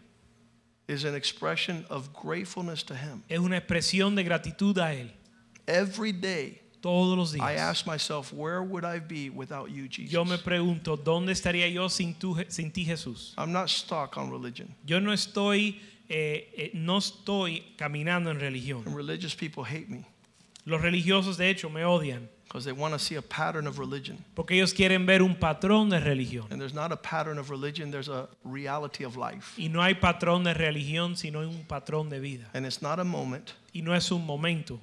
is 0.88 1.04
an 1.04 1.14
expression 1.14 1.86
of 1.88 2.12
gratefulness 2.12 2.82
to 2.82 2.94
Him. 2.94 3.22
es 3.30 3.38
una 3.38 3.58
expresión 3.58 4.14
de 4.14 4.24
gratitud 4.24 4.76
a 4.76 4.92
Él. 4.94 5.10
Every 5.66 6.12
day, 6.12 6.58
Todos 6.82 7.16
los 7.16 7.32
días. 7.32 7.40
I 7.42 7.54
ask 7.54 7.86
myself, 7.86 8.32
where 8.32 8.62
would 8.62 8.84
I 8.84 8.98
be 8.98 9.30
without 9.30 9.70
you, 9.70 9.88
Jesus? 9.88 10.12
Yo 10.12 10.24
me 10.24 10.36
pregunto, 10.36 10.96
¿dónde 10.96 11.30
estaría 11.30 11.72
yo 11.72 11.88
sin, 11.88 12.12
tu, 12.14 12.36
sin 12.48 12.70
ti, 12.72 12.84
Jesús? 12.84 13.32
I'm 13.38 13.52
not 13.52 13.70
stuck 13.70 14.18
on 14.18 14.30
religion. 14.30 14.74
Yo 14.84 14.98
no 14.98 15.12
estoy, 15.12 15.76
eh, 16.14 16.52
eh, 16.56 16.70
no 16.74 16.98
estoy 16.98 17.62
caminando 17.76 18.30
en 18.30 18.38
religión. 18.38 18.82
And 18.86 18.94
religious 18.94 19.34
people 19.34 19.64
hate 19.64 19.88
me 19.88 20.04
Los 20.66 20.80
religiosos, 20.82 21.38
de 21.38 21.48
hecho, 21.48 21.70
me 21.70 21.84
odian 21.84 22.28
because 22.44 22.66
they 22.66 22.72
want 22.72 22.92
to 22.92 22.98
see 22.98 23.14
a 23.16 23.22
pattern 23.22 23.66
of 23.66 23.78
religion. 23.78 24.22
porque 24.34 24.50
ellos 24.54 24.74
quieren 24.74 25.06
ver 25.06 25.22
un 25.22 25.34
patrón 25.36 25.88
de 25.88 25.98
religión. 25.98 26.46
And 26.50 26.60
there's 26.60 26.74
not 26.74 26.92
a 26.92 26.96
pattern 26.96 27.38
of 27.38 27.48
religion, 27.48 27.90
there's 27.90 28.10
a 28.10 28.28
reality 28.44 29.04
of 29.04 29.16
life. 29.16 29.54
Y 29.58 29.68
no 29.68 29.80
hay 29.80 29.94
patrón 29.94 30.44
de 30.44 30.52
religión, 30.52 31.16
sino 31.16 31.40
un 31.40 31.64
patrón 31.66 32.10
de 32.10 32.20
vida. 32.20 32.50
And 32.52 32.66
it's 32.66 32.82
not 32.82 32.98
a 33.00 33.04
moment, 33.04 33.52
Y 33.72 33.80
no 33.80 33.94
es 33.94 34.12
un 34.12 34.26
momento, 34.26 34.78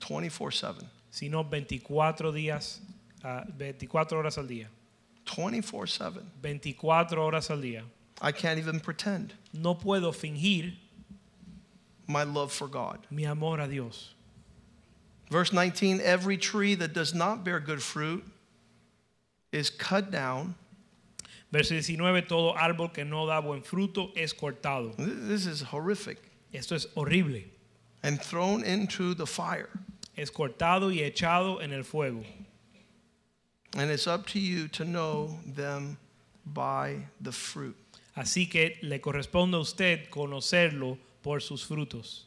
24 0.00 0.50
7. 0.50 0.86
sino 1.10 1.44
24 1.44 2.32
días, 2.32 2.82
ah, 3.22 3.44
24 3.46 4.18
horas 4.18 4.36
al 4.38 4.48
día. 4.48 4.68
24 5.24 5.86
7. 5.86 6.20
24 6.42 7.24
horas 7.24 7.48
al 7.50 7.62
día. 7.62 7.84
I 8.24 8.30
can't 8.30 8.58
even 8.58 8.78
pretend 8.80 9.34
No 9.52 9.74
puedo 9.74 10.14
fingir 10.14 10.74
my 12.06 12.22
love 12.22 12.52
for 12.52 12.68
God. 12.68 12.98
mi 13.10 13.24
amor 13.24 13.60
a 13.60 13.66
Dios. 13.66 14.14
Verse 15.30 15.52
19 15.52 16.00
Every 16.00 16.36
tree 16.36 16.74
that 16.76 16.92
does 16.92 17.12
not 17.12 17.44
bear 17.44 17.58
good 17.58 17.82
fruit 17.82 18.24
is 19.50 19.70
cut 19.70 20.10
down. 20.10 20.54
Verso 21.50 21.74
19, 21.74 22.22
todo 22.26 22.54
árbol 22.54 22.92
que 22.94 23.04
no 23.04 23.26
da 23.26 23.40
buen 23.42 23.60
fruto 23.60 24.10
es 24.16 24.32
cortado. 24.32 24.94
This 24.96 25.46
is 25.46 25.60
horrific. 25.62 26.16
Esto 26.52 26.74
es 26.74 26.86
horrible. 26.96 27.42
And 28.02 28.20
thrown 28.20 28.64
into 28.64 29.14
the 29.14 29.26
fire. 29.26 29.68
Es 30.16 30.30
cortado 30.30 30.90
y 30.90 31.00
echado 31.00 31.62
en 31.62 31.72
el 31.72 31.82
fuego. 31.82 32.24
And 33.76 33.90
it's 33.90 34.06
up 34.06 34.26
to 34.28 34.38
you 34.38 34.68
to 34.68 34.84
know 34.84 35.38
them 35.46 35.98
by 36.46 36.96
the 37.20 37.32
fruit. 37.32 37.76
Así 38.14 38.48
que 38.48 38.78
le 38.82 39.00
corresponde 39.00 39.56
a 39.56 39.60
usted 39.60 40.08
conocerlo 40.10 40.98
por 41.22 41.40
sus 41.40 41.64
frutos, 41.64 42.26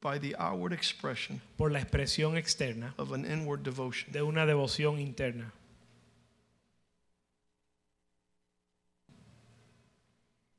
By 0.00 0.18
the 0.18 0.36
outward 0.38 0.72
expression 0.72 1.40
por 1.56 1.72
la 1.72 1.80
expresión 1.80 2.36
externa 2.36 2.94
of 2.96 3.12
an 3.12 3.24
inward 3.24 3.64
devotion. 3.64 4.12
de 4.12 4.22
una 4.22 4.46
devoción 4.46 5.00
interna. 5.00 5.52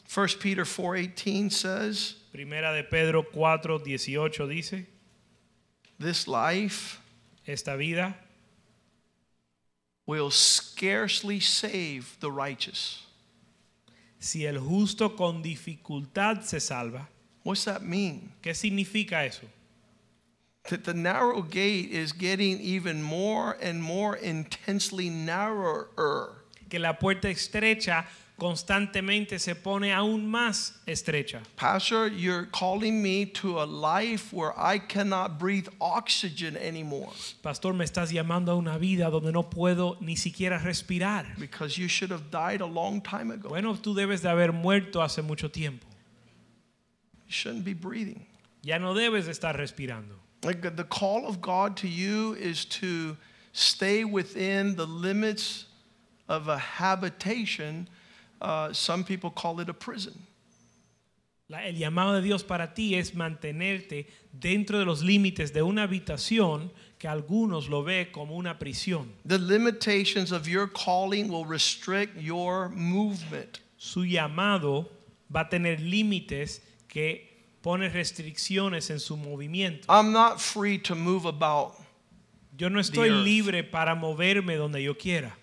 First 0.05 0.41
Peter 0.41 0.65
4:18 0.65 1.51
says, 1.51 2.15
Primera 2.33 2.73
de 2.73 2.83
Pedro 2.83 3.23
4, 3.23 3.79
18 3.79 4.47
dice, 4.47 4.87
"This 5.99 6.27
life 6.27 6.99
esta 7.45 7.77
vida 7.77 8.17
will 10.07 10.31
scarcely 10.31 11.39
save 11.39 12.17
the 12.19 12.31
righteous." 12.31 13.03
si 14.19 14.45
el 14.45 14.57
justo 14.57 15.15
con 15.15 15.43
dificultad 15.43 16.41
se 16.41 16.59
salva, 16.59 17.07
What's 17.43 17.65
that 17.65 17.81
mean? 17.83 18.33
¿qué 18.41 18.55
significa 18.55 19.23
eso? 19.25 19.47
that 20.69 20.83
the 20.83 20.93
narrow 20.93 21.41
gate 21.41 21.91
is 21.91 22.11
getting 22.11 22.59
even 22.59 23.01
more 23.01 23.57
and 23.61 23.81
more 23.81 24.17
intensely 24.17 25.09
narrower. 25.09 26.43
Que 26.69 26.79
la 26.79 26.93
puerta 26.93 27.29
estrecha 27.29 28.05
constantemente 28.37 29.39
se 29.39 29.55
pone 29.55 29.91
aún 29.93 30.29
más 30.29 30.73
estrecha. 30.85 31.41
Pastor, 31.55 32.07
you're 32.07 32.45
calling 32.51 33.01
me 33.01 33.25
to 33.25 33.59
a 33.59 33.65
life 33.65 34.31
where 34.31 34.53
I 34.57 34.77
cannot 34.77 35.39
breathe 35.39 35.67
oxygen 35.81 36.55
anymore 36.55 37.11
Pastor, 37.41 37.73
me 37.73 37.83
estás 37.83 38.11
llamando 38.11 38.51
a 38.51 38.55
una 38.55 38.77
vida 38.77 39.09
donde 39.09 39.31
no 39.31 39.49
puedo 39.49 39.97
ni 40.01 40.15
siquiera 40.15 40.59
respirar. 40.59 41.37
because 41.39 41.77
you 41.77 41.87
should 41.87 42.11
have 42.11 42.29
died 42.29 42.61
a 42.61 42.65
long 42.65 43.01
time 43.01 43.31
ago. 43.31 43.49
Bueno, 43.49 43.75
tú 43.75 43.95
debes 43.95 44.21
de 44.21 44.29
haber 44.29 44.53
muerto 44.53 45.01
hace 45.01 45.23
mucho 45.23 45.49
tiempo. 45.49 45.85
You 47.25 47.33
shouldn't 47.33 47.65
be 47.65 47.73
breathing. 47.73 48.25
Ya 48.61 48.77
no 48.77 48.93
debes 48.93 49.25
de 49.25 49.31
estar 49.31 49.57
respirando. 49.57 50.15
Like 50.43 50.61
the 50.75 50.83
call 50.83 51.25
of 51.25 51.41
God 51.41 51.75
to 51.77 51.87
you 51.87 52.35
is 52.35 52.65
to 52.65 53.17
stay 53.51 54.03
within 54.03 54.75
the 54.75 54.85
limits 54.85 55.65
of 56.29 56.47
a 56.47 56.57
habitation. 56.57 57.89
Uh, 58.41 58.71
some 58.73 59.03
people 59.03 59.29
call 59.31 59.59
it 59.59 59.69
a 59.69 59.73
prison. 59.73 60.13
La- 61.49 61.65
el 61.65 61.75
llamado 61.77 62.13
de 62.15 62.21
Dios 62.21 62.43
para 62.43 62.73
ti 62.73 62.95
es 62.95 63.13
mantenerte 63.15 64.07
dentro 64.33 64.77
de 64.79 64.85
los 64.85 65.01
límites 65.01 65.53
de 65.53 65.61
una 65.61 65.83
habitación 65.83 66.71
que 66.99 67.07
algunos 67.07 67.69
lo 67.69 67.83
ve 67.83 68.11
como 68.11 68.35
una 68.35 68.59
prisión. 68.59 69.13
The 69.25 69.37
limitations 69.39 70.31
of 70.31 70.47
your 70.47 70.67
calling 70.67 71.29
will 71.29 71.45
restrict 71.45 72.17
your 72.19 72.69
movement. 72.69 73.59
Su 73.77 74.01
llamado 74.05 74.89
va 75.33 75.41
a 75.41 75.49
tener 75.49 75.79
límites 75.79 76.61
que 76.87 77.27
pone 77.61 77.89
restricciones 77.89 78.89
en 78.89 78.99
su 78.99 79.15
movimiento. 79.17 79.85
I'm 79.89 80.11
not 80.11 80.39
free 80.39 80.77
to 80.79 80.95
move 80.95 81.25
about. 81.25 81.73
Yo 82.57 82.69
no 82.69 82.79
estoy 82.79 83.09
libre 83.23 83.63
para 83.63 83.93
moverme 83.95 84.55
donde 84.55 84.81
yo 84.83 84.95
quiera. 84.97 85.37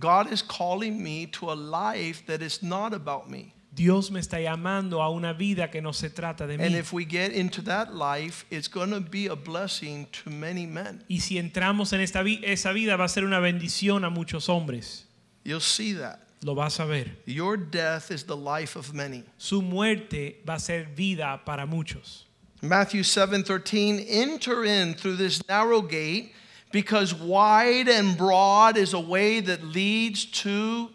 God 0.00 0.32
is 0.32 0.42
calling 0.42 1.02
me 1.02 1.26
to 1.32 1.50
a 1.50 1.54
life 1.54 2.24
that 2.26 2.42
is 2.42 2.62
not 2.62 2.92
about 2.92 3.28
me. 3.30 3.52
Dios 3.74 4.10
me 4.12 4.20
está 4.20 4.38
llamando 4.40 5.02
a 5.02 5.10
una 5.10 5.34
vida 5.34 5.68
que 5.68 5.80
no 5.82 5.90
se 5.92 6.08
trata 6.08 6.46
de 6.46 6.56
mí. 6.58 6.64
And 6.64 6.76
if 6.76 6.92
we 6.92 7.04
get 7.04 7.32
into 7.32 7.60
that 7.62 7.92
life, 7.92 8.44
it's 8.48 8.68
going 8.68 8.90
to 8.90 9.00
be 9.00 9.26
a 9.26 9.34
blessing 9.34 10.06
to 10.22 10.30
many 10.30 10.64
men. 10.64 11.02
Y 11.08 11.18
si 11.18 11.38
entramos 11.38 11.92
en 11.92 12.00
esta 12.00 12.22
vi- 12.22 12.40
esa 12.44 12.72
vida 12.72 12.96
va 12.96 13.04
a 13.06 13.08
ser 13.08 13.24
una 13.24 13.40
bendición 13.40 14.04
a 14.04 14.10
muchos 14.10 14.48
hombres. 14.48 15.06
You'll 15.42 15.60
see 15.60 15.92
that. 15.94 16.20
Lo 16.44 16.54
vas 16.54 16.78
a 16.78 16.84
ver. 16.86 17.06
Your 17.26 17.56
death 17.56 18.10
is 18.12 18.24
the 18.24 18.36
life 18.36 18.76
of 18.76 18.92
many. 18.94 19.24
Su 19.38 19.60
muerte 19.60 20.36
va 20.48 20.54
a 20.54 20.60
ser 20.60 20.84
vida 20.94 21.40
para 21.44 21.66
muchos. 21.66 22.26
Matthew 22.62 23.02
7:13 23.02 24.06
enter 24.08 24.64
in 24.64 24.94
through 24.94 25.16
this 25.16 25.42
narrow 25.48 25.82
gate 25.82 26.32
because 26.74 27.14
wide 27.14 27.86
and 27.86 28.18
broad 28.18 28.76
is 28.76 28.94
a 28.94 28.98
way 28.98 29.38
that 29.38 29.62
leads 29.62 30.24
to 30.24 30.90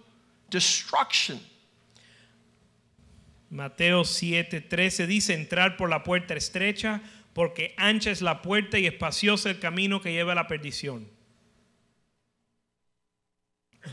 destruction. 0.49 1.39
Mateo 3.49 4.03
7:13 4.03 5.07
dice 5.07 5.29
entrar 5.29 5.77
por 5.77 5.87
la 5.87 5.99
puerta 5.99 6.35
estrecha 6.35 6.99
porque 7.33 7.73
ancha 7.77 8.11
es 8.11 8.21
la 8.21 8.41
puerta 8.41 8.77
y 8.77 8.87
espacioso 8.87 9.47
el 9.49 9.57
camino 9.59 10.01
que 10.01 10.11
lleva 10.11 10.33
a 10.33 10.35
la 10.35 10.47
perdición. 10.49 11.05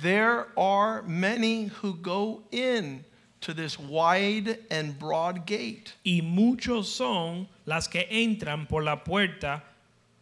There 0.03 0.49
are 0.59 1.03
many 1.03 1.67
who 1.67 1.95
go 1.95 2.43
in 2.51 3.05
to 3.43 3.55
this 3.55 3.79
wide 3.79 4.59
and 4.73 4.99
broad 4.99 5.47
gate. 5.47 5.95
Y 6.05 6.21
muchos 6.21 6.89
son 6.89 7.47
las 7.65 7.87
que 7.87 8.09
entran 8.11 8.67
por 8.69 8.83
la 8.83 9.05
puerta 9.05 9.63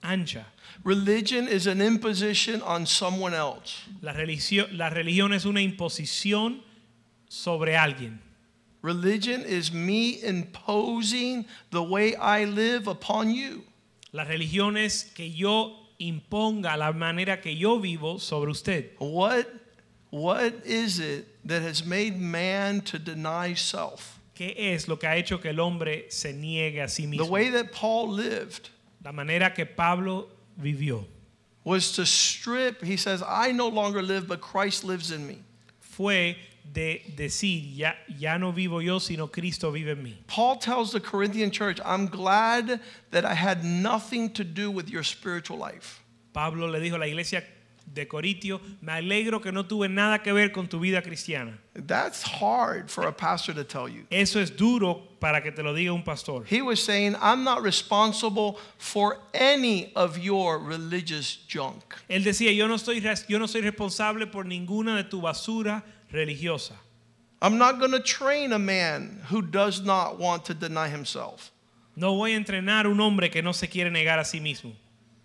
ancha. 0.04 0.46
Religion 0.84 1.48
is 1.48 1.66
an 1.66 1.80
imposition 1.80 2.60
on 2.62 2.86
someone 2.86 3.34
else. 3.34 3.82
La 4.02 4.12
religión, 4.12 4.76
la 4.76 4.90
religión 4.90 5.32
es 5.32 5.44
una 5.46 5.60
imposición 5.60 6.60
sobre 7.28 7.74
alguien. 7.74 8.18
Religion 8.82 9.40
is 9.40 9.72
me 9.72 10.22
imposing 10.22 11.46
the 11.70 11.82
way 11.82 12.14
I 12.16 12.44
live 12.44 12.86
upon 12.86 13.30
you. 13.30 13.64
La 14.12 14.24
religión 14.24 14.76
es 14.76 15.04
que 15.14 15.28
yo 15.28 15.74
imponga 15.98 16.76
la 16.76 16.92
manera 16.92 17.40
que 17.40 17.54
yo 17.54 17.78
vivo 17.78 18.18
sobre 18.20 18.50
usted. 18.50 18.90
What, 18.98 19.48
what 20.10 20.66
is 20.66 20.98
it 20.98 21.26
that 21.46 21.62
has 21.62 21.84
made 21.84 22.20
man 22.20 22.82
to 22.82 22.98
deny 22.98 23.54
self? 23.54 24.20
¿Qué 24.34 24.54
es 24.56 24.86
lo 24.86 24.96
que 24.96 25.08
ha 25.08 25.16
hecho 25.16 25.38
que 25.40 25.50
el 25.50 25.60
hombre 25.60 26.10
se 26.10 26.32
niegue 26.32 26.82
a 26.82 26.88
sí 26.88 27.06
mismo? 27.06 27.24
The 27.24 27.30
way 27.30 27.48
that 27.50 27.72
Paul 27.72 28.08
lived 28.08 28.68
La 29.04 29.12
manera 29.12 29.50
que 29.54 29.66
Pablo 29.66 30.28
vivió 30.60 31.04
was 31.62 31.92
to 31.92 32.04
strip, 32.06 32.82
he 32.82 32.96
says, 32.96 33.22
I 33.26 33.52
no 33.52 33.68
longer 33.68 34.02
live, 34.02 34.26
but 34.26 34.40
Christ 34.40 34.84
lives 34.84 35.10
in 35.10 35.26
me. 35.26 35.38
fue 35.94 36.36
de 36.72 37.02
decir, 37.14 37.76
ya, 37.76 37.92
ya 38.08 38.36
no 38.36 38.52
vivo 38.52 38.80
yo, 38.80 38.98
sino 38.98 39.28
Cristo 39.28 39.70
vive 39.70 39.90
en 39.90 40.02
mí. 40.02 40.14
Paul 40.26 40.56
tells 40.56 40.92
the 40.92 41.00
Corinthian 41.00 41.50
church, 41.50 41.78
I'm 41.84 42.06
glad 42.06 42.80
that 43.10 43.24
I 43.24 43.34
had 43.34 43.64
nothing 43.64 44.30
to 44.30 44.44
do 44.44 44.70
with 44.70 44.88
your 44.88 45.02
spiritual 45.02 45.58
life. 45.58 46.02
Pablo 46.32 46.66
le 46.66 46.80
dijo 46.80 46.96
a 46.96 46.98
la 46.98 47.06
iglesia 47.06 47.42
de 47.94 48.06
Corintio, 48.06 48.60
me 48.82 48.92
alegro 48.92 49.40
que 49.40 49.52
no 49.52 49.64
tuve 49.64 49.88
nada 49.88 50.22
que 50.22 50.32
ver 50.32 50.50
con 50.50 50.66
tu 50.66 50.80
vida 50.80 51.00
cristiana. 51.00 51.58
That's 51.74 52.22
hard 52.22 52.90
for 52.90 53.06
a 53.06 53.12
pastor 53.12 53.54
to 53.54 53.64
tell 53.64 53.88
you. 53.88 54.06
Eso 54.10 54.40
es 54.40 54.50
duro 54.50 55.02
para 55.20 55.40
que 55.40 55.52
te 55.52 55.62
lo 55.62 55.72
diga 55.72 55.92
un 55.92 56.02
pastor. 56.02 56.44
He 56.44 56.60
was 56.60 56.82
saying, 56.82 57.16
I'm 57.20 57.44
not 57.44 57.62
responsible 57.62 58.58
for 58.78 59.18
any 59.32 59.92
of 59.94 60.18
your 60.18 60.58
religious 60.58 61.36
junk. 61.48 61.94
Él 62.10 62.24
decía, 62.24 62.54
yo 62.54 62.66
no, 62.66 62.74
estoy, 62.74 63.00
yo 63.28 63.38
no 63.38 63.46
soy 63.46 63.62
responsable 63.62 64.26
por 64.26 64.44
ninguna 64.44 64.96
de 64.96 65.04
tu 65.04 65.20
basura 65.20 65.82
religiosa. 66.12 66.72
I'm 67.40 67.58
not 67.58 67.78
going 67.78 67.92
to 67.92 68.00
train 68.00 68.52
a 68.52 68.58
man 68.58 69.20
who 69.28 69.42
does 69.42 69.82
not 69.82 70.18
want 70.18 70.46
to 70.46 70.54
deny 70.54 70.88
himself. 70.88 71.52
No 71.96 72.14
voy 72.14 72.32
a 72.32 72.36
entrenar 72.36 72.86
un 72.86 72.98
hombre 73.00 73.28
que 73.30 73.42
no 73.42 73.52
se 73.52 73.68
quiere 73.68 73.90
negar 73.90 74.18
a 74.18 74.24
sí 74.24 74.40
mismo. 74.40 74.72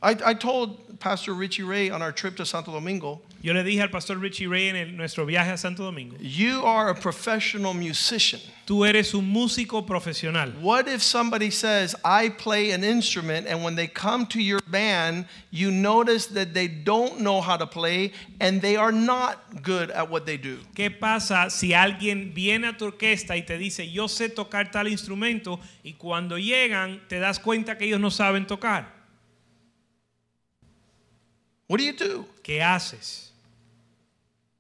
I, 0.02 0.16
I 0.26 0.34
told 0.34 1.00
Pastor 1.00 1.34
Richie 1.34 1.64
Ray 1.64 1.90
on 1.90 2.02
our 2.02 2.12
trip 2.14 2.36
to 2.38 2.46
Santo 2.46 2.72
Domingo, 2.72 3.22
Yo 3.42 3.54
le 3.54 3.64
dije 3.64 3.82
al 3.82 3.88
pastor 3.88 4.18
Richie 4.18 4.48
Ray 4.48 4.68
en 4.68 4.76
el- 4.76 4.92
nuestro 4.98 5.26
viaje 5.26 5.54
a 5.54 5.58
Santo 5.58 5.84
Domingo, 5.84 6.18
you 6.20 6.62
are 6.66 6.90
a 6.90 6.96
professional 6.96 7.74
musician. 7.74 8.42
tú 8.68 8.86
eres 8.86 9.14
un 9.14 9.26
músico 9.34 9.86
profesional. 9.88 10.52
What 10.62 10.88
if 10.90 11.02
somebody 11.02 11.50
says, 11.50 11.96
I 12.04 12.30
play 12.30 12.72
an 12.72 12.84
instrument, 12.84 13.48
and 13.48 13.64
when 13.64 13.76
they 13.76 13.88
come 13.88 14.26
to 14.28 14.42
your 14.42 14.60
band, 14.68 15.26
you 15.52 15.72
notice 15.72 16.28
that 16.28 16.54
they 16.54 16.68
don't 16.68 17.22
know 17.22 17.40
how 17.42 17.56
to 17.58 17.66
play 17.66 18.12
and 18.42 18.62
they 18.62 18.76
are 18.76 18.92
not 18.92 19.64
good 19.64 19.90
at 19.92 20.10
what 20.10 20.26
they 20.26 20.36
do? 20.38 20.60
¿Qué 20.76 20.90
pasa 20.92 21.50
si 21.50 21.72
alguien 21.74 22.34
viene 22.34 22.68
a 22.68 22.74
tu 22.78 22.86
orquesta 22.92 23.36
y 23.38 23.42
te 23.46 23.58
dice, 23.58 23.90
yo 23.90 24.08
sé 24.08 24.30
tocar 24.30 24.70
tal 24.72 24.88
instrumento 24.88 25.60
y 25.84 25.94
cuando 25.98 26.38
llegan 26.38 27.00
te 27.08 27.20
das 27.20 27.40
cuenta 27.40 27.78
que 27.78 27.86
ellos 27.86 28.00
no 28.02 28.10
saben 28.10 28.46
tocar? 28.46 28.99
What 31.70 31.78
do 31.78 31.84
you 31.86 31.94
do? 31.94 32.26
¿Qué 32.44 32.60
haces? 32.60 33.28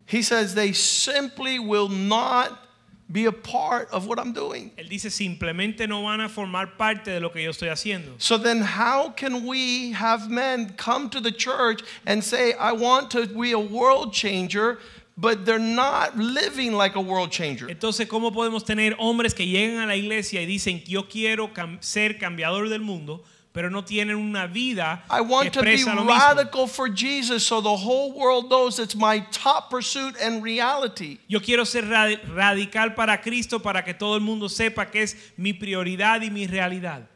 He 0.05 0.21
says, 0.21 0.53
they 0.53 0.71
simply 0.73 1.57
will 1.59 1.89
not 1.89 2.67
be 3.11 3.25
a 3.25 3.31
part 3.31 3.89
of 3.91 4.05
what 4.05 4.19
I'm 4.19 4.31
doing. 4.31 4.71
Él 4.77 4.87
dice, 4.87 5.09
simplemente 5.09 5.87
no 5.87 6.03
van 6.03 6.21
a 6.21 6.29
formar 6.29 6.77
parte 6.77 7.05
de 7.05 7.19
lo 7.19 7.29
que 7.31 7.41
yo 7.41 7.49
estoy 7.49 7.69
haciendo. 7.69 8.13
So 8.19 8.37
then, 8.37 8.61
how 8.61 9.09
can 9.09 9.47
we 9.47 9.91
have 9.93 10.29
men 10.29 10.75
come 10.77 11.09
to 11.09 11.19
the 11.19 11.31
church 11.31 11.81
and 12.05 12.23
say, 12.23 12.53
I 12.53 12.71
want 12.73 13.09
to 13.11 13.25
be 13.25 13.53
a 13.53 13.59
world 13.59 14.13
changer, 14.13 14.77
but 15.17 15.45
they're 15.45 15.57
not 15.57 16.15
living 16.17 16.73
like 16.73 16.95
a 16.95 17.01
world 17.01 17.31
changer? 17.31 17.67
Entonces, 17.67 18.07
¿cómo 18.07 18.31
podemos 18.31 18.63
tener 18.63 18.93
hombres 18.99 19.33
que 19.33 19.47
llegan 19.47 19.79
a 19.83 19.87
la 19.87 19.95
iglesia 19.95 20.41
y 20.41 20.45
dicen, 20.45 20.83
yo 20.87 21.07
quiero 21.09 21.47
cam- 21.47 21.83
ser 21.83 22.19
cambiador 22.19 22.69
del 22.69 22.81
mundo, 22.81 23.23
pero 23.51 23.69
no 23.69 23.81
tienen 23.83 24.15
una 24.15 24.47
vida 24.47 25.03
I 25.09 25.17
que 25.17 25.21
want 25.23 25.53
to 25.53 25.61
be 25.61 25.73
expresa 25.73 25.95
lo 25.95 26.03
mismo? 26.03 26.19
radical 26.19 26.67
for 26.67 26.87
Jesus 26.87 27.45
so 27.45 27.61
the 27.61 27.75
whole 27.75 28.13
world 28.13 28.49
knows 28.49 28.77
it's 28.79 28.95
my 28.95 29.19
top 29.31 29.69
pursuit 29.71 30.15
and 30.21 30.43
reality. 30.43 31.17
Yo 31.27 31.39
quiero 31.39 31.63
ser 31.63 31.81
radi- 31.83 32.19
radical 32.33 32.95
para 32.95 33.17
Cristo 33.17 33.59
para 33.59 33.81
que 33.83 33.93
todo 33.93 34.15
el 34.15 34.21
mundo 34.21 34.47
sepa 34.47 34.91
que 34.91 35.01
es 35.01 35.15
mi 35.37 35.53
prioridad 35.53 36.21
y 36.21 36.29
mi 36.29 36.45
realidad. 36.47 37.07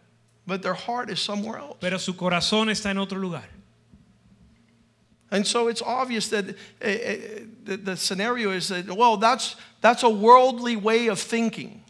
But 0.45 0.61
their 0.61 0.73
heart 0.73 1.09
is 1.09 1.19
somewhere 1.21 1.57
else. 1.59 1.77
Pero 1.79 1.97
su 1.99 2.13
corazón 2.13 2.69
está 2.69 2.89
en 2.89 2.97
otro 2.97 3.17
lugar. 3.19 3.47
And 5.31 5.47
so 5.47 5.67
it's 5.67 5.81
obvious 5.81 6.27
that 6.29 6.45
uh, 6.45 6.49
uh, 6.85 7.15
the, 7.63 7.77
the 7.77 7.97
scenario 7.97 8.51
is 8.51 8.67
that, 8.67 8.91
well, 8.91 9.17
that's, 9.17 9.55
that's 9.81 10.03
a 10.03 10.09
worldly 10.09 10.75
way 10.75 11.07
of 11.07 11.19
thinking. 11.19 11.82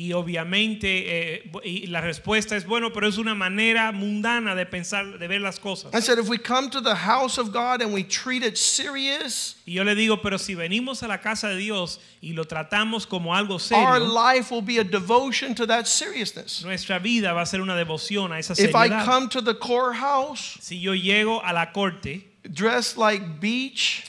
Y 0.00 0.12
obviamente 0.12 1.40
eh, 1.40 1.50
y 1.64 1.88
la 1.88 2.00
respuesta 2.00 2.54
es 2.56 2.64
bueno, 2.64 2.92
pero 2.92 3.08
es 3.08 3.18
una 3.18 3.34
manera 3.34 3.90
mundana 3.90 4.54
de 4.54 4.64
pensar, 4.64 5.18
de 5.18 5.26
ver 5.26 5.40
las 5.40 5.58
cosas. 5.58 5.92
I 5.92 6.00
said, 6.00 6.20
if 6.20 6.28
we 6.28 6.38
come 6.38 6.70
to 6.70 6.80
the 6.80 6.94
house 6.94 7.36
of 7.36 7.50
God 7.52 7.82
and 7.82 7.92
we 7.92 8.04
treat 8.04 8.44
it 8.44 8.56
serious, 8.56 9.56
Y 9.66 9.72
yo 9.72 9.82
le 9.82 9.96
digo, 9.96 10.22
pero 10.22 10.38
si 10.38 10.54
venimos 10.54 11.02
a 11.02 11.08
la 11.08 11.18
casa 11.18 11.48
de 11.48 11.56
Dios 11.56 11.98
y 12.22 12.32
lo 12.32 12.44
tratamos 12.44 13.08
como 13.08 13.34
algo 13.34 13.54
our 13.54 13.60
serio, 13.60 13.98
life 14.14 14.52
will 14.52 14.62
be 14.62 14.78
a 14.78 14.84
devotion 14.84 15.52
to 15.52 15.66
that 15.66 15.86
seriousness. 15.88 16.62
nuestra 16.64 17.00
vida 17.00 17.32
va 17.32 17.40
a 17.42 17.46
ser 17.46 17.60
una 17.60 17.74
devoción 17.74 18.30
a 18.32 18.38
esa 18.38 18.52
If 18.52 18.76
I 18.76 18.86
seriedad. 18.88 19.04
come 19.04 19.28
to 19.30 19.42
the 19.42 19.54
courthouse 19.54 20.58
Si 20.60 20.78
yo 20.80 20.92
llego 20.94 21.42
a 21.44 21.52
la 21.52 21.72
corte 21.72 22.24
dressed 22.48 22.96
like 22.96 23.40
beach, 23.40 24.04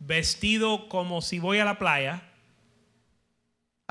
vestido 0.00 0.88
como 0.88 1.20
si 1.20 1.38
voy 1.38 1.58
a 1.58 1.66
la 1.66 1.74
playa, 1.78 2.22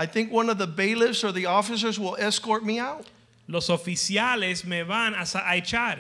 I 0.01 0.07
think 0.07 0.31
one 0.31 0.49
of 0.49 0.57
the 0.57 0.65
bailiffs 0.65 1.23
or 1.23 1.31
the 1.31 1.45
officers 1.45 1.99
will 1.99 2.15
escort 2.15 2.63
me 2.65 2.79
out. 2.79 3.05
los 3.47 3.67
oficiales 3.69 4.65
me 4.65 4.81
van 4.81 5.13
a, 5.13 5.21
a 5.21 5.61
echar. 5.61 5.99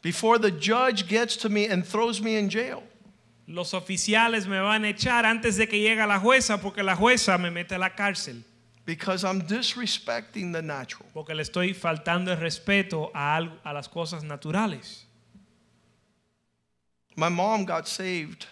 Before 0.00 0.38
the 0.38 0.50
judge 0.50 1.06
gets 1.06 1.36
to 1.36 1.48
me 1.48 1.66
and 1.66 1.84
throws 1.84 2.22
me 2.22 2.36
in 2.36 2.48
jail. 2.48 2.82
Los 3.46 3.72
oficiales 3.72 4.46
me 4.46 4.58
van 4.58 4.84
a 4.84 4.92
echar 4.94 5.24
antes 5.24 5.56
de 5.58 5.66
que 5.66 5.78
llegue 5.78 6.06
la 6.06 6.18
jueza 6.18 6.58
porque 6.58 6.82
la 6.82 6.94
jueza 6.94 7.36
me 7.38 7.50
mete 7.50 7.72
a 7.74 7.78
la 7.78 7.90
cárcel. 7.90 8.42
Because 8.86 9.24
I'm 9.24 9.42
disrespecting 9.42 10.52
the 10.52 10.62
natural. 10.62 11.06
Porque 11.12 11.34
le 11.34 11.42
estoy 11.42 11.74
faltando 11.74 12.30
el 12.32 12.38
respeto 12.38 13.10
a, 13.14 13.36
algo- 13.36 13.58
a 13.64 13.74
las 13.74 13.88
cosas 13.88 14.22
naturales. 14.22 15.04
My 17.16 17.28
mom 17.28 17.66
got 17.66 17.86
saved 17.88 18.46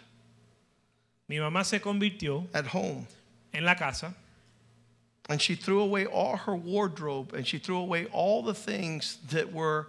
Mi 1.29 1.37
mamá 1.39 1.65
se 1.65 1.79
convirtió 1.81 2.47
at 2.55 2.67
home 2.67 3.07
en 3.55 3.65
la 3.65 3.75
casa 3.75 4.15
and 5.29 5.41
she 5.41 5.55
threw 5.55 5.81
away 5.81 6.07
all 6.07 6.37
her 6.37 6.55
wardrobe 6.55 7.33
and 7.35 7.47
she 7.47 7.59
threw 7.59 7.79
away 7.79 8.07
all 8.07 8.43
the 8.43 8.55
things 8.55 9.19
that 9.31 9.53
were 9.53 9.89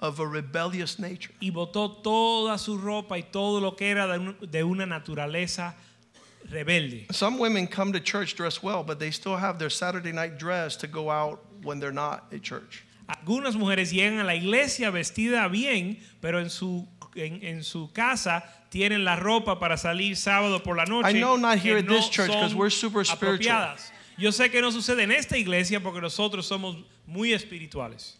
of 0.00 0.18
a 0.18 0.26
rebellious 0.26 0.98
nature. 0.98 1.32
y 1.40 1.50
botó 1.50 2.02
toda 2.02 2.58
su 2.58 2.76
ropa 2.76 3.12
y 3.12 3.22
todo 3.30 3.60
lo 3.60 3.72
que 3.72 3.86
era 3.86 4.18
de, 4.50 4.62
una 4.64 4.84
naturaleza 4.84 5.74
rebelde. 6.50 7.06
Some 7.12 7.38
women 7.38 7.68
come 7.68 7.92
to 7.92 8.00
church 8.00 8.34
dressed 8.34 8.62
well, 8.64 8.82
but 8.82 8.98
they 8.98 9.12
still 9.12 9.36
have 9.36 9.60
their 9.60 9.70
Saturday 9.70 10.10
night 10.10 10.38
dress 10.38 10.76
to 10.76 10.88
go 10.88 11.08
out 11.08 11.44
when 11.62 11.78
they're 11.78 11.92
not 11.92 12.26
at 12.32 12.42
church. 12.42 12.84
Algunas 13.08 13.54
mujeres 13.54 13.92
llegan 13.92 14.20
a 14.20 14.24
la 14.24 14.34
iglesia 14.34 14.90
vestida 14.90 15.48
bien, 15.48 15.98
pero 16.20 16.40
en 16.40 16.50
su, 16.50 16.88
en, 17.14 17.40
en 17.44 17.62
su 17.62 17.90
casa 17.92 18.42
tienen 18.70 19.04
la 19.04 19.16
ropa 19.16 19.60
para 19.60 19.76
salir 19.76 20.16
sábado 20.16 20.64
por 20.64 20.76
la 20.76 20.84
noche. 20.84 21.06
I 21.06 21.12
know 21.12 21.36
not 21.36 21.58
here 21.58 21.78
at 21.78 21.86
this 21.86 22.08
church 22.08 22.28
because 22.28 22.56
we're 22.56 22.70
super 22.70 23.04
spiritual. 23.04 23.76
Yo 24.18 24.30
sé 24.30 24.50
que 24.50 24.60
no 24.60 24.70
sucede 24.70 25.02
en 25.02 25.10
esta 25.12 25.36
iglesia 25.36 25.80
porque 25.80 26.00
nosotros 26.00 26.46
somos 26.46 26.76
muy 27.06 27.32
espirituales. 27.32 28.14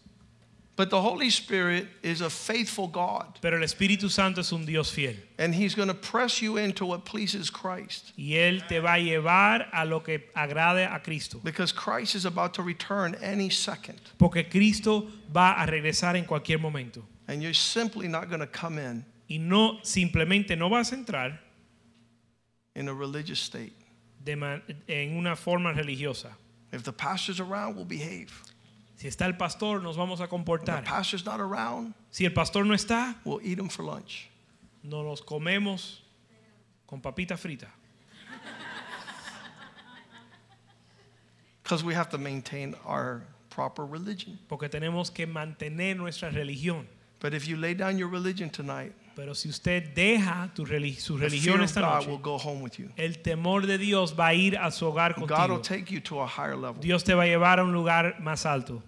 But 0.75 0.89
the 0.89 0.99
Holy 0.99 1.29
Spirit 1.29 1.87
is 2.01 2.21
a 2.21 2.31
faithful 2.31 2.87
God, 2.87 3.37
Pero 3.41 3.57
el 3.57 3.63
Espíritu 3.63 4.09
Santo 4.09 4.41
es 4.41 4.51
un 4.51 4.65
Dios 4.65 4.89
fiel. 4.89 5.15
and 5.37 5.53
He's 5.53 5.75
going 5.75 5.87
to 5.87 5.93
press 5.93 6.41
you 6.41 6.57
into 6.57 6.83
what 6.87 7.05
pleases 7.05 7.51
Christ. 7.51 8.11
Y 8.17 8.33
Él 8.37 8.67
te 8.67 8.79
va 8.79 8.93
a 8.95 8.99
llevar 8.99 9.67
a 9.71 9.85
lo 9.85 9.99
que 9.99 10.17
agrade 10.35 10.91
a 10.91 10.99
Cristo. 11.03 11.39
Because 11.43 11.71
Christ 11.71 12.15
is 12.15 12.25
about 12.25 12.55
to 12.55 12.63
return 12.63 13.15
any 13.21 13.51
second, 13.51 14.01
Porque 14.17 14.49
Cristo 14.49 15.07
va 15.31 15.53
a 15.61 15.67
regresar 15.67 16.15
en 16.15 16.25
cualquier 16.25 16.57
momento. 16.59 17.03
and 17.27 17.43
you're 17.43 17.53
simply 17.53 18.07
not 18.07 18.27
going 18.27 18.41
to 18.41 18.47
come 18.47 18.79
in 18.79 19.05
Y 19.29 19.37
no, 19.37 19.79
simplemente 19.83 20.57
no 20.57 20.69
vas 20.69 20.91
a 20.91 20.95
entrar 20.95 21.37
in 22.75 22.87
a 22.89 22.93
religious 22.93 23.39
state. 23.39 23.73
En 24.25 25.17
una 25.17 25.35
forma 25.35 25.73
religiosa. 25.73 26.31
If 26.71 26.83
the 26.83 26.93
pastor's 26.93 27.39
around, 27.39 27.75
we'll 27.75 27.85
behave. 27.85 28.31
Si 28.95 29.07
está 29.07 29.25
el 29.25 29.33
pastor, 29.33 29.81
nos 29.81 29.97
vamos 29.97 30.21
a 30.21 30.27
comportar. 30.27 30.79
If 30.79 30.85
the 30.85 30.91
pastor's 30.91 31.25
not 31.25 31.39
around, 31.39 31.93
Si 32.09 32.25
el 32.25 32.31
pastor 32.31 32.63
no 32.63 32.73
está, 32.73 33.15
we'll 33.25 33.41
eat 33.43 33.59
him 33.59 33.69
for 33.69 33.83
lunch. 33.83 34.29
nos 34.83 35.03
los 35.05 35.21
comemos 35.21 35.99
con 36.87 37.01
papita 37.01 37.37
frita. 37.37 37.67
Because 41.63 41.83
we 41.83 41.93
have 41.93 42.09
to 42.09 42.17
maintain 42.17 42.75
our 42.85 43.23
proper 43.49 43.85
religion. 43.85 44.37
Porque 44.49 44.69
tenemos 44.69 45.13
que 45.13 45.25
mantener 45.25 45.95
nuestra 45.95 46.29
religión. 46.29 46.85
But 47.19 47.33
if 47.33 47.47
you 47.47 47.55
lay 47.55 47.73
down 47.73 47.97
your 47.97 48.09
religion 48.09 48.49
tonight, 48.49 48.93
Pero 49.15 49.33
si 49.35 49.47
usted 49.49 49.93
deja 49.93 50.49
tu 50.55 50.65
reli- 50.65 50.95
su 50.99 51.17
religión 51.17 51.61
esta 51.61 51.81
noche, 51.81 52.17
go 52.21 52.37
home 52.37 52.61
with 52.61 52.79
you. 52.79 52.89
el 52.97 53.21
temor 53.21 53.65
de 53.67 53.77
Dios 53.77 54.13
va 54.17 54.27
a 54.29 54.33
ir 54.33 54.57
a 54.57 54.71
su 54.71 54.85
hogar 54.85 55.13
God 55.15 55.21
will 55.49 55.57
contigo. 55.59 55.61
take 55.61 55.91
you 55.91 55.99
to 56.01 56.19
a 56.19 56.25
higher 56.27 56.55
level. 56.55 56.81
Dios 56.81 57.03
te 57.03 57.13
va 57.13 57.23
a 57.23 57.27
llevar 57.27 57.59
a 57.59 57.63
un 57.63 57.71
lugar 57.73 58.15
más 58.19 58.45
alto. 58.45 58.81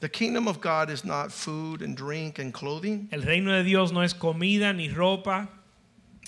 The 0.00 0.08
kingdom 0.08 0.46
of 0.48 0.60
God 0.60 0.90
is 0.90 1.04
not 1.04 1.30
food 1.32 1.80
and 1.82 1.96
drink 1.96 2.38
and 2.38 2.52
clothing. 2.52 3.08
El 3.12 3.22
reino 3.22 3.52
de 3.52 3.62
Dios 3.64 3.92
no 3.92 4.00
es 4.02 4.12
comida 4.14 4.72
ni 4.72 4.88
ropa. 4.88 5.48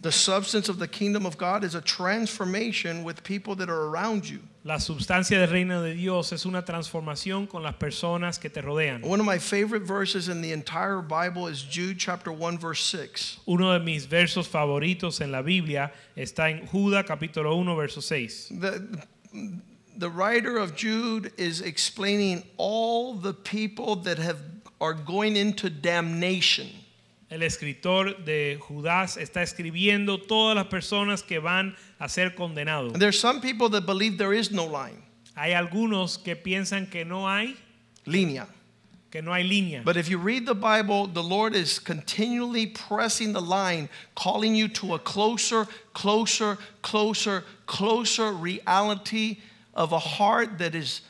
The 0.02 0.12
substance 0.12 0.68
of 0.68 0.78
the 0.78 0.86
kingdom 0.88 1.24
of 1.26 1.36
God 1.38 1.64
is 1.64 1.74
a 1.74 1.80
transformation 1.80 3.04
with 3.04 3.22
people 3.24 3.54
that 3.56 3.68
are 3.70 3.86
around 3.88 4.28
you. 4.28 4.40
La 4.64 4.80
sustancia 4.80 5.38
del 5.38 5.50
reino 5.50 5.82
de 5.82 5.92
Dios 5.92 6.32
es 6.32 6.46
una 6.46 6.64
transformación 6.64 7.46
con 7.46 7.62
las 7.62 7.74
personas 7.74 8.38
que 8.38 8.48
te 8.48 8.62
rodean. 8.62 9.02
One 9.04 9.20
of 9.20 9.26
my 9.26 9.38
favorite 9.38 9.84
verses 9.84 10.30
in 10.30 10.40
the 10.40 10.52
entire 10.52 11.02
Bible 11.02 11.48
is 11.48 11.62
Jude 11.62 11.98
chapter 11.98 12.32
1 12.32 12.56
verse 12.58 12.80
6. 12.80 13.40
Uno 13.46 13.74
de 13.74 13.80
mis 13.80 14.06
versos 14.06 14.48
favoritos 14.48 15.20
en 15.20 15.30
la 15.30 15.42
Biblia 15.42 15.92
está 16.16 16.48
en 16.48 16.66
Judas 16.66 17.04
capítulo 17.04 17.54
1 17.58 17.76
verso 17.76 18.00
6. 18.00 18.52
The, 18.58 19.04
the 19.98 20.08
writer 20.08 20.56
of 20.56 20.74
Jude 20.74 21.32
is 21.36 21.60
explaining 21.60 22.42
all 22.56 23.12
the 23.12 23.34
people 23.34 23.96
that 23.96 24.16
have 24.18 24.38
are 24.80 24.94
going 24.94 25.36
into 25.36 25.68
damnation. 25.68 26.70
El 27.34 27.42
escritor 27.42 28.24
de 28.24 28.60
Judas 28.60 29.16
está 29.16 29.42
escribiendo 29.42 30.18
todas 30.18 30.54
las 30.54 30.66
personas 30.66 31.24
que 31.24 31.40
van 31.40 31.74
a 31.98 32.08
ser 32.08 32.36
condenados. 32.36 32.92
And 32.92 33.02
there's 33.02 33.18
some 33.18 33.40
people 33.40 33.68
that 33.70 33.86
believe 33.86 34.18
there 34.18 34.32
is 34.32 34.52
no 34.52 34.64
line, 34.64 35.02
Hay 35.34 35.52
algunos 35.52 36.16
que 36.16 36.36
piensan 36.36 36.88
que 36.88 37.04
no 37.04 37.28
hay, 37.28 37.56
linea. 38.06 38.46
que 39.10 39.20
no 39.20 39.32
hay 39.32 39.42
línea. 39.42 39.82
But 39.84 39.96
if 39.96 40.08
you 40.08 40.16
read 40.16 40.46
the 40.46 40.54
Bible, 40.54 41.08
the 41.08 41.24
Lord 41.24 41.56
is 41.56 41.80
continually 41.80 42.66
pressing 42.66 43.32
the 43.32 43.42
line, 43.42 43.88
calling 44.14 44.54
you 44.54 44.68
to 44.68 44.94
a 44.94 45.00
closer, 45.00 45.66
closer, 45.92 46.56
closer, 46.82 47.42
closer 47.66 48.30
reality 48.30 49.38
of 49.74 49.90
a 49.90 49.98
heart 49.98 50.58
that 50.58 50.76
is 50.76 51.00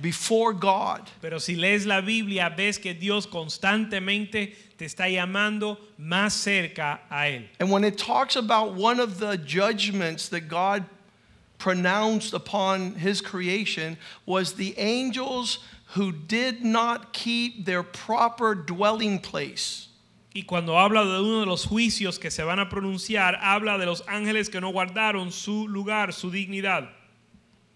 before 0.00 0.52
God. 0.52 1.08
Pero 1.20 1.38
si 1.38 1.56
lees 1.56 1.86
la 1.86 2.00
Biblia, 2.00 2.52
ves 2.54 2.78
que 2.78 2.94
Dios 2.94 3.26
constantemente 3.26 4.54
te 4.76 4.84
está 4.84 5.08
llamando 5.08 5.78
más 6.00 6.32
cerca 6.32 7.00
a 7.10 7.26
Él. 7.26 7.44
And 7.58 7.70
when 7.70 7.84
it 7.84 7.98
talks 7.98 8.36
about 8.36 8.74
one 8.74 9.00
of 9.00 9.18
the 9.18 9.36
judgments 9.36 10.28
that 10.28 10.48
God 10.48 10.84
pronounced 11.58 12.32
upon 12.32 12.94
his 12.94 13.20
creation 13.20 13.98
was 14.24 14.54
the 14.54 14.78
angels 14.78 15.58
who 15.94 16.12
did 16.12 16.64
not 16.64 17.12
keep 17.12 17.64
their 17.64 17.82
proper 17.82 18.54
dwelling 18.54 19.18
place. 19.18 19.88
Y 20.34 20.44
cuando 20.46 20.74
habla 20.76 21.04
de 21.04 21.20
uno 21.20 21.40
de 21.40 21.46
los 21.46 21.64
juicios 21.66 22.20
que 22.20 22.30
se 22.30 22.44
van 22.44 22.60
a 22.60 22.68
pronunciar, 22.68 23.36
habla 23.42 23.78
de 23.78 23.86
los 23.86 24.02
ángeles 24.02 24.48
que 24.48 24.60
no 24.60 24.70
guardaron 24.70 25.32
su 25.32 25.66
lugar, 25.66 26.12
su 26.12 26.30
dignidad. 26.30 26.88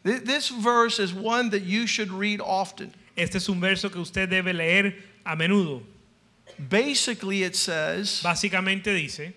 Th- 0.04 0.22
This 0.22 0.48
verse 0.48 0.98
is 0.98 1.12
one 1.14 1.50
that 1.50 1.62
you 1.62 1.86
should 1.86 2.10
read 2.10 2.40
often. 2.40 2.92
Este 3.16 3.36
es 3.36 3.48
un 3.48 3.60
verso 3.60 3.88
que 3.88 4.00
usted 4.00 4.30
debe 4.30 4.54
leer 4.54 4.94
a 5.26 5.36
menudo. 5.36 5.82
Basically, 6.68 7.42
it 7.42 7.56
says 7.56 8.22
Básicamente 8.24 8.84
dice 8.84 9.32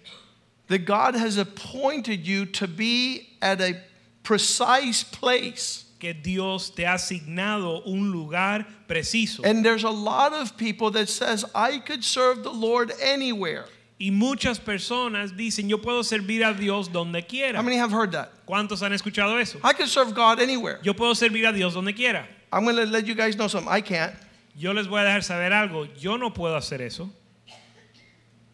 that 0.68 0.80
God 0.86 1.16
has 1.16 1.38
appointed 1.38 2.26
you 2.28 2.46
to 2.48 2.68
be 2.68 3.30
at 3.42 3.62
a 3.62 3.80
precise 4.24 5.04
place. 5.04 5.84
que 5.98 6.14
Dios 6.14 6.70
te 6.72 6.84
ha 6.84 6.96
asignado 6.96 7.82
un 7.88 8.12
lugar 8.12 8.66
preciso. 8.88 9.42
And 9.46 9.64
there's 9.66 9.86
a 9.86 9.90
lot 9.90 10.34
of 10.34 10.58
people 10.58 10.92
that 10.92 11.08
says 11.08 11.46
I 11.56 11.80
could 11.80 12.04
serve 12.04 12.44
the 12.44 12.52
Lord 12.52 12.92
anywhere. 13.02 13.66
Y 13.98 14.12
muchas 14.12 14.60
personas 14.60 15.38
dicen, 15.38 15.70
yo 15.70 15.82
puedo 15.82 16.04
servir 16.04 16.44
a 16.44 16.54
Dios 16.54 16.92
donde 16.92 17.20
How 17.20 17.28
quiera. 17.28 17.64
many 17.64 17.78
have 17.78 17.92
heard 17.94 18.12
that? 18.12 18.30
¿Cuántos 18.46 18.82
han 18.82 18.92
escuchado 18.92 19.40
eso? 19.40 19.58
I 19.64 19.74
could 19.74 19.88
serve 19.88 20.14
God 20.14 20.42
anywhere. 20.42 20.80
Yo 20.84 20.94
puedo 20.94 21.16
servir 21.16 21.48
a 21.48 21.54
Dios 21.54 21.74
donde 21.74 21.94
quiera. 21.96 22.28
I'm 22.52 22.66
going 22.66 22.76
to 22.76 22.86
let 22.86 23.06
you 23.06 23.16
guys 23.16 23.36
know 23.36 23.48
something. 23.48 23.72
I 23.72 23.82
can't. 23.82 24.14
Yo 24.58 24.74
les 24.74 24.88
voy 24.88 25.00
a 25.02 25.06
dejar 25.06 25.24
saber 25.24 25.54
algo. 25.54 25.88
Yo 25.98 26.18
no 26.18 26.32
puedo 26.34 26.56
hacer 26.58 26.82
eso. 26.82 27.10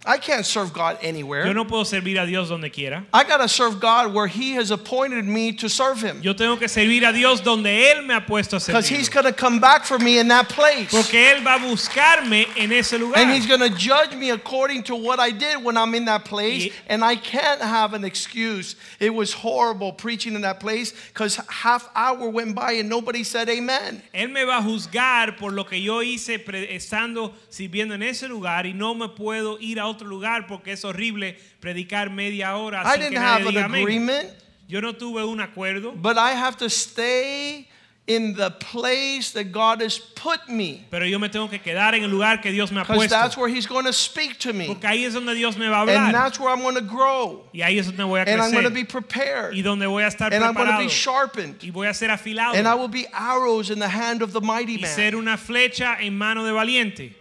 I 0.04 0.18
can't 0.18 0.44
serve 0.46 0.74
God 0.74 0.98
anywhere. 1.04 1.46
Yo 1.46 1.54
no 1.54 1.64
puedo 1.66 1.86
servir 1.86 2.20
a 2.22 2.26
Dios 2.26 2.50
donde 2.50 2.72
quiera. 2.74 3.06
I 3.14 3.24
got 3.24 3.38
to 3.38 3.48
serve 3.48 3.80
God 3.80 4.12
where 4.14 4.26
He 4.26 4.54
has 4.54 4.72
appointed 4.72 5.26
me 5.26 5.52
to 5.54 5.70
serve 5.70 6.02
Him. 6.02 6.22
Yo 6.24 6.34
tengo 6.34 6.58
que 6.58 6.68
servir 6.68 7.08
a 7.08 7.14
Dios 7.14 7.40
donde 7.42 7.68
Él 7.68 8.04
me 8.08 8.16
ha 8.16 8.22
puesto 8.22 8.58
a 8.58 8.66
Because 8.66 8.88
He's 8.90 9.10
going 9.10 9.26
to 9.28 9.32
come 9.34 9.60
back 9.60 9.86
for 9.86 10.00
me 10.00 10.18
in 10.18 10.28
that 10.30 10.50
place. 10.50 10.90
Porque 10.90 11.14
Él 11.14 11.44
va 11.44 11.56
a 11.56 11.60
buscarme 11.60 12.48
en 12.58 12.72
ese 12.72 12.94
lugar. 12.94 13.18
And 13.20 13.30
He's 13.32 13.46
going 13.46 13.60
to 13.60 13.70
judge 13.70 14.16
me 14.16 14.32
according 14.32 14.84
to 14.84 14.96
what 14.96 15.20
I 15.20 15.30
did 15.30 15.64
when 15.64 15.78
I'm 15.78 15.94
in 15.94 16.06
that 16.06 16.26
place. 16.26 16.66
Y- 16.66 16.72
And 16.88 17.04
I 17.04 17.16
can't 17.16 17.62
have 17.62 17.94
an 17.94 18.04
excuse. 18.04 18.76
It 19.00 19.14
was 19.14 19.34
horrible 19.34 19.94
preaching 19.94 20.34
in 20.34 20.42
that 20.42 20.60
place 20.60 20.94
because 21.10 21.36
half 21.48 21.88
hour 21.96 22.28
went 22.28 22.56
by 22.56 22.72
and 22.74 22.90
nobody 22.90 23.24
said 23.24 23.50
amen. 23.50 24.02
Él 24.16 24.32
me 24.32 24.44
va 24.46 24.58
a 24.58 24.62
juzgar 24.64 25.38
por 25.38 25.52
lo 25.52 25.64
que 25.64 25.78
yo 25.78 26.00
hice 26.02 26.40
estando 26.72 27.34
sirviendo 27.52 27.94
en 27.94 28.02
ese 28.02 28.28
lugar 28.28 28.66
y 28.66 28.74
no 28.74 28.96
me 28.96 29.08
puedo 29.08 29.58
ir 29.62 29.78
a 29.78 29.91
otro 29.92 30.08
lugar 30.08 30.48
porque 30.48 30.70
es 30.74 30.84
horrible 30.84 31.36
predicar 31.62 32.10
media 32.10 32.56
hora 32.58 32.82
I 32.86 32.94
sin 32.94 33.02
que 33.02 33.10
didn't 33.10 33.24
have 33.24 33.46
an 33.48 33.56
amén. 33.58 33.82
agreement, 33.84 34.30
Yo 34.68 34.80
no 34.82 34.94
tuve 34.94 35.24
un 35.28 35.40
acuerdo, 35.40 35.94
but 36.02 36.18
I 36.18 36.32
have 36.32 36.56
to 36.58 36.70
stay 36.70 37.68
in 38.08 38.34
the 38.36 38.50
place 38.52 39.32
that 39.34 39.52
God 39.52 39.80
has 39.82 40.00
put 40.00 40.50
me. 40.50 40.86
pero 40.90 41.06
yo 41.06 41.20
me 41.20 41.28
tengo 41.30 41.48
que 41.50 41.60
quedar 41.60 41.94
en 41.94 42.04
el 42.04 42.10
lugar 42.10 42.42
que 42.42 42.52
Dios 42.52 42.72
me 42.72 42.80
ha 42.80 42.84
Because 42.84 43.08
that's 43.10 43.36
puesto. 43.36 43.42
where 43.42 43.48
He's 43.50 43.68
going 43.68 43.86
to 43.86 43.94
speak 43.94 44.40
to 44.40 44.54
me. 44.54 44.68
Porque 44.68 44.86
ahí 44.88 45.06
es 45.06 45.14
donde 45.14 45.36
Dios 45.36 45.56
me 45.58 45.68
va 45.68 45.80
a 45.80 45.82
And 45.82 45.90
hablar. 45.92 46.12
that's 46.14 46.40
where 46.40 46.50
I'm 46.50 46.62
going 46.62 46.76
to 46.76 46.82
grow. 46.82 47.44
Y 47.54 47.60
ahí 47.62 47.78
es 47.80 47.86
donde 47.86 48.04
voy 48.04 48.20
a 48.20 48.24
And 48.24 48.42
I'm 48.42 48.52
going 48.52 48.64
to 48.64 48.70
crecer. 48.72 48.74
be 48.74 48.84
prepared. 48.86 49.54
Y 49.56 49.62
donde 49.62 49.86
voy 49.88 50.04
a 50.04 50.08
estar 50.08 50.34
And 50.34 50.44
I'm 50.44 50.54
going 50.54 50.68
to 50.68 50.74
preparado. 50.74 50.84
be 50.84 50.90
sharpened. 50.90 51.64
Y 51.64 51.70
voy 51.70 51.88
a 51.88 51.94
ser 51.94 52.10
afilado. 52.10 52.56
And 52.56 52.68
I 52.68 52.74
will 52.76 52.88
be 52.90 53.06
arrows 53.14 53.70
in 53.70 53.78
the 53.80 53.90
hand 53.90 54.22
of 54.24 54.34
the 54.34 54.42
mighty 54.42 54.78
Y 54.82 54.88
ser 54.88 55.16
una 55.16 55.38
flecha 55.38 55.98
en 56.02 56.18
mano 56.18 56.44
de 56.44 56.52
valiente. 56.54 57.14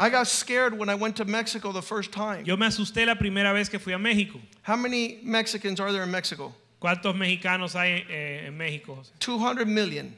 I 0.00 0.08
got 0.08 0.26
scared 0.28 0.78
when 0.78 0.88
I 0.88 0.94
went 0.94 1.16
to 1.16 1.26
Mexico 1.26 1.72
the 1.72 1.82
first 1.82 2.10
time. 2.10 2.46
Yo 2.46 2.56
me 2.56 2.66
asusté 2.66 3.06
la 3.06 3.16
primera 3.16 3.52
vez 3.52 3.68
que 3.68 3.78
fui 3.78 3.92
a 3.92 3.98
México. 3.98 4.40
How 4.62 4.74
many 4.74 5.18
Mexicans 5.22 5.78
are 5.78 5.92
there 5.92 6.04
in 6.04 6.10
Mexico? 6.10 6.54
¿Cuántos 6.80 7.14
mexicanos 7.14 7.74
hay 7.74 8.06
eh, 8.08 8.46
en 8.46 8.56
México? 8.56 9.04
200 9.18 9.68
million. 9.68 10.16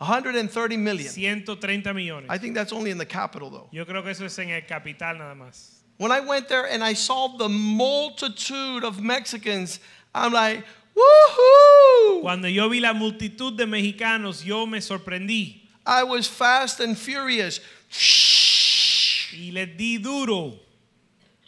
130 0.00 0.76
million. 0.76 1.08
130 1.08 1.94
millones. 1.94 2.26
I 2.28 2.38
think 2.38 2.56
that's 2.56 2.72
only 2.72 2.90
in 2.90 2.98
the 2.98 3.06
capital 3.06 3.50
though. 3.50 3.68
Yo 3.70 3.84
creo 3.84 4.02
que 4.02 4.10
eso 4.10 4.24
es 4.24 4.36
en 4.40 4.50
el 4.50 4.62
capital 4.62 5.16
nada 5.16 5.36
más. 5.36 5.76
When 5.98 6.10
I 6.10 6.18
went 6.18 6.48
there 6.48 6.66
and 6.66 6.82
I 6.82 6.94
saw 6.94 7.36
the 7.36 7.48
multitude 7.48 8.82
of 8.82 9.00
Mexicans, 9.00 9.78
I'm 10.12 10.32
like, 10.32 10.64
woohoo! 10.96 12.22
Cuando 12.22 12.48
yo 12.48 12.68
vi 12.68 12.80
la 12.80 12.94
multitud 12.94 13.56
de 13.56 13.64
mexicanos, 13.64 14.44
yo 14.44 14.66
me 14.66 14.78
sorprendí 14.78 15.68
I 15.88 16.02
was 16.02 16.28
fast 16.28 16.80
and 16.80 16.96
furious. 16.98 17.60
Y 17.90 19.50
les 19.52 19.66
di 19.76 19.98
duro. 19.98 20.54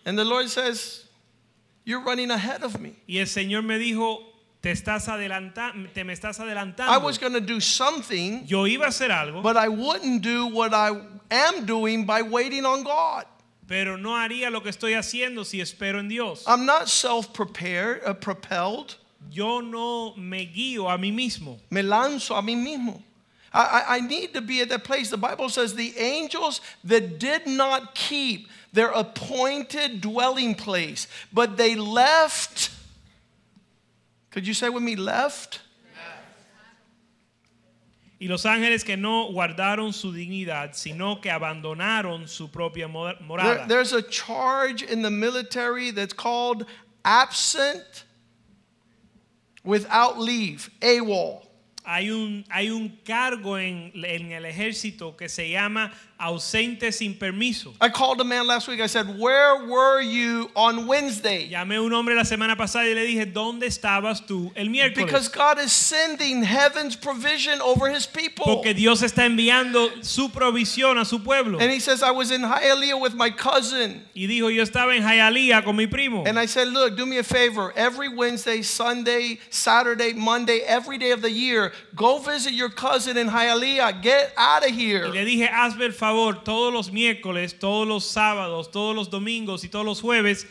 And 0.05 0.18
the 0.18 0.24
Lord 0.24 0.49
says, 0.49 1.05
You're 1.84 2.01
running 2.01 2.30
ahead 2.30 2.62
of 2.62 2.78
me. 2.80 2.97
Y 3.09 3.18
el 3.18 3.26
Señor 3.26 3.62
me 3.64 3.78
dijo, 3.78 4.18
te 4.62 4.70
estás 4.70 5.09
adelantando, 5.09 5.88
te 5.93 6.05
me 6.05 6.12
estás 6.12 6.38
I 6.38 6.45
adelantando. 6.45 7.03
was 7.03 7.18
going 7.18 7.32
to 7.32 7.41
do 7.41 7.61
something, 7.61 8.45
Yo 8.47 8.64
iba 8.66 8.84
a 8.84 8.88
hacer 8.88 9.11
algo, 9.11 9.43
but 9.43 9.57
I 9.57 9.68
wouldn't 9.68 10.22
do 10.22 10.47
what 10.49 10.74
I 10.74 10.91
am 11.30 11.64
doing 11.66 12.05
by 12.05 12.22
waiting 12.22 12.64
on 12.66 12.84
God. 12.84 13.24
pero 13.66 13.97
no 13.97 14.11
haría 14.11 14.51
lo 14.51 14.61
que 14.61 14.70
estoy 14.70 14.95
haciendo 14.95 15.45
si 15.45 15.61
espero 15.61 15.99
en 15.99 16.09
Dios. 16.09 16.45
I'm 16.47 16.66
not 16.66 16.88
self 16.88 17.32
prepared, 17.32 18.03
uh, 18.05 18.14
propelled. 18.14 18.97
Yo 19.30 19.61
no 19.61 20.14
me 20.16 20.47
guío 20.47 20.91
a 20.93 20.99
mí 20.99 21.12
mismo. 21.12 21.59
Me 21.70 21.82
lanzo 21.82 22.36
a 22.36 22.43
mí 22.43 22.57
mismo. 22.57 23.03
I, 23.53 23.84
I, 23.96 24.01
need 24.01 24.32
to 24.34 24.40
be 24.40 24.61
at 24.61 24.68
that 24.68 24.84
place. 24.84 25.11
The 25.11 25.16
Bible 25.16 25.48
says 25.48 25.74
the 25.74 25.98
angels 25.98 26.61
that 26.84 27.18
did 27.18 27.48
not 27.48 27.96
keep 27.96 28.48
their 28.72 28.90
appointed 28.90 30.01
dwelling 30.01 30.55
place, 30.55 31.09
but 31.32 31.57
they 31.57 31.74
left. 31.74 32.70
Could 34.30 34.46
you 34.46 34.55
say 34.55 34.68
with 34.68 34.84
me, 34.84 34.94
left? 34.94 35.61
Y 38.20 38.26
los 38.28 38.44
ángeles 38.44 38.84
que 38.84 38.96
no 38.96 39.32
guardaron 39.32 39.94
su 39.94 40.12
dignidad, 40.12 40.74
sino 40.74 41.16
que 41.16 41.30
abandonaron 41.30 42.28
su 42.28 42.48
propia 42.48 42.86
mo- 42.86 43.14
There- 43.38 43.66
there's 43.66 43.92
a 43.94 44.03
charge 44.03 44.82
in 44.82 45.01
the 45.03 45.11
military 45.11 45.90
that's 45.90 46.12
called 46.12 46.66
absent 47.05 48.05
without 49.64 50.18
leave, 50.20 50.70
AWOL. 50.82 51.46
Hay 51.93 52.12
un, 52.12 52.45
hay 52.51 52.70
un 52.70 52.88
cargo 53.05 53.59
en, 53.59 53.91
en 53.95 54.30
el 54.30 54.45
ejército 54.45 55.16
que 55.16 55.28
se 55.28 55.51
llama 55.51 55.93
ausente 56.20 56.92
sin 56.92 57.14
permiso. 57.14 57.72
I 57.80 57.88
called 57.88 58.20
a 58.20 58.24
man 58.24 58.46
last 58.46 58.68
week. 58.68 58.80
I 58.80 58.86
said, 58.86 59.18
Where 59.18 59.66
were 59.66 60.00
you 60.00 60.50
on 60.54 60.86
Wednesday? 60.86 61.48
Llamé 61.50 61.76
a 61.76 61.82
un 61.82 61.92
hombre 61.92 62.14
la 62.14 62.24
semana 62.24 62.56
pasada 62.56 62.84
y 62.88 62.94
le 62.94 63.06
dije, 63.06 63.32
¿dónde 63.32 63.62
estabas 63.66 64.26
tú 64.26 64.52
el 64.54 64.66
miércoles? 64.68 64.96
Because 65.06 65.28
God 65.28 65.58
is 65.58 65.72
sending 65.72 66.42
heaven's 66.42 66.96
provision 66.96 67.60
over 67.60 67.88
his 67.88 68.06
people. 68.06 68.44
Porque 68.44 68.74
Dios 68.74 69.02
está 69.02 69.24
enviando 69.24 69.88
su 70.04 70.28
provisión 70.28 70.98
a 71.00 71.04
su 71.04 71.20
pueblo. 71.20 71.58
And 71.60 71.70
he 71.70 71.80
says, 71.80 72.02
I 72.02 72.10
was 72.10 72.30
in 72.30 72.42
Hialeah 72.42 73.00
with 73.00 73.14
my 73.14 73.30
cousin. 73.30 74.02
Y 74.14 74.26
dijo, 74.26 74.54
yo 74.54 74.62
estaba 74.62 74.94
en 74.94 75.02
Hialeah 75.02 75.64
con 75.64 75.76
mi 75.76 75.86
primo. 75.86 76.24
And 76.26 76.38
I 76.38 76.46
said, 76.46 76.68
Look, 76.68 76.96
do 76.96 77.06
me 77.06 77.18
a 77.18 77.22
favor. 77.22 77.72
Every 77.76 78.08
Wednesday, 78.14 78.62
Sunday, 78.62 79.38
Saturday, 79.48 80.12
Monday, 80.12 80.60
every 80.66 80.98
day 80.98 81.12
of 81.12 81.22
the 81.22 81.30
year, 81.30 81.72
go 81.94 82.18
visit 82.18 82.52
your 82.52 82.68
cousin 82.68 83.16
in 83.16 83.28
Hialeah. 83.28 84.02
Get 84.02 84.32
out 84.36 84.64
of 84.64 84.70
Y 84.70 84.76
here. 84.76 85.08
le 85.08 85.24
dije, 85.24 85.48
hazme 85.48 85.82
el 85.86 85.92
favor, 85.92 86.09
todos 86.44 86.72
los 86.72 86.92
miércoles, 86.92 87.58
todos 87.58 87.86
los 87.86 88.04
sábados, 88.04 88.70
todos 88.70 88.94
los 88.94 89.11
domingos 89.11 89.64
y 89.64 89.68
todos 89.68 89.84
los 89.84 90.00
jueves, 90.00 90.46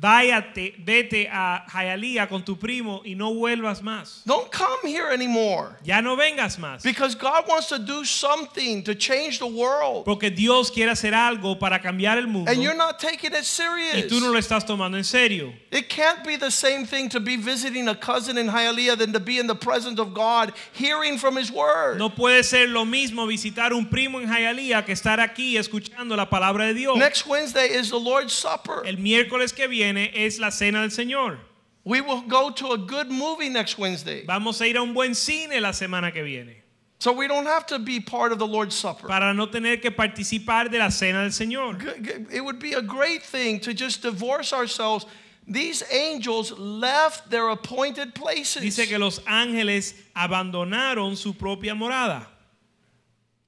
váyate, 0.00 0.74
vete 0.84 1.28
a 1.30 1.64
Hialeah 1.68 2.28
con 2.28 2.42
tu 2.42 2.56
primo 2.56 3.02
y 3.04 3.14
no 3.14 3.32
vuelvas 3.34 3.82
más. 3.82 4.22
Don't 4.26 4.50
come 4.50 4.88
here 4.88 5.10
anymore. 5.10 5.76
Ya 5.82 6.00
no 6.00 6.16
vengas 6.16 6.58
más. 6.58 6.82
Because 6.82 7.14
God 7.14 7.48
wants 7.48 7.68
to 7.68 7.78
do 7.78 8.04
something 8.04 8.82
to 8.84 8.94
change 8.94 9.38
the 9.38 9.46
world. 9.46 10.04
Porque 10.04 10.30
Dios 10.34 10.70
quiere 10.70 10.90
hacer 10.90 11.14
algo 11.14 11.58
para 11.58 11.78
cambiar 11.78 12.18
el 12.18 12.26
mundo 12.26 12.50
And 12.50 12.62
you're 12.62 12.76
not 12.76 12.98
taking 12.98 13.32
it 13.32 13.44
serious. 13.44 13.94
y 13.94 14.08
tú 14.08 14.20
no 14.20 14.30
lo 14.30 14.38
estás 14.38 14.66
tomando 14.66 14.96
en 14.96 15.04
serio. 15.04 15.52
It 15.70 15.88
can't 15.88 16.24
be 16.24 16.36
the 16.36 16.50
same 16.50 16.84
thing 16.84 17.08
to 17.10 17.20
be 17.20 17.36
visiting 17.36 17.88
a 17.88 17.94
cousin 17.94 18.38
in 18.38 18.48
Hialeah 18.48 18.98
than 18.98 19.12
to 19.12 19.20
be 19.20 19.38
in 19.38 19.46
the 19.46 19.54
presence 19.54 19.98
of 19.98 20.14
God, 20.14 20.52
hearing 20.72 21.18
from 21.18 21.36
His 21.36 21.50
Word. 21.50 21.98
No 21.98 22.10
puede 22.10 22.44
ser 22.44 22.68
lo 22.68 22.84
mismo 22.84 23.26
visitar 23.26 23.72
un 23.72 23.86
primo 23.86 24.18
en 24.18 24.28
Hialeah 24.28 24.84
que 24.84 24.92
estar 24.92 25.18
aquí 25.18 25.56
escuchando 25.56 26.16
la 26.16 26.26
palabra 26.26 26.66
de 26.66 26.74
Dios. 26.74 26.96
Next 26.98 27.26
Wednesday 27.26 27.68
is 27.68 27.90
the 27.90 27.98
Lord's 27.98 28.32
Supper. 28.32 28.82
El 28.84 28.96
miércoles 28.98 29.54
que 29.54 29.66
viene 29.66 29.83
es 29.92 30.38
la 30.38 30.50
cena 30.50 30.80
del 30.80 30.90
Señor. 30.90 31.38
We 31.84 32.00
will 32.00 32.22
go 32.22 32.50
to 32.50 32.72
a 32.72 32.78
good 32.78 33.10
movie 33.10 33.50
next 33.50 33.78
Wednesday. 33.78 34.24
Vamos 34.24 34.60
a 34.60 34.66
ir 34.66 34.76
a 34.76 34.82
un 34.82 34.94
buen 34.94 35.14
cine 35.14 35.60
la 35.60 35.70
semana 35.70 36.12
que 36.12 36.24
viene. 36.24 36.56
So 36.98 37.12
we 37.12 37.28
don't 37.28 37.44
have 37.44 37.66
to 37.66 37.78
be 37.78 38.00
part 38.00 38.32
of 38.32 38.38
the 38.38 38.46
Lord's 38.46 38.74
Supper. 38.74 39.06
Para 39.06 39.34
no 39.34 39.46
tener 39.46 39.76
que 39.76 39.90
participar 39.90 40.70
de 40.70 40.78
la 40.78 40.88
cena 40.88 41.22
del 41.22 41.30
Señor. 41.30 42.32
It 42.32 42.42
would 42.42 42.58
be 42.58 42.72
a 42.72 42.80
great 42.80 43.22
thing 43.22 43.60
to 43.60 43.74
just 43.74 44.00
divorce 44.02 44.54
ourselves. 44.54 45.04
These 45.46 45.84
angels 45.92 46.52
left 46.58 47.30
their 47.30 47.48
appointed 47.48 48.14
places. 48.14 48.62
Dice 48.62 48.88
que 48.88 48.98
los 48.98 49.18
ángeles 49.26 49.92
abandonaron 50.16 51.16
su 51.16 51.34
propia 51.34 51.74
morada. 51.74 52.26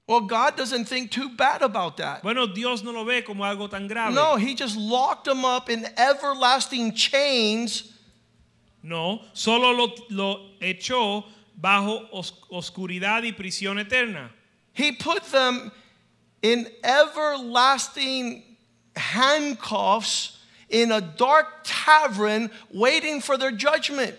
Well, 0.08 0.20
God 0.20 0.56
doesn't 0.56 0.84
think 0.84 1.10
too 1.10 1.30
bad 1.30 1.62
about 1.62 1.96
that. 1.96 2.22
Bueno, 2.22 2.46
Dios 2.46 2.84
no 2.84 2.92
lo 2.92 3.04
ve 3.04 3.22
como 3.22 3.42
algo 3.44 3.68
tan 3.68 3.88
grave. 3.88 4.14
No, 4.14 4.36
He 4.36 4.54
just 4.54 4.76
locked 4.76 5.24
them 5.24 5.44
up 5.44 5.68
in 5.68 5.84
everlasting 5.96 6.94
chains 6.94 7.92
No, 8.84 9.20
solo 9.32 9.72
lo, 9.72 9.88
lo 10.10 10.50
echó 10.62 11.24
bajo 11.60 12.08
os- 12.12 12.32
oscuridad 12.52 13.24
y 13.24 13.32
prisión 13.32 13.80
eterna. 13.84 14.30
He 14.72 14.92
put 14.92 15.24
them 15.32 15.72
in 16.40 16.68
everlasting 16.84 18.44
handcuffs 18.94 20.38
in 20.68 20.92
a 20.92 21.00
dark 21.00 21.46
tavern 21.64 22.50
waiting 22.72 23.20
for 23.20 23.36
their 23.36 23.50
judgment. 23.50 24.14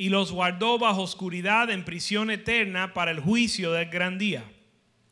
Y 0.00 0.10
los 0.10 0.30
guardó 0.30 0.78
bajo 0.78 1.02
oscuridad 1.02 1.70
en 1.70 1.84
prisión 1.84 2.30
eterna 2.30 2.94
para 2.94 3.10
el 3.10 3.18
juicio 3.20 3.72
del 3.72 3.90
gran 3.90 4.16
día. 4.16 4.44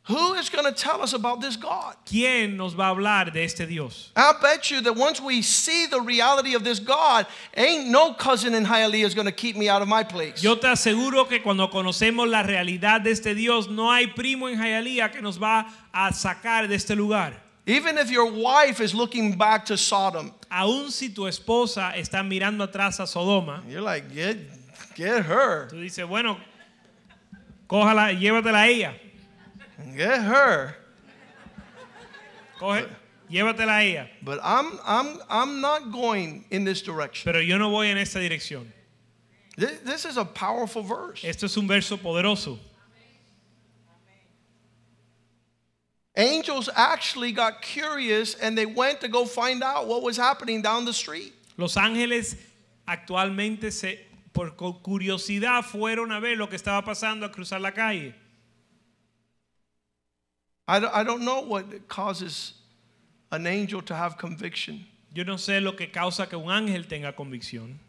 Who 0.07 0.35
is 0.35 0.49
going 0.49 0.63
to 0.63 0.71
tell 0.71 1.01
us 1.01 1.11
about 1.11 1.41
this 1.41 1.57
God? 1.57 1.95
¿Quién 2.05 2.55
nos 2.55 2.73
va 2.73 2.87
a 2.87 2.95
hablar 2.95 3.33
de 3.33 3.43
este 3.43 3.67
Dios? 3.67 4.13
I'll 4.15 4.39
bet 4.41 4.71
you 4.71 4.79
that 4.79 4.95
once 4.95 5.19
we 5.19 5.41
see 5.41 5.85
the 5.87 5.99
reality 5.99 6.55
of 6.55 6.63
this 6.63 6.79
God, 6.79 7.27
ain't 7.53 7.89
no 7.89 8.13
cousin 8.13 8.53
in 8.53 8.63
Hialeah 8.63 9.03
is 9.03 9.13
going 9.13 9.25
to 9.25 9.33
keep 9.33 9.57
me 9.57 9.67
out 9.67 9.81
of 9.81 9.89
my 9.89 10.05
place. 10.05 10.41
Yo 10.41 10.55
te 10.55 10.67
aseguro 10.67 11.27
que 11.27 11.41
cuando 11.41 11.67
conocemos 11.67 12.29
la 12.29 12.43
realidad 12.43 13.03
de 13.03 13.11
este 13.11 13.35
Dios, 13.35 13.67
no 13.67 13.91
hay 13.91 14.07
primo 14.07 14.47
en 14.47 14.57
Hialeah 14.57 15.11
que 15.11 15.21
nos 15.21 15.37
va 15.37 15.65
a 15.93 16.13
sacar 16.13 16.69
de 16.69 16.75
este 16.75 16.95
lugar. 16.95 17.33
Even 17.65 17.97
if 17.97 18.09
your 18.09 18.31
wife 18.31 18.79
is 18.79 18.95
looking 18.95 19.37
back 19.37 19.65
to 19.65 19.75
Sodom, 19.75 20.31
Aun 20.49 20.89
si 20.91 21.09
tu 21.09 21.27
esposa 21.27 21.91
está 21.97 22.23
mirando 22.23 22.63
atrás 22.63 23.01
a 23.01 23.03
Sodoma, 23.03 23.61
you're 23.67 23.81
like, 23.81 24.05
get 24.97 25.25
her. 25.25 25.67
tú 25.69 25.79
dices, 25.79 26.07
bueno, 26.07 26.37
cójala, 27.69 28.11
llévatela 28.19 28.63
a 28.63 28.67
ella. 28.67 28.93
Get 29.95 30.21
her. 30.21 30.75
Coge, 32.59 32.87
Llévatela 33.31 33.77
a 33.77 33.83
ella. 33.83 34.09
But 34.23 34.39
I'm, 34.43 34.79
I'm, 34.85 35.19
I'm 35.29 35.61
not 35.61 35.91
going 35.91 36.45
in 36.49 36.63
this 36.63 36.81
direction. 36.81 37.31
Pero 37.31 37.41
yo 37.41 37.57
no 37.57 37.69
voy 37.69 37.87
en 37.87 37.97
esta 37.97 38.19
dirección. 38.19 38.65
This, 39.55 39.79
this 39.79 40.05
is 40.05 40.17
a 40.17 40.25
powerful 40.25 40.83
verse. 40.83 41.23
Esto 41.23 41.45
es 41.45 41.57
un 41.57 41.67
verso 41.67 41.97
poderoso. 41.97 42.57
Angels 46.15 46.67
actually 46.75 47.31
got 47.31 47.61
curious 47.61 48.33
and 48.35 48.57
they 48.57 48.65
went 48.65 49.01
to 49.01 49.07
go 49.07 49.25
find 49.25 49.61
out 49.61 49.87
what 49.87 50.01
was 50.01 50.17
happening 50.17 50.63
down 50.63 50.83
the 50.83 50.93
street. 50.93 51.33
Los 51.57 51.75
ángeles 51.75 52.35
actualmente 52.87 53.71
se, 53.71 53.99
por 54.37 54.51
cu- 54.55 54.79
curiosidad 54.83 55.63
fueron 55.63 56.11
a 56.11 56.19
ver 56.19 56.37
lo 56.37 56.47
que 56.47 56.55
estaba 56.55 56.83
pasando 56.85 57.25
a 57.25 57.29
cruzar 57.31 57.59
la 57.59 57.71
calle. 57.71 58.13
I 60.67 60.79
don't, 60.79 60.93
I 60.93 61.03
don't 61.03 61.23
know 61.23 61.41
what 61.41 61.87
causes 61.87 62.53
an 63.31 63.47
angel 63.47 63.81
to 63.83 63.95
have 63.95 64.17
conviction 64.17 64.85
Yo 65.13 65.23
no 65.23 65.35
sé 65.37 65.61
lo 65.61 65.71
que 65.73 65.87
causa 65.87 66.27
que 66.29 66.37
un 66.37 66.49
ángel 66.51 66.87
tenga 66.87 67.13
convicción 67.13 67.79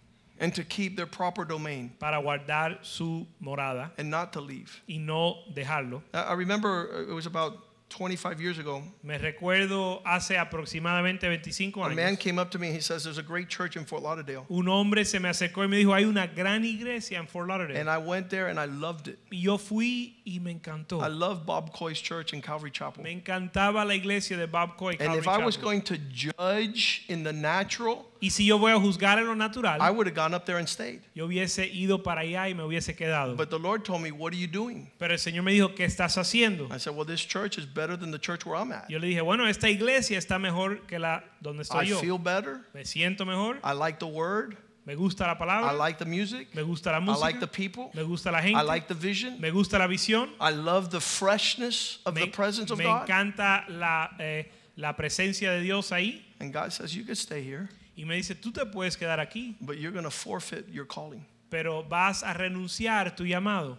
and 0.40 0.55
to 0.55 0.62
keep 0.64 0.96
their 0.96 1.07
proper 1.07 1.44
domain 1.44 1.90
para 1.99 2.16
guardar 2.22 2.78
su 2.82 3.26
morada 3.42 3.90
and 3.99 4.09
not 4.09 4.32
to 4.32 4.40
leave. 4.40 4.80
y 4.88 4.96
no 4.99 5.36
dejarlo. 5.53 6.03
I 6.14 6.18
I 6.18 6.32
remember 6.34 6.88
uh, 6.94 7.11
it 7.11 7.14
was 7.14 7.26
about 7.26 7.67
25 7.89 8.41
years 8.41 8.59
ago. 8.59 8.82
Me 9.03 9.16
recuerdo 9.18 10.03
hace 10.05 10.36
aproximadamente 10.36 11.26
25 11.26 11.84
A 11.84 11.89
man 11.95 12.14
años. 12.14 12.18
came 12.18 12.39
up 12.39 12.51
to 12.51 12.59
me 12.59 12.68
and 12.68 12.76
he 12.76 12.82
says, 12.82 13.05
There's 13.05 13.18
a 13.18 13.22
great 13.22 13.49
church 13.49 13.76
in 13.76 13.84
Fort 13.84 14.03
Lauderdale. 14.03 14.45
Un 14.51 14.68
hombre 14.68 15.05
se 15.05 15.18
me 15.18 15.28
acercó 15.28 15.62
y 15.62 15.68
me 15.68 15.78
dijo, 15.78 15.95
hay 15.95 16.05
una 16.05 16.26
gran 16.26 16.64
iglesia 16.64 17.18
en 17.18 17.26
Fort 17.26 17.49
Lauderdale. 17.49 17.78
And 17.78 17.89
I 17.89 17.99
went 17.99 18.28
there 18.28 18.49
and 18.49 18.59
I 18.59 18.66
loved 18.66 19.09
it. 19.09 19.18
Y 19.30 19.39
yo 19.43 19.57
fui 19.59 20.16
y 20.26 20.39
me 20.41 20.53
encantó. 20.53 21.03
I 21.03 21.09
love 21.09 21.47
Bob 21.47 21.72
Coy's 21.72 22.01
church 22.01 22.32
in 22.32 22.43
Calvary 22.43 22.70
Chapel. 22.70 23.03
Me 23.03 23.12
encantaba 23.12 23.86
la 23.86 23.95
iglesia 23.95 24.36
de 24.36 24.47
Bob 24.47 24.76
Coy. 24.76 24.91
And 24.91 24.99
Calvary 24.99 25.18
if 25.18 25.28
I 25.28 25.45
was 25.45 25.57
going 25.57 25.82
to 25.82 25.97
judge 26.12 27.05
in 27.09 27.22
the 27.24 27.32
natural, 27.32 28.07
y 28.20 28.30
si 28.30 28.44
yo 28.46 28.58
voy 28.58 28.72
a 28.72 28.78
juzgar 28.80 29.18
en 29.18 29.26
lo 29.26 29.34
natural, 29.34 29.80
I 29.80 29.90
would 29.90 30.06
have 30.08 30.14
gone 30.16 30.34
up 30.34 30.44
there 30.44 30.58
and 30.58 30.68
stayed. 30.68 31.00
yo 31.14 31.26
hubiese 31.28 31.66
ido 31.72 32.02
para 32.02 32.22
allá 32.22 32.48
y 32.48 32.54
me 32.54 32.62
hubiese 32.64 32.96
quedado. 32.96 33.36
But 33.36 33.50
the 33.50 33.58
Lord 33.58 33.84
told 33.84 34.02
me, 34.02 34.10
What 34.10 34.32
are 34.32 34.36
you 34.38 34.46
doing? 34.48 34.90
Pero 34.98 35.12
el 35.12 35.18
Señor 35.18 35.42
me 35.44 35.52
dijo, 35.52 35.74
¿qué 35.74 35.84
estás 35.84 36.16
haciendo? 36.16 36.68
I 36.72 36.78
said, 36.78 36.94
Well, 36.94 37.04
this 37.06 37.20
church 37.24 37.58
is 37.58 37.64
better 37.66 37.96
than 37.96 38.10
the 38.10 38.18
church 38.18 38.44
where 38.44 38.56
I'm 38.56 38.72
at. 38.72 38.88
Yo 38.90 38.98
le 38.98 39.08
dije, 39.08 39.22
bueno, 39.22 39.44
esta 39.46 39.68
iglesia 39.68 40.18
está 40.18 40.38
mejor 40.40 40.86
que 40.86 40.98
la 40.98 41.22
donde 41.40 41.62
estoy 41.62 41.84
I 41.86 41.88
yo. 41.90 41.98
feel 42.00 42.18
better. 42.18 42.60
Me 42.74 42.82
siento 42.84 43.24
mejor, 43.26 43.58
I 43.62 43.72
like 43.72 43.98
the 43.98 44.06
word. 44.06 44.56
me 44.84 44.94
gusta 44.94 45.26
la 45.26 45.32
I 45.32 45.38
palabra, 45.38 45.76
like 45.76 45.98
the 45.98 46.06
music. 46.06 46.54
me 46.54 46.62
gusta 46.62 46.90
la 46.90 46.96
I 46.96 47.00
música, 47.00 47.20
like 47.20 47.40
the 47.40 47.46
people. 47.46 47.90
me 47.94 48.02
gusta 48.02 48.30
la 48.32 48.38
I 48.38 48.42
gente, 48.42 48.64
like 48.64 48.88
the 48.88 48.94
vision. 48.94 49.38
me 49.38 49.50
gusta 49.50 49.78
la 49.78 49.86
visión, 49.86 50.30
I 50.40 50.50
love 50.50 50.88
the 50.90 50.98
freshness 51.00 51.98
of 52.06 52.14
the 52.14 52.22
me, 52.22 52.26
presence 52.30 52.70
of 52.70 52.78
me 52.78 52.84
God. 52.84 53.06
encanta 53.06 53.64
la, 53.68 54.08
eh, 54.18 54.44
la 54.76 54.94
presencia 54.94 55.50
de 55.52 55.60
Dios 55.62 55.90
ahí. 55.90 56.22
And 56.40 56.52
God 56.54 56.72
says, 56.72 56.96
You 56.96 57.04
can 57.04 57.16
stay 57.16 57.42
here, 57.42 57.68
Y 57.99 58.05
me 58.05 58.14
dice, 58.14 58.34
tú 58.36 58.53
te 58.53 58.64
puedes 58.64 58.96
quedar 58.96 59.18
aquí, 59.18 59.57
but 59.61 59.76
you're 59.76 59.90
going 59.92 60.05
to 60.05 60.11
forfeit 60.11 60.68
your 60.68 60.86
calling. 60.86 61.24
pero 61.51 61.82
vas 61.82 62.22
a 62.22 62.32
renunciar 62.32 63.16
tu 63.16 63.24
llamado. 63.24 63.76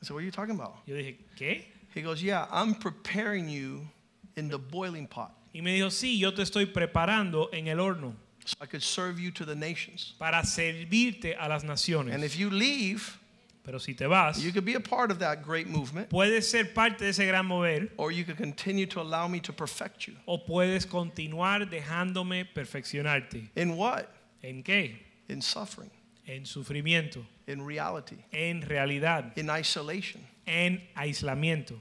I 0.00 0.04
said, 0.06 0.14
What 0.14 0.20
are 0.20 0.24
you 0.26 0.30
talking 0.30 0.54
about? 0.54 0.76
Yo 0.86 0.94
dije, 0.94 1.16
¿qué? 1.36 1.64
He 1.94 2.02
goes, 2.02 2.22
Yeah, 2.22 2.46
I'm 2.52 2.74
preparing 2.76 3.48
you 3.48 3.88
in 4.36 4.48
the 4.48 4.58
boiling 4.58 5.06
pot 5.08 5.32
Y 5.54 5.60
me 5.60 5.72
dijo, 5.74 5.90
sí, 5.90 6.18
yo 6.18 6.30
te 6.32 6.42
estoy 6.42 6.66
preparando 6.72 7.48
en 7.52 7.66
el 7.68 7.78
horno 7.78 8.14
so 8.44 8.54
I 8.60 8.66
could 8.66 8.82
serve 8.82 9.18
you 9.20 9.30
to 9.32 9.44
the 9.44 9.54
nations. 9.56 10.14
para 10.18 10.42
servirte 10.44 11.34
a 11.38 11.48
las 11.48 11.62
And 11.62 11.70
naciones. 11.70 12.22
if 12.24 12.36
you 12.38 12.48
leave, 12.50 13.18
Pero 13.64 13.78
si 13.78 13.94
te 13.94 14.06
vas, 14.06 14.42
you 14.42 14.50
could 14.52 14.64
be 14.64 14.74
a 14.74 14.80
part 14.80 15.10
of 15.12 15.18
that 15.20 15.42
great 15.44 15.68
movement, 15.68 16.08
puedes 16.10 16.48
ser 16.50 16.64
parte 16.74 16.98
de 17.04 17.08
ese 17.10 17.18
gran 17.26 17.46
mover 17.46 17.88
or 17.96 18.10
you 18.10 18.24
could 18.24 18.36
continue 18.36 18.86
to 18.86 19.00
allow 19.00 19.28
me 19.28 19.38
to 19.40 19.52
perfect 19.52 20.06
you. 20.08 20.14
o 20.26 20.38
puedes 20.38 20.84
continuar 20.84 21.68
dejándome 21.70 22.44
perfeccionarte. 22.52 23.48
In 23.54 23.76
what? 23.76 24.08
¿En 24.42 24.62
qué? 24.64 24.96
In 25.28 25.40
suffering, 25.40 25.90
En 26.26 26.44
sufrimiento, 26.44 27.24
in 27.46 27.62
reality, 27.64 28.16
en 28.32 28.62
realidad, 28.62 29.32
in 29.36 29.48
isolation, 29.48 30.20
en 30.46 30.80
aislamiento, 30.96 31.78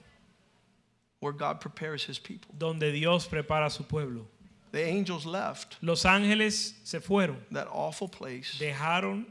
where 1.19 1.33
God 1.33 1.59
prepares 1.59 2.03
his 2.05 2.19
people. 2.19 2.53
donde 2.57 2.91
Dios 2.91 3.27
prepara 3.27 3.65
a 3.65 3.69
su 3.71 3.83
pueblo. 3.83 4.27
The 4.71 4.83
angels 4.83 5.25
left 5.25 5.77
Los 5.81 6.03
ángeles 6.05 6.75
se 6.83 6.99
fueron, 6.99 7.37
that 7.51 7.67
awful 7.71 8.07
place. 8.07 8.57
dejaron 8.59 9.25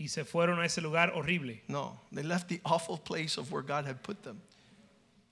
y 0.00 0.08
se 0.08 0.24
fueron 0.24 0.58
a 0.58 0.64
ese 0.64 0.80
lugar 0.80 1.12
horrible. 1.14 1.62
No, 1.68 2.00
they 2.10 2.22
left 2.22 2.48
the 2.48 2.60
awful 2.64 2.96
place 2.96 3.38
of 3.38 3.52
where 3.52 3.62
God 3.62 3.86
had 3.86 4.02
put 4.02 4.22
them. 4.22 4.40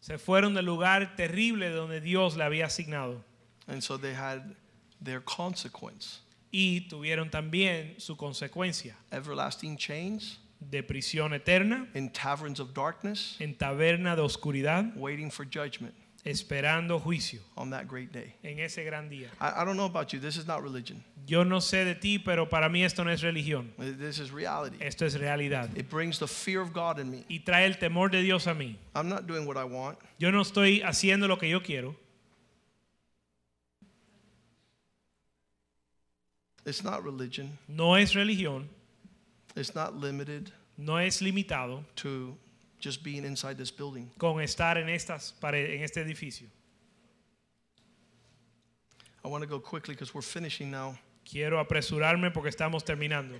Se 0.01 0.19
fueron 0.19 0.55
del 0.55 0.66
lugar 0.66 1.16
terrible 1.16 1.71
donde 1.71 2.03
Dios 2.03 2.37
le 2.37 2.45
había 2.45 2.66
asignado. 2.66 3.25
And 3.66 3.83
so 3.83 3.97
they 3.97 4.14
had 4.14 4.55
their 5.03 5.21
consequence 5.21 6.21
Y 6.51 6.87
tuvieron 6.89 7.31
también 7.31 7.99
su 7.99 8.16
consecuencia 8.16 8.95
everlasting 9.11 9.77
chains 9.77 10.39
de 10.61 10.83
prisión 10.83 11.33
eterna 11.33 11.89
in 11.95 12.11
taverns 12.11 12.61
of 12.61 12.75
darkness, 12.75 13.37
en 13.41 13.55
taberna 13.55 14.16
de 14.16 14.23
oscuridad, 14.23 14.95
waiting 14.97 15.31
for 15.31 15.45
judgment 15.45 15.95
esperando 16.29 17.01
juicio 17.01 17.41
on 17.57 17.70
that 17.70 17.87
great 17.89 18.12
day. 18.12 18.35
en 18.43 18.59
ese 18.59 18.85
gran 18.85 19.09
día. 19.09 19.29
I, 19.41 19.62
I 19.62 19.64
don't 19.64 19.76
know 19.76 19.87
about 19.87 20.12
you, 20.12 20.20
this 20.20 20.37
is 20.37 20.47
not 20.47 20.62
religion, 20.62 21.03
Yo 21.26 21.43
no 21.45 21.59
sé 21.61 21.85
de 21.85 21.95
ti, 21.95 22.18
pero 22.18 22.47
para 22.47 22.68
mí 22.68 22.85
esto 22.85 23.05
no 23.05 23.11
es 23.11 23.22
religión. 23.22 23.70
this 23.99 24.18
is 24.18 24.31
reality. 24.31 24.76
Esto 24.81 25.05
es 25.05 25.14
realidad. 25.18 25.68
It 25.76 25.91
brings 25.91 26.18
the 26.18 26.26
fear 26.26 26.61
of 26.61 26.72
God 26.72 26.99
in 26.99 27.11
me. 27.11 27.24
Y 27.29 27.41
trae 27.45 27.66
el 27.66 27.74
temor 27.79 28.11
de 28.11 28.22
Dios 28.22 28.47
a 28.47 28.55
mí. 28.55 28.76
I'm 28.95 29.09
not 29.09 29.26
doing 29.26 29.47
what 29.47 29.57
I 29.57 29.64
want. 29.64 29.99
Yo 30.18 30.31
no 30.31 30.41
estoy 30.41 30.83
haciendo 30.83 31.29
lo 31.29 31.37
que 31.37 31.49
yo 31.49 31.61
quiero. 31.61 31.95
It's 36.64 36.85
not 36.85 37.03
religion. 37.03 37.59
No 37.66 37.95
es 37.95 38.14
religión. 38.14 38.68
It's 39.57 39.74
not 39.74 39.95
limited 39.95 40.53
No 40.76 40.97
es 40.97 41.20
limitado 41.20 41.85
to 41.97 42.37
just 42.79 43.03
being 43.03 43.24
inside 43.24 43.59
this 43.59 43.70
building. 43.70 44.11
con 44.18 44.37
estar 44.37 44.76
en, 44.76 44.89
estas 44.89 45.33
en 45.43 45.83
este 45.83 45.97
edificio. 45.97 46.47
I 49.24 49.29
want 49.29 49.43
to 49.43 49.49
go 49.49 49.59
quickly 49.59 49.95
because 49.95 50.14
we're 50.14 50.22
finishing 50.22 50.70
now. 50.70 50.97
Quiero 51.24 51.62
apresurarme 51.62 52.33
porque 52.33 52.51
estamos 52.51 52.85
terminando. 52.85 53.35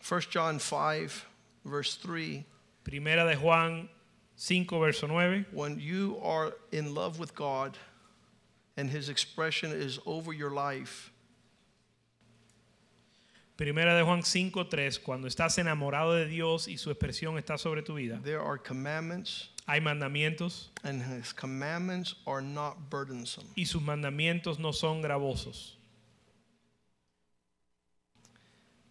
First 0.00 0.30
John 0.30 0.58
5, 0.58 1.26
verse 1.66 1.96
3. 1.96 2.46
Primera 2.82 3.28
de 3.28 3.36
Juan 3.36 3.90
5, 4.36 4.78
verso 4.80 5.06
9. 5.06 5.44
When 5.52 5.78
you 5.78 6.18
are 6.22 6.54
in 6.72 6.94
love 6.94 7.18
with 7.18 7.34
God 7.34 7.76
and 8.78 8.88
His 8.88 9.10
expression 9.10 9.70
is 9.70 9.98
over 10.06 10.32
your 10.32 10.50
life, 10.50 11.12
Primera 13.58 13.96
de 13.96 14.04
Juan 14.04 14.22
5:3, 14.22 15.00
cuando 15.00 15.26
estás 15.26 15.58
enamorado 15.58 16.14
de 16.14 16.28
Dios 16.28 16.68
y 16.68 16.78
su 16.78 16.92
expresión 16.92 17.36
está 17.38 17.58
sobre 17.58 17.82
tu 17.82 17.94
vida, 17.94 18.20
there 18.22 18.38
are 18.38 18.56
commandments, 18.56 19.50
hay 19.66 19.80
mandamientos 19.80 20.70
and 20.84 21.02
His 21.02 21.34
commandments 21.34 22.14
are 22.24 22.40
not 22.40 22.76
burdensome. 22.88 23.48
y 23.56 23.64
sus 23.64 23.82
mandamientos 23.82 24.60
no 24.60 24.72
son 24.72 25.02
gravosos. 25.02 25.76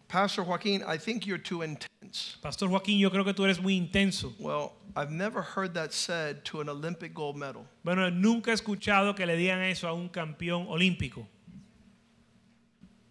Pastor 0.06 0.44
Joaquin, 0.44 0.82
I 0.86 0.98
think 0.98 1.24
you're 1.24 1.42
too 1.42 1.62
intense. 1.62 2.36
Pastor 2.42 2.68
Joaquín, 2.68 2.98
yo 2.98 3.10
creo 3.10 3.24
que 3.24 3.32
tú 3.32 3.44
eres 3.44 3.58
muy 3.62 3.74
intenso. 3.74 4.34
Well, 4.38 4.72
I've 4.94 5.10
never 5.10 5.40
heard 5.40 5.72
that 5.74 5.92
said 5.94 6.44
to 6.44 6.60
an 6.60 6.68
Olympic 6.68 7.14
gold 7.14 7.36
medal. 7.36 7.66
Bueno, 7.84 8.10
nunca 8.10 8.50
he 8.50 8.54
escuchado 8.54 9.14
que 9.16 9.24
le 9.24 9.34
digan 9.34 9.62
eso 9.62 9.88
a 9.88 9.94
un 9.94 10.10
campeón 10.10 10.66
olímpico. 10.68 11.26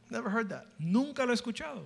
Never 0.10 0.30
heard 0.30 0.50
that. 0.50 0.66
Nunca 0.80 1.26
lo 1.26 1.32
he 1.32 1.36
escuchado. 1.36 1.86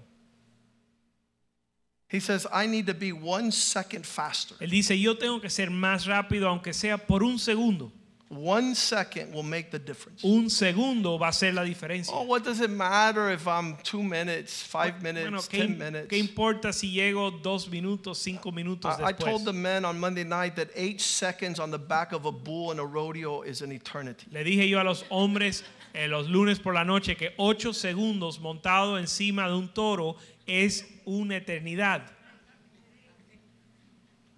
He 2.08 2.20
says, 2.20 2.46
I 2.52 2.68
need 2.68 2.88
to 2.88 2.94
be 2.94 3.14
one 3.14 3.52
second 3.52 4.06
faster. 4.06 4.56
Él 4.60 4.70
dice, 4.70 5.00
yo 5.00 5.16
tengo 5.16 5.40
que 5.40 5.50
ser 5.50 5.68
más 5.68 6.06
rápido, 6.06 6.48
aunque 6.48 6.74
sea 6.74 6.98
por 6.98 7.24
un 7.24 7.40
segundo. 7.40 7.92
One 8.34 8.76
second 8.76 9.34
will 9.34 9.44
make 9.44 9.72
the 9.72 9.78
difference. 9.80 10.24
Un 10.24 10.50
segundo 10.50 11.18
va 11.18 11.28
a 11.28 11.34
ser 11.34 11.52
la 11.52 11.64
diferencia. 11.66 12.14
Oh, 12.14 12.24
what 12.24 12.46
does 12.46 12.62
it 12.62 12.70
matter 12.70 13.30
if 13.30 13.46
I'm 13.46 13.76
two 13.84 14.02
minutes, 14.02 14.64
five 14.64 15.04
minutes, 15.04 15.26
Bueno, 15.30 15.40
¿qué, 15.40 15.68
ten 15.68 15.78
minutes? 15.78 16.08
qué 16.08 16.18
importa 16.18 16.72
si 16.72 16.90
llego 16.94 17.30
dos 17.44 17.68
minutos, 17.68 18.18
cinco 18.20 18.52
minutos 18.52 18.98
I, 19.02 19.10
I 19.10 19.12
told 19.12 19.42
después? 19.42 19.46
the 19.46 19.54
men 19.54 19.84
on 19.84 20.00
Monday 20.00 20.24
night 20.24 20.56
that 20.56 20.70
eight 20.76 21.02
seconds 21.02 21.60
on 21.60 21.72
the 21.72 21.78
back 21.78 22.14
of 22.14 22.26
a 22.26 22.32
bull 22.32 22.72
in 22.72 22.80
a 22.80 22.86
rodeo 22.86 23.42
is 23.42 23.62
an 23.62 23.72
eternity. 23.74 24.28
Le 24.32 24.46
dije 24.46 24.70
yo 24.70 24.80
a 24.80 24.84
los 24.86 25.04
hombres 25.12 25.64
eh, 25.94 26.08
los 26.08 26.30
lunes 26.30 26.58
por 26.58 26.74
la 26.74 26.86
noche 26.86 27.16
que 27.18 27.32
ocho 27.38 27.74
segundos 27.74 28.40
montado 28.40 28.98
encima 28.98 29.50
de 29.50 29.56
un 29.56 29.68
toro 29.74 30.16
es 30.48 30.86
una 31.06 31.36
eternidad. 31.36 32.04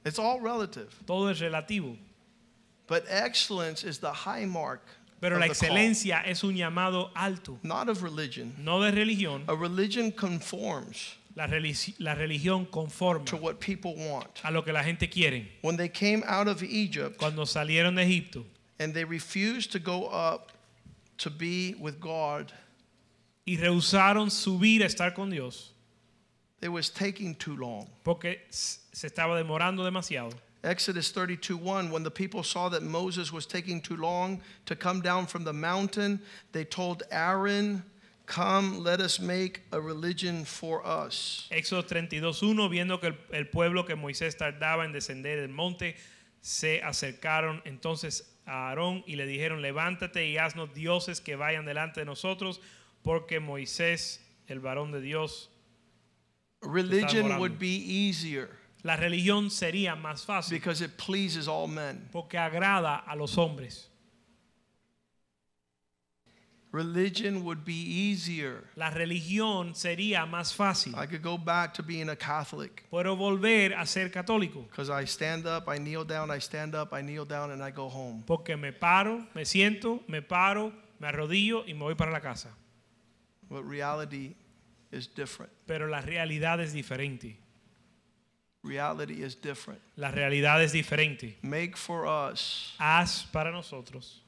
It's 0.03 0.17
all 0.17 0.41
relative. 0.41 0.89
Todo 1.05 1.29
es 1.29 1.39
relativo. 1.39 1.95
But 2.87 3.05
excellence 3.07 3.83
is 3.83 3.99
the 3.99 4.11
high 4.11 4.45
mark 4.45 4.81
Pero 5.21 5.37
la 5.39 5.45
excelencia 5.47 6.21
es 6.25 6.43
un 6.43 6.55
llamado 6.55 7.09
alto, 7.15 7.57
not 7.63 7.87
of 7.87 8.03
religion. 8.03 8.53
no 8.59 8.81
de 8.81 8.91
religión. 8.91 9.43
A 9.47 9.55
religion 9.55 10.11
conforms. 10.11 11.15
La, 11.35 11.47
religi- 11.47 11.95
la 11.99 12.13
religión 12.13 12.67
conforma 12.69 13.25
to 13.25 13.37
what 13.37 13.59
people 13.59 13.95
want. 13.95 14.41
a 14.43 14.51
lo 14.51 14.61
que 14.61 14.71
la 14.73 14.83
gente 14.83 15.07
quiere. 15.09 15.47
When 15.61 15.77
they 15.77 15.87
came 15.89 16.23
out 16.27 16.47
of 16.47 16.61
Egypt 16.61 17.17
Cuando 17.17 17.43
salieron 17.45 17.95
de 17.95 18.03
Egipto 18.03 18.45
and 18.79 18.93
they 18.93 19.03
refused 19.05 19.71
to 19.71 19.79
go 19.79 20.07
up 20.07 20.51
to 21.19 21.29
be 21.29 21.73
with 21.79 21.99
God, 21.99 22.51
y 23.47 23.55
rehusaron 23.57 24.29
subir 24.29 24.81
a 24.83 24.85
estar 24.87 25.13
con 25.15 25.29
Dios 25.29 25.71
it 26.61 26.67
was 26.69 26.89
taking 26.89 27.33
too 27.35 27.55
long. 27.57 27.87
porque 28.03 28.41
s- 28.49 28.79
se 28.91 29.07
estaba 29.07 29.35
demorando 29.41 29.83
demasiado. 29.89 30.33
Exodus 30.63 31.11
32 31.11 31.57
1, 31.57 31.91
when 31.91 32.03
the 32.03 32.11
people 32.11 32.41
saw 32.41 32.69
that 32.69 32.83
Moses 32.83 33.33
was 33.33 33.45
taking 33.45 33.81
too 33.81 33.97
long 33.97 34.41
to 34.65 34.75
come 34.75 35.01
down 35.01 35.25
from 35.25 35.43
the 35.43 35.51
mountain, 35.51 36.21
they 36.53 36.63
told 36.63 37.03
Aaron, 37.11 37.83
Come, 38.25 38.81
let 38.81 39.01
us 39.01 39.19
make 39.19 39.63
a 39.73 39.81
religion 39.81 40.45
for 40.45 40.85
us. 40.87 41.49
Éxodo 41.51 41.83
32.1, 41.83 42.69
viendo 42.69 42.97
que 43.01 43.09
el, 43.09 43.17
el 43.33 43.45
pueblo 43.45 43.83
que 43.83 43.97
Moisés 43.97 44.37
tardaba 44.37 44.85
en 44.85 44.93
descender 44.93 45.41
del 45.41 45.49
monte, 45.49 45.95
se 46.39 46.81
acercaron 46.81 47.61
entonces 47.65 48.23
a 48.45 48.69
Aarón 48.69 49.03
y 49.05 49.17
le 49.17 49.25
dijeron, 49.25 49.61
levántate 49.61 50.27
y 50.27 50.37
haznos 50.37 50.73
dioses 50.73 51.19
que 51.19 51.35
vayan 51.35 51.65
delante 51.65 51.99
de 51.99 52.05
nosotros, 52.05 52.61
porque 53.01 53.41
Moisés, 53.41 54.21
el 54.47 54.61
varón 54.61 54.93
de 54.93 55.01
Dios, 55.01 55.49
Religion 56.61 57.39
would 57.39 57.59
be 57.59 57.75
easier 57.75 58.62
la 58.83 58.95
religión 58.95 59.49
sería 59.49 59.95
más 59.95 60.25
fácil 60.25 60.57
because 60.57 60.83
it 60.83 60.91
pleases 60.97 61.47
all 61.47 61.67
men. 61.67 62.09
porque 62.11 62.37
agrada 62.37 62.97
a 62.97 63.15
los 63.15 63.37
hombres. 63.37 63.89
Religion 66.73 67.43
would 67.43 67.63
be 67.63 67.71
easier. 67.75 68.63
La 68.75 68.89
religión 68.89 69.75
sería 69.75 70.25
más 70.25 70.55
fácil. 70.55 70.95
I 70.95 71.05
could 71.05 71.21
go 71.21 71.37
back 71.37 71.71
to 71.75 71.83
being 71.83 72.09
a 72.09 72.15
Catholic 72.15 72.83
Puedo 72.89 73.15
volver 73.15 73.75
a 73.75 73.85
ser 73.85 74.09
católico 74.09 74.67
because 74.69 74.89
I 74.89 75.05
stand 75.05 75.45
up, 75.45 75.69
I 75.69 75.77
kneel 75.77 76.03
down, 76.03 76.31
I 76.31 76.39
stand 76.39 76.73
up, 76.73 76.91
I 76.91 77.03
kneel 77.03 77.25
down, 77.25 77.51
and 77.51 77.61
I 77.63 77.69
go 77.69 77.89
home. 77.89 78.23
porque 78.25 78.57
me 78.57 78.71
paro, 78.71 79.27
me 79.35 79.43
siento, 79.45 80.01
me 80.07 80.23
paro, 80.23 80.73
me 80.99 81.07
arrodillo 81.07 81.63
y 81.67 81.73
me 81.73 81.81
voy 81.83 81.95
para 81.95 82.11
la 82.11 82.21
casa. 82.21 82.49
But 83.47 83.65
reality 83.65 84.35
is 84.91 85.07
different. 85.07 85.51
Pero 85.67 85.87
la 85.87 86.01
realidad 86.01 86.59
es 86.59 86.73
diferente. 86.73 87.37
Reality 88.63 89.21
is 89.21 89.35
different. 89.35 89.81
La 89.97 90.09
realidad 90.11 90.63
es 90.63 90.71
diferente. 90.71 91.35
Make 91.41 91.75
for 91.75 92.05
us 92.07 92.73
Haz 92.79 93.23
para 93.31 93.51
nosotros 93.51 94.21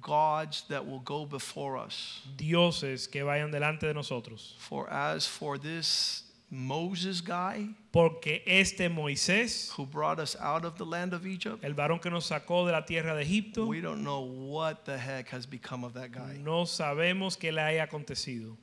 gods 0.00 0.62
that 0.68 0.86
will 0.86 1.00
go 1.00 1.26
before 1.26 1.76
us. 1.76 2.22
dioses 2.36 3.06
que 3.06 3.22
vayan 3.22 3.50
delante 3.50 3.86
de 3.86 3.94
nosotros. 3.94 4.54
For 4.58 4.90
as 4.90 5.26
for 5.26 5.58
this 5.58 6.24
Moses 6.50 7.22
guy 7.22 7.68
Porque 7.92 8.42
este 8.46 8.88
Moisés, 8.90 9.70
who 9.70 9.86
brought 9.86 10.18
us 10.18 10.36
out 10.38 10.64
of 10.64 10.76
the 10.76 10.84
land 10.84 11.12
of 11.14 11.26
Egypt, 11.26 11.62
el 11.62 11.74
varón 11.74 12.00
que 12.00 12.10
nos 12.10 12.26
sacó 12.30 12.66
de 12.66 12.72
la 12.72 12.82
tierra 12.82 13.14
de 13.14 13.22
Egipto, 13.22 13.66
we 13.66 13.80
don't 13.80 14.02
know 14.02 14.20
what 14.20 14.84
the 14.84 14.96
heck 14.96 15.28
has 15.28 15.46
become 15.46 15.84
of 15.84 15.92
that 15.94 16.10
guy. 16.10 16.38
no 16.38 16.64
sabemos 16.64 17.38
qué 17.38 17.52
le 17.52 17.60
haya 17.60 17.86
acontecido. 17.86 18.56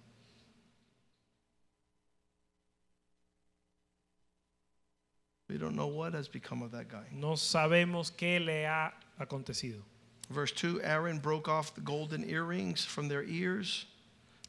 We 5.50 5.58
don't 5.58 5.76
know 5.76 5.88
what 5.88 6.14
has 6.14 6.28
become 6.28 6.62
of 6.62 6.72
that 6.72 6.90
guy. 6.90 7.06
No 7.12 7.34
sabemos 7.34 8.12
qué 8.12 8.44
le 8.44 8.68
ha 8.68 8.92
acontecido. 9.20 9.82
Verse 10.30 10.52
2 10.52 10.82
Aaron 10.84 11.18
broke 11.18 11.48
off 11.48 11.74
the 11.74 11.82
golden 11.82 12.30
earrings 12.30 12.86
from 12.86 13.08
their 13.08 13.24
ears, 13.24 13.86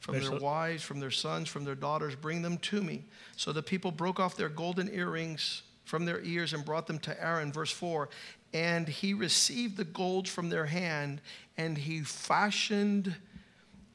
from 0.01 0.21
their 0.21 0.39
wives, 0.39 0.83
from 0.83 1.01
their 1.01 1.11
sons, 1.11 1.49
from 1.49 1.65
their 1.65 1.75
daughters. 1.75 2.15
Bring 2.15 2.43
them 2.43 2.59
to 2.59 2.83
me. 2.83 3.05
So 3.37 3.51
the 3.53 3.63
people 3.63 3.91
broke 3.91 4.21
off 4.21 4.37
their 4.37 4.51
golden 4.51 4.93
earrings 4.95 5.63
from 5.85 6.05
their 6.05 6.21
ears 6.21 6.53
and 6.53 6.65
brought 6.65 6.87
them 6.87 6.99
to 7.01 7.25
Aaron. 7.25 7.51
Verse 7.51 7.73
4 7.73 8.11
And 8.53 8.87
he 8.87 9.15
received 9.15 9.79
the 9.79 9.85
gold 9.85 10.29
from 10.29 10.51
their 10.51 10.67
hand, 10.67 11.23
and 11.57 11.79
he 11.79 12.03
fashioned 12.03 13.17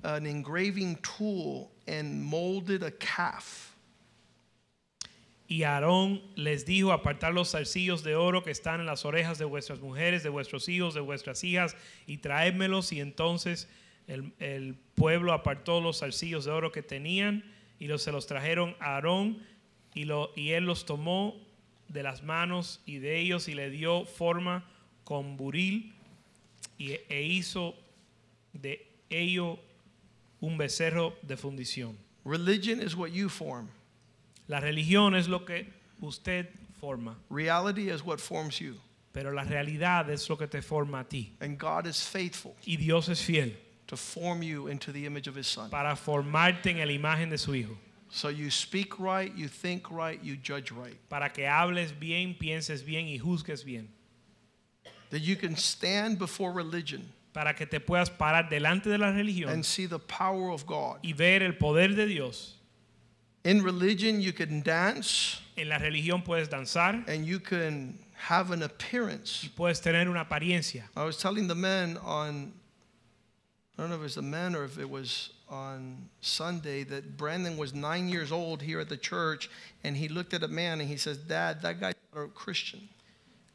an 0.04 0.26
engraving 0.26 0.98
tool 1.04 1.72
and 1.88 2.24
molded 2.24 2.82
a 2.82 2.92
calf. 2.92 3.75
Y 5.48 5.64
Aarón 5.64 6.22
les 6.36 6.66
dijo, 6.66 6.92
apartar 6.92 7.34
los 7.34 7.52
zarcillos 7.52 8.04
de 8.04 8.16
oro 8.16 8.44
que 8.44 8.52
están 8.52 8.80
en 8.80 8.88
las 8.88 9.06
orejas 9.06 9.38
de 9.38 9.46
vuestras 9.46 9.80
mujeres, 9.80 10.24
de 10.24 10.30
vuestros 10.30 10.68
hijos, 10.70 10.94
de 10.96 11.02
vuestras 11.02 11.44
hijas, 11.44 11.78
y 12.08 12.18
traédmelos. 12.18 12.92
Y 12.92 13.00
entonces 13.00 13.70
el, 14.08 14.76
pueblo 14.96 15.34
apartó 15.34 15.82
los 15.82 16.00
zarcillos 16.00 16.46
de 16.46 16.52
oro 16.52 16.72
que 16.72 16.82
tenían 16.82 17.44
y 17.80 17.88
los, 17.88 18.02
se 18.02 18.12
los 18.12 18.28
trajeron 18.28 18.76
a 18.80 18.96
Aarón, 18.96 19.40
y, 19.94 20.52
él 20.52 20.66
los 20.66 20.86
tomó 20.86 21.36
de 21.88 22.04
las 22.04 22.22
manos 22.22 22.82
y 22.86 22.98
de 22.98 23.20
ellos 23.20 23.48
y 23.48 23.56
le 23.56 23.70
dio 23.70 24.06
forma 24.06 24.70
con 25.06 25.38
buril 25.38 25.94
y, 26.78 26.92
e 27.08 27.24
hizo 27.24 27.76
de 28.52 28.86
ello 29.10 29.58
un 30.42 30.58
becerro 30.58 31.18
de 31.22 31.38
fundición. 31.38 31.98
Religion 32.26 32.82
is 32.82 32.96
what 32.96 33.10
you 33.12 33.30
form, 33.30 33.70
La 34.48 34.60
religión 34.60 35.16
es 35.16 35.28
lo 35.28 35.46
que 35.46 35.66
usted 36.02 36.48
forma, 36.80 37.16
reality 37.30 37.90
is 37.90 38.04
what 38.04 38.20
forms 38.20 38.60
you. 38.60 38.76
pero 39.14 39.32
la 39.32 39.44
realidad 39.44 40.10
es 40.10 40.30
lo 40.30 40.36
que 40.38 40.46
te 40.48 40.62
forma 40.62 41.00
a 41.00 41.04
ti. 41.04 41.32
And 41.40 41.58
God 41.58 41.88
is 41.88 42.02
faithful 42.06 42.56
Y 42.68 42.76
Dios 42.76 43.08
es 43.10 43.22
fiel 43.22 43.54
to 43.88 43.96
form 43.96 44.42
you 44.44 44.68
into 44.68 44.92
the 44.92 45.06
image 45.06 45.28
of 45.28 45.36
his 45.36 45.48
son. 45.48 45.70
para 45.70 45.96
formarte 45.96 46.68
en 46.72 46.78
la 46.78 46.94
imagen 46.94 47.30
de 47.30 47.38
su 47.38 47.54
Hijo, 47.54 47.78
So 48.10 48.30
you 48.30 48.50
speak 48.52 49.00
right, 49.00 49.34
you 49.36 49.48
think 49.48 49.90
right, 49.90 50.24
you 50.24 50.36
judge 50.38 50.72
right. 50.72 50.96
para 51.10 51.30
que 51.30 51.46
hables 51.48 51.92
bien, 52.00 52.36
pienses 52.40 52.84
bien 52.86 53.08
y 53.08 53.18
juzgues 53.18 53.64
bien, 53.66 53.88
That 55.12 55.22
you 55.22 55.36
can 55.36 55.56
stand 55.56 56.18
before 56.20 56.52
religion 56.52 57.02
para 57.34 57.54
que 57.54 57.66
te 57.66 57.80
puedas 57.80 58.10
parar 58.10 58.50
delante 58.50 58.90
de 58.90 58.98
la 58.98 59.12
religión 59.12 59.50
and 59.50 59.64
see 59.66 59.86
the 59.88 60.00
power 60.00 60.50
of 60.52 60.66
God. 60.66 61.00
y 61.04 61.14
ver 61.14 61.42
el 61.42 61.54
poder 61.58 61.96
de 61.96 62.06
Dios. 62.06 62.55
In 63.46 63.62
religion, 63.62 64.20
you 64.20 64.34
can 64.34 64.62
dance 64.62 65.40
En 65.56 65.70
la 65.70 65.78
religión 65.78 66.24
puedes 66.26 66.50
danzar 66.50 67.08
and 67.08 67.26
you 67.26 67.40
can 67.40 67.98
have 68.16 68.50
an 68.50 68.62
y 68.62 68.66
appearance. 68.66 69.48
puedes 69.56 69.80
tener 69.80 70.10
una 70.10 70.26
apariencia. 70.26 70.84
I 70.98 71.04
was 71.06 71.18
telling 71.18 71.48
the 71.48 71.54
men 71.54 71.98
on, 72.04 72.52
I 73.78 73.82
don't 73.82 73.90
know 73.92 73.96
if 73.98 74.02
it 74.02 74.04
was 74.04 74.16
the 74.16 74.24
men 74.24 74.56
or 74.56 74.64
if 74.66 74.80
it 74.80 74.90
was 74.90 75.30
on 75.48 76.10
Sunday, 76.22 76.84
that 76.86 77.18
Brandon 77.18 77.56
was 77.56 77.74
nine 77.76 78.10
years 78.10 78.32
old 78.32 78.64
here 78.64 78.80
at 78.80 78.90
the 78.90 78.98
church 78.98 79.50
and 79.84 79.96
he 79.96 80.08
looked 80.08 80.34
at 80.34 80.42
a 80.42 80.48
man 80.48 80.82
and 80.82 80.90
he 80.90 80.98
says, 80.98 81.20
Dad, 81.20 81.62
that 81.62 81.80
guy's 81.80 81.94
not 82.16 82.24
a 82.24 82.28
Christian. 82.30 82.90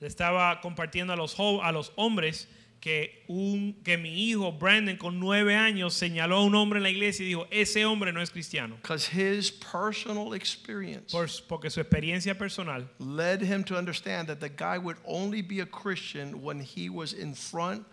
Le 0.01 0.09
estaba 0.09 0.63
compartiendo 0.63 1.13
a 1.13 1.17
los, 1.17 1.37
a 1.37 1.73
los 1.73 1.91
hombres 1.99 2.47
que, 2.81 3.25
un, 3.29 3.75
que 3.85 3.97
mi 3.97 4.31
hijo 4.31 4.53
Brandon 4.53 4.97
con 4.97 5.21
nueve 5.21 5.55
años 5.55 5.93
señaló 5.95 6.37
a 6.37 6.45
un 6.45 6.55
hombre 6.55 6.79
en 6.79 6.83
la 6.83 6.91
iglesia 6.91 7.25
y 7.25 7.29
dijo, 7.29 7.47
ese 7.51 7.85
hombre 7.85 8.13
no 8.13 8.23
es 8.23 8.31
cristiano. 8.31 8.77
Because 8.83 9.07
his 9.07 9.51
personal 9.51 10.33
experience 10.33 11.13
Por- 11.13 11.29
porque 11.47 11.71
su 11.71 11.81
experiencia 11.81 12.37
personal 12.39 12.89
led 12.99 13.43
him 13.43 13.65
to 13.65 13.77
understand 13.77 14.29
that 14.29 14.41
the 14.41 14.49
guy 14.49 14.79
would 14.79 14.97
only 15.05 15.43
be 15.43 15.61
a 15.61 15.67
Christian 15.67 16.43
when 16.43 16.61
he 16.61 16.89
was 16.89 17.13
in 17.13 17.35
front 17.35 17.85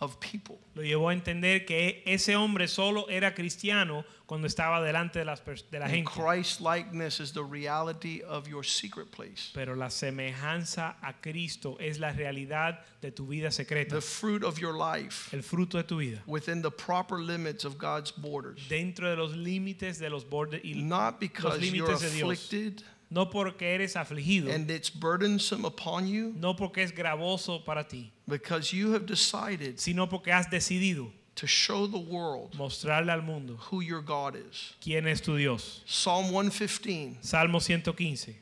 of 0.00 0.18
people. 0.20 0.58
lo 0.74 0.82
llevó 0.82 1.08
a 1.08 1.12
entender 1.12 1.64
que 1.66 2.02
ese 2.06 2.36
hombre 2.36 2.68
solo 2.68 3.08
era 3.08 3.34
cristiano 3.34 4.04
cuando 4.26 4.46
estaba 4.46 4.80
delante 4.82 5.18
de, 5.18 5.24
las, 5.24 5.42
de 5.44 5.78
la 5.78 5.88
gente. 5.88 6.10
Christ 6.10 6.60
likeness 6.60 7.18
is 7.18 7.32
the 7.32 7.42
reality 7.42 8.22
of 8.22 8.46
your 8.46 8.62
secret 8.64 9.10
place. 9.10 9.50
Pero 9.54 9.74
la 9.74 9.88
semejanza 9.90 10.96
a 11.02 11.14
Cristo 11.20 11.76
es 11.80 11.98
la 11.98 12.12
realidad 12.12 12.78
de 13.00 13.10
tu 13.10 13.26
vida 13.26 13.50
secreta, 13.50 13.94
The 13.96 14.00
fruit 14.02 14.44
of 14.44 14.58
your 14.58 14.74
life 14.74 15.34
el 15.34 15.42
fruto 15.42 15.78
de 15.78 15.84
tu 15.84 15.98
vida, 15.98 16.22
within 16.26 16.62
the 16.62 16.70
proper 16.70 17.20
limits 17.20 17.64
of 17.64 17.78
God's 17.78 18.12
borders. 18.12 18.60
dentro 18.68 19.08
de 19.08 19.16
los 19.16 19.32
límites 19.36 19.98
de 19.98 20.10
los 20.10 20.24
bordes 20.24 20.60
y 20.64 20.74
Not 20.74 21.18
because 21.18 21.58
you're 21.60 21.88
límites 21.88 22.00
de 22.02 22.10
Dios. 22.10 22.22
afflicted 22.30 22.82
no 23.10 23.26
porque 23.26 23.62
eres 23.62 23.94
afligido, 23.94 24.50
and 24.50 24.70
it's 24.70 24.90
burdensome 24.90 25.64
upon 25.64 26.06
you, 26.06 26.34
no 26.36 26.54
porque 26.54 26.78
es 26.78 26.92
gravoso 26.92 27.64
para 27.64 27.84
ti, 27.84 28.12
because 28.26 28.72
you 28.72 28.92
have 28.92 29.06
decided 29.06 29.78
sino 29.80 30.06
porque 30.06 30.28
has 30.28 30.46
decidido 30.46 31.10
to 31.34 31.46
show 31.46 31.86
the 31.86 31.98
world 31.98 32.52
mostrarle 32.56 33.10
al 33.10 33.22
mundo 33.22 33.54
who 33.70 33.80
your 33.80 34.00
God 34.02 34.36
is. 34.36 34.74
quién 34.80 35.06
es 35.06 35.20
tu 35.20 35.36
Dios. 35.36 35.82
Psalm 35.86 36.30
115, 36.32 37.18
Salmo 37.22 37.58
115, 37.58 38.34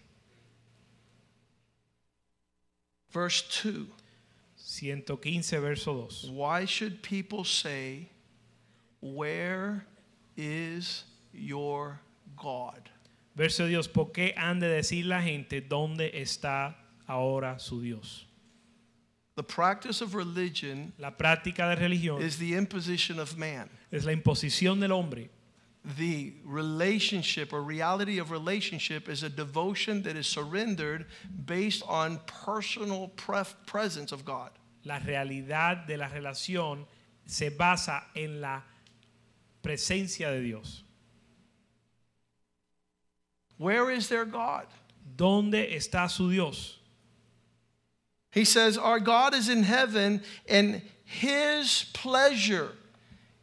verse 3.10 3.42
2. 3.62 3.86
115 4.56 5.60
verso 5.60 6.08
2. 6.08 6.32
Why 6.32 6.64
should 6.64 7.02
people 7.02 7.44
say, 7.44 8.08
Where 9.00 9.86
is 10.36 11.04
your 11.32 12.00
God? 12.36 12.90
Verso 13.36 13.66
Dios, 13.66 13.86
¿por 13.86 14.12
qué 14.12 14.34
han 14.36 14.60
de 14.60 14.68
decir 14.68 15.04
la 15.04 15.20
gente 15.20 15.60
dónde 15.60 16.10
está 16.14 16.74
ahora 17.06 17.58
su 17.58 17.80
Dios? 17.82 18.26
The 19.36 19.42
practice 19.42 20.00
of 20.00 20.14
religion 20.14 20.94
La 20.98 21.10
práctica 21.10 21.68
de 21.68 21.76
religión 21.76 22.22
is 22.22 22.38
the 22.38 22.54
imposition 22.54 23.18
of 23.20 23.36
man. 23.36 23.68
es 23.92 24.06
la 24.06 24.12
imposición 24.12 24.80
del 24.80 24.92
hombre. 24.92 25.28
the 25.98 26.34
relationship 26.44 27.52
or 27.52 27.62
reality 27.62 28.18
of 28.18 28.30
relationship 28.32 29.08
is 29.08 29.22
a 29.22 29.28
devotion 29.28 30.02
that 30.02 30.16
is 30.16 30.26
surrendered 30.26 31.06
based 31.44 31.82
on 31.86 32.18
personal 32.26 33.08
presence 33.66 34.10
of 34.10 34.24
God. 34.24 34.50
La 34.84 34.98
realidad 34.98 35.86
de 35.86 35.96
la 35.96 36.08
relación 36.08 36.86
se 37.24 37.50
basa 37.50 38.02
en 38.16 38.40
la 38.40 38.62
presencia 39.62 40.30
de 40.30 40.40
Dios. 40.40 40.82
Where 43.58 43.90
is 43.90 44.08
their 44.08 44.24
God? 44.24 44.66
¿Dónde 45.16 45.74
está 45.74 46.10
su 46.10 46.30
Dios? 46.30 46.76
He 48.30 48.44
says, 48.44 48.76
Our 48.76 49.00
God 49.00 49.34
is 49.34 49.48
in 49.48 49.62
heaven, 49.62 50.22
and 50.48 50.82
his 51.04 51.86
pleasure 51.94 52.72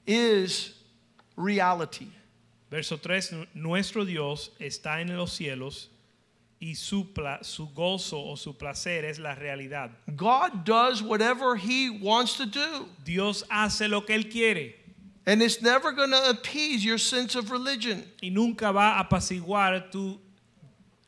is 0.06 0.74
reality. 1.36 2.10
Verso 2.70 2.98
3, 2.98 3.48
nuestro 3.56 4.04
Dios 4.04 4.50
está 4.60 5.00
en 5.00 5.16
los 5.16 5.38
cielos 5.38 5.88
y 6.62 6.74
su, 6.74 7.08
su 7.42 7.68
gozo 7.68 8.18
o 8.18 8.36
su 8.36 8.54
placer 8.54 9.04
es 9.04 9.20
la 9.20 9.36
realidad. 9.36 9.92
God 10.16 10.66
does 10.66 11.02
whatever 11.02 11.56
he 11.56 11.90
wants 11.90 12.38
to 12.38 12.46
do, 12.46 12.88
Dios 13.04 13.44
hace 13.50 13.88
lo 13.90 14.02
que 14.02 14.16
Él 14.16 14.32
quiere 14.32 14.74
and 15.26 15.42
it's 15.42 15.62
never 15.62 15.92
going 15.92 16.12
to 16.12 16.30
appease 16.30 16.84
your 16.84 16.98
sense 16.98 17.36
of 17.36 17.50
religion. 17.52 18.04
y 18.22 18.30
nunca 18.30 18.72
va 18.74 18.98
a 19.00 19.04
apaciguar 19.06 19.90
tu, 19.92 20.20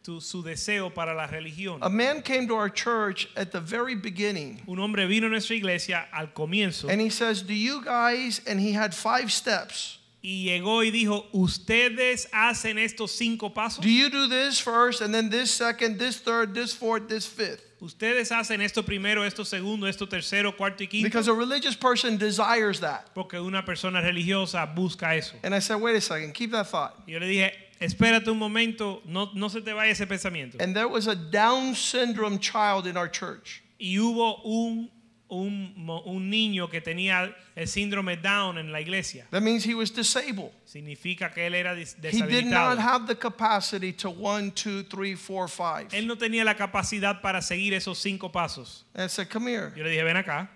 tu- 0.03 0.19
su 0.21 0.41
deseo 0.43 0.93
para 0.93 1.13
la 1.13 1.27
religión. 1.27 1.79
A 1.81 1.89
man 1.89 2.21
came 2.21 2.47
to 2.47 2.55
our 2.55 2.69
church 2.69 3.27
at 3.35 3.51
the 3.51 3.59
very 3.59 3.95
beginning, 3.95 4.61
Un 4.67 4.77
hombre 4.79 5.05
vino 5.07 5.27
a 5.27 5.29
nuestra 5.29 5.55
iglesia 5.55 6.05
al 6.13 6.27
comienzo 6.27 6.89
and 6.89 7.01
he 7.01 7.09
says, 7.09 7.41
Do 7.41 7.53
you 7.53 7.83
guys, 7.83 8.39
and 8.47 8.59
he 8.59 8.71
had 8.71 8.93
five 8.93 9.31
steps. 9.31 9.97
y 10.23 10.45
llegó 10.45 10.79
y 10.83 10.89
dijo, 10.91 11.25
¿ustedes 11.33 12.27
hacen 12.31 12.77
estos 12.79 13.11
cinco 13.11 13.49
pasos? 13.49 13.81
Do 13.83 13.89
you 13.89 14.09
do 14.09 14.27
this 14.27 14.59
first, 14.59 15.01
and 15.01 15.13
then 15.13 15.29
this 15.29 15.51
second, 15.51 15.99
this 15.99 16.17
third, 16.19 16.53
this 16.55 16.73
fourth, 16.73 17.07
this 17.09 17.27
fifth? 17.27 17.61
¿Ustedes 17.81 18.31
hacen 18.31 18.61
esto 18.61 18.83
primero, 18.83 19.25
esto 19.25 19.43
segundo, 19.43 19.85
esto 19.85 20.07
tercero, 20.07 20.55
cuarto 20.55 20.83
y 20.83 20.87
quinto? 20.87 21.07
Because 21.07 21.27
a 21.27 21.33
religious 21.33 21.75
person 21.75 22.17
desires 22.17 22.79
that. 22.79 23.13
Porque 23.13 23.33
una 23.33 23.63
persona 23.63 24.01
religiosa 24.01 24.65
busca 24.73 25.15
eso. 25.15 25.35
And 25.43 25.53
I 25.53 25.59
said, 25.59 25.81
Wait 25.81 25.95
a 25.95 26.01
second, 26.01 26.33
keep 26.33 26.51
that 26.51 26.67
thought. 26.67 27.03
Yo 27.05 27.19
le 27.19 27.27
dije, 27.27 27.51
espérate 27.81 28.29
un 28.29 28.39
momento, 28.39 29.01
no, 29.05 29.29
no 29.33 29.49
se 29.49 29.59
te 29.61 29.73
vaya 29.73 29.91
ese 29.91 30.05
pensamiento. 30.07 30.55
And 30.59 30.75
there 30.75 30.87
was 30.87 31.07
a 31.07 31.15
Down 31.15 31.75
syndrome 31.75 32.39
child 32.39 32.87
in 32.87 32.95
our 32.95 33.09
church. 33.09 33.61
Y 33.77 33.97
hubo 33.97 34.41
un, 34.45 34.89
un, 35.29 35.73
un 36.05 36.29
niño 36.29 36.69
que 36.69 36.81
tenía 36.81 37.33
el 37.55 37.67
síndrome 37.67 38.15
Down 38.17 38.57
en 38.57 38.71
la 38.71 38.79
iglesia. 38.79 39.25
That 39.31 39.41
means 39.41 39.63
he 39.63 39.73
was 39.73 39.91
disabled. 39.91 40.51
Significa 40.65 41.33
que 41.33 41.45
él 41.47 41.55
era 41.55 41.75
He 41.75 41.83
did 41.83 42.45
not 42.45 42.77
deshabilitado. 42.77 42.77
have 42.77 43.07
the 43.07 43.15
capacity 43.15 43.91
to 43.93 44.09
one, 44.09 44.51
two, 44.51 44.83
three, 44.83 45.15
four, 45.15 45.47
five. 45.47 45.87
Él 45.93 46.05
no 46.05 46.15
tenía 46.15 46.45
la 46.45 46.53
capacidad 46.55 47.21
para 47.21 47.41
seguir 47.41 47.73
esos 47.73 47.97
cinco 47.97 48.29
pasos. 48.31 48.83
And 48.93 49.05
I 49.05 49.07
said, 49.07 49.29
Come 49.29 49.47
here. 49.47 49.73
Yo 49.75 49.83
le 49.83 49.89
dije, 49.89 50.03
ven 50.03 50.17
acá, 50.17 50.47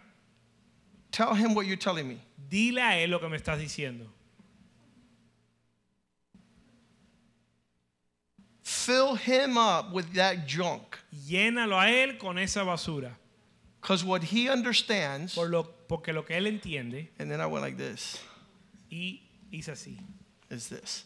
Tell 1.11 1.33
him 1.33 1.55
what 1.55 1.65
you're 1.65 1.75
telling 1.75 2.07
me. 2.07 2.19
dile 2.49 2.81
a 2.81 2.97
él 2.99 3.09
lo 3.09 3.19
que 3.19 3.27
me 3.27 3.37
estás 3.37 3.57
diciendo. 3.59 4.05
Fill 8.61 9.15
him 9.15 9.57
up 9.57 9.91
with 9.93 10.13
that 10.13 10.47
junk. 10.47 10.97
Llénalo 11.27 11.79
a 11.79 11.89
él 11.89 12.19
con 12.19 12.37
esa 12.37 12.63
basura. 12.63 13.11
Because 13.81 14.03
what 14.03 14.23
he 14.23 14.49
understands, 14.49 15.35
Por 15.35 15.47
lo, 15.47 15.63
porque 15.87 16.13
lo 16.13 16.23
que 16.23 16.35
él 16.35 16.47
entiende, 16.47 17.07
and 17.17 17.31
then 17.31 17.39
I 17.39 17.45
went 17.45 17.63
like 17.63 17.77
this, 17.77 18.17
y 18.91 19.21
hizo 19.51 19.71
así. 19.71 19.97
is 20.49 20.67
this. 20.67 21.05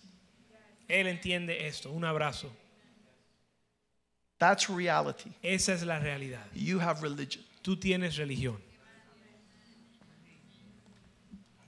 Él 0.90 1.06
entiende 1.08 1.62
esto, 1.62 1.92
un 1.92 2.04
abrazo. 2.04 2.50
That's 4.40 4.70
reality. 4.70 5.32
Esa 5.42 5.74
es 5.74 5.84
la 5.84 6.00
realidad. 6.00 6.44
You 6.54 6.80
have 6.80 7.02
religion. 7.02 7.44
Tú 7.64 7.80
tienes 7.80 8.18
religión. 8.18 8.58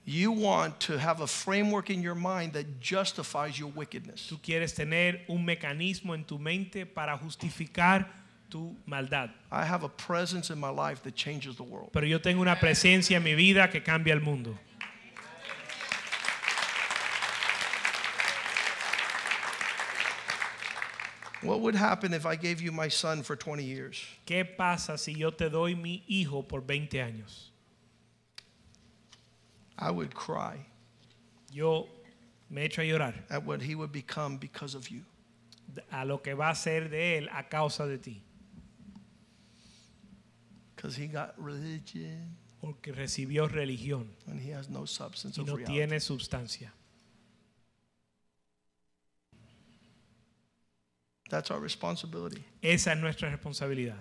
You 0.04 0.30
want 0.30 0.78
to 0.80 0.98
have 0.98 1.20
a 1.20 1.26
framework 1.26 1.90
in 1.90 2.00
your 2.00 2.14
mind 2.14 2.52
that 2.52 2.78
justifies 2.80 3.58
your 3.58 3.72
wickedness. 3.74 4.28
Tú 4.30 4.38
quieres 4.40 4.74
tener 4.74 5.22
un 5.28 5.44
mecanismo 5.44 6.14
en 6.14 6.24
tu 6.24 6.38
mente 6.38 6.86
para 6.86 7.18
justificar 7.18 8.06
tu 8.50 8.76
maldad. 8.86 9.30
I 9.50 9.64
have 9.64 9.82
a 9.82 9.88
presence 9.88 10.50
in 10.50 10.58
my 10.58 10.70
life 10.70 11.02
that 11.02 11.14
changes 11.14 11.56
the 11.56 11.62
world. 11.62 11.90
Pero 11.92 12.06
yo 12.06 12.18
tengo 12.18 12.40
una 12.40 12.56
presencia 12.56 13.16
en 13.16 13.24
mi 13.24 13.34
vida 13.34 13.68
que 13.70 13.80
cambia 13.80 14.12
el 14.14 14.20
mundo. 14.20 14.56
What 21.42 21.60
would 21.60 21.74
happen 21.74 22.14
if 22.14 22.24
I 22.26 22.34
gave 22.34 22.60
you 22.60 22.72
my 22.72 22.88
son 22.88 23.22
for 23.22 23.36
20 23.36 23.62
years? 23.62 24.02
¿Qué 24.26 24.44
pasa 24.56 24.96
si 24.98 25.12
yo 25.14 25.30
te 25.30 25.48
doy 25.48 25.74
mi 25.74 26.02
hijo 26.08 26.42
por 26.42 26.60
20 26.62 26.98
años? 26.98 27.50
I 29.78 29.90
would 29.90 30.14
cry 30.14 30.56
Yo 31.52 31.86
me 32.48 32.62
echo 32.62 32.80
a 32.80 32.84
llorar 32.84 33.14
at 33.28 33.44
what 33.44 33.60
he 33.62 33.74
would 33.74 33.92
become 33.92 34.38
because 34.38 34.74
of 34.74 34.90
you. 34.90 35.02
a 35.92 36.04
lo 36.04 36.18
que 36.18 36.34
va 36.34 36.50
a 36.50 36.54
ser 36.54 36.88
de 36.88 37.18
él 37.18 37.28
a 37.32 37.42
causa 37.44 37.86
de 37.86 37.98
ti. 37.98 38.22
Because 40.86 40.96
he 40.96 41.08
got 41.08 41.34
religion 41.36 42.36
Porque 42.60 42.92
recibió 42.92 43.48
religión 43.48 44.06
and 44.28 44.40
he 44.40 44.50
has 44.50 44.68
no 44.68 44.86
substance 44.86 45.36
y 45.36 45.42
of 45.42 45.48
no 45.48 45.56
reality. 45.56 45.72
tiene 45.72 46.00
sustancia. 46.00 46.70
That's 51.28 51.50
our 51.50 51.58
responsibility. 51.58 52.44
Esa 52.62 52.92
es 52.92 52.98
nuestra 52.98 53.28
responsabilidad. 53.30 53.98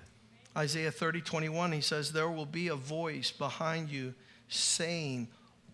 Isaiah 0.56 0.92
30, 0.92 1.22
21, 1.22 1.72
he 1.72 1.82
says, 1.82 2.14
There 2.14 2.30
will 2.30 2.46
be 2.46 2.68
a 2.68 2.76
voice 2.76 3.32
behind 3.32 3.90
you 3.90 4.14
saying, 4.48 5.28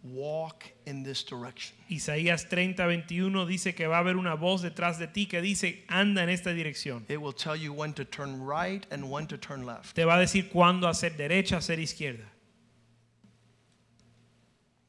Walk 0.04 0.64
in 0.88 1.04
this 1.04 1.24
direction. 1.24 1.76
Isaías 1.89 2.49
30, 2.49 2.88
21 2.88 3.45
dice 3.45 3.76
que 3.76 3.86
va 3.88 3.97
a 3.97 3.99
haber 3.99 4.18
una 4.18 4.36
voz 4.36 4.64
detrás 4.64 4.97
de 4.97 5.06
ti 5.08 5.28
que 5.28 5.41
dice, 5.41 5.84
anda 5.88 6.24
en 6.24 6.30
esta 6.30 6.49
dirección. 6.56 7.06
It 7.08 7.22
will 7.22 7.34
tell 7.34 7.56
you 7.56 7.72
when 7.72 7.93
to 7.93 8.04
turn 8.06 8.41
right 8.43 8.84
and 8.89 9.12
when 9.12 9.28
to 9.28 9.38
turn 9.38 9.64
left. 9.66 9.93
Te 9.95 10.04
va 10.04 10.16
a 10.16 10.20
decir 10.20 10.49
cuándo 10.49 10.88
hacer 10.88 11.16
derecha, 11.16 11.58
hacer 11.58 11.78
izquierda. 11.80 12.26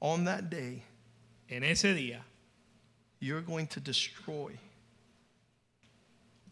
On 0.01 0.25
that 0.25 0.51
day, 0.51 0.83
En 1.49 1.63
ese 1.65 1.95
día 1.95 2.23
you're 3.21 3.43
going 3.43 3.67
to 3.67 3.79
destroy 3.81 4.53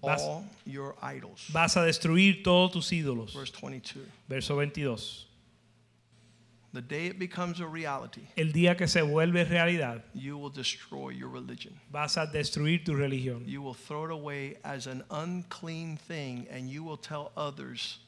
Vas- 0.03 0.21
all 0.21 0.45
your 0.67 0.95
idols. 1.03 1.49
vas 1.51 1.77
a 1.79 1.81
destruir 1.87 2.43
todos 2.45 2.73
tus 2.73 2.91
ídolos. 2.93 3.33
Verse 3.33 3.51
22. 3.53 4.07
Verso 4.29 4.55
22. 4.57 5.27
The 6.73 6.81
day 6.83 7.07
it 7.07 7.19
becomes 7.19 7.59
a 7.61 7.67
reality, 7.67 8.29
El 8.37 8.53
día 8.53 8.77
que 8.79 8.87
se 8.87 9.01
vuelve 9.03 9.45
realidad, 9.45 10.03
you 10.15 10.39
will 10.39 10.51
destroy 10.51 11.11
your 11.11 11.29
religion. 11.29 11.75
vas 11.91 12.17
a 12.17 12.27
destruir 12.33 12.85
tu 12.85 12.93
religión. 12.95 13.45
You 13.47 13.61
will 13.61 13.75
throw 13.75 14.05
it 14.05 14.13
away 14.13 14.57
as 14.63 14.87
an 14.87 15.03
unclean 15.11 15.97
thing, 15.97 16.47
and 16.49 16.71
you 16.71 16.85
will 16.85 16.97
tell 16.97 17.33
others, 17.37 17.99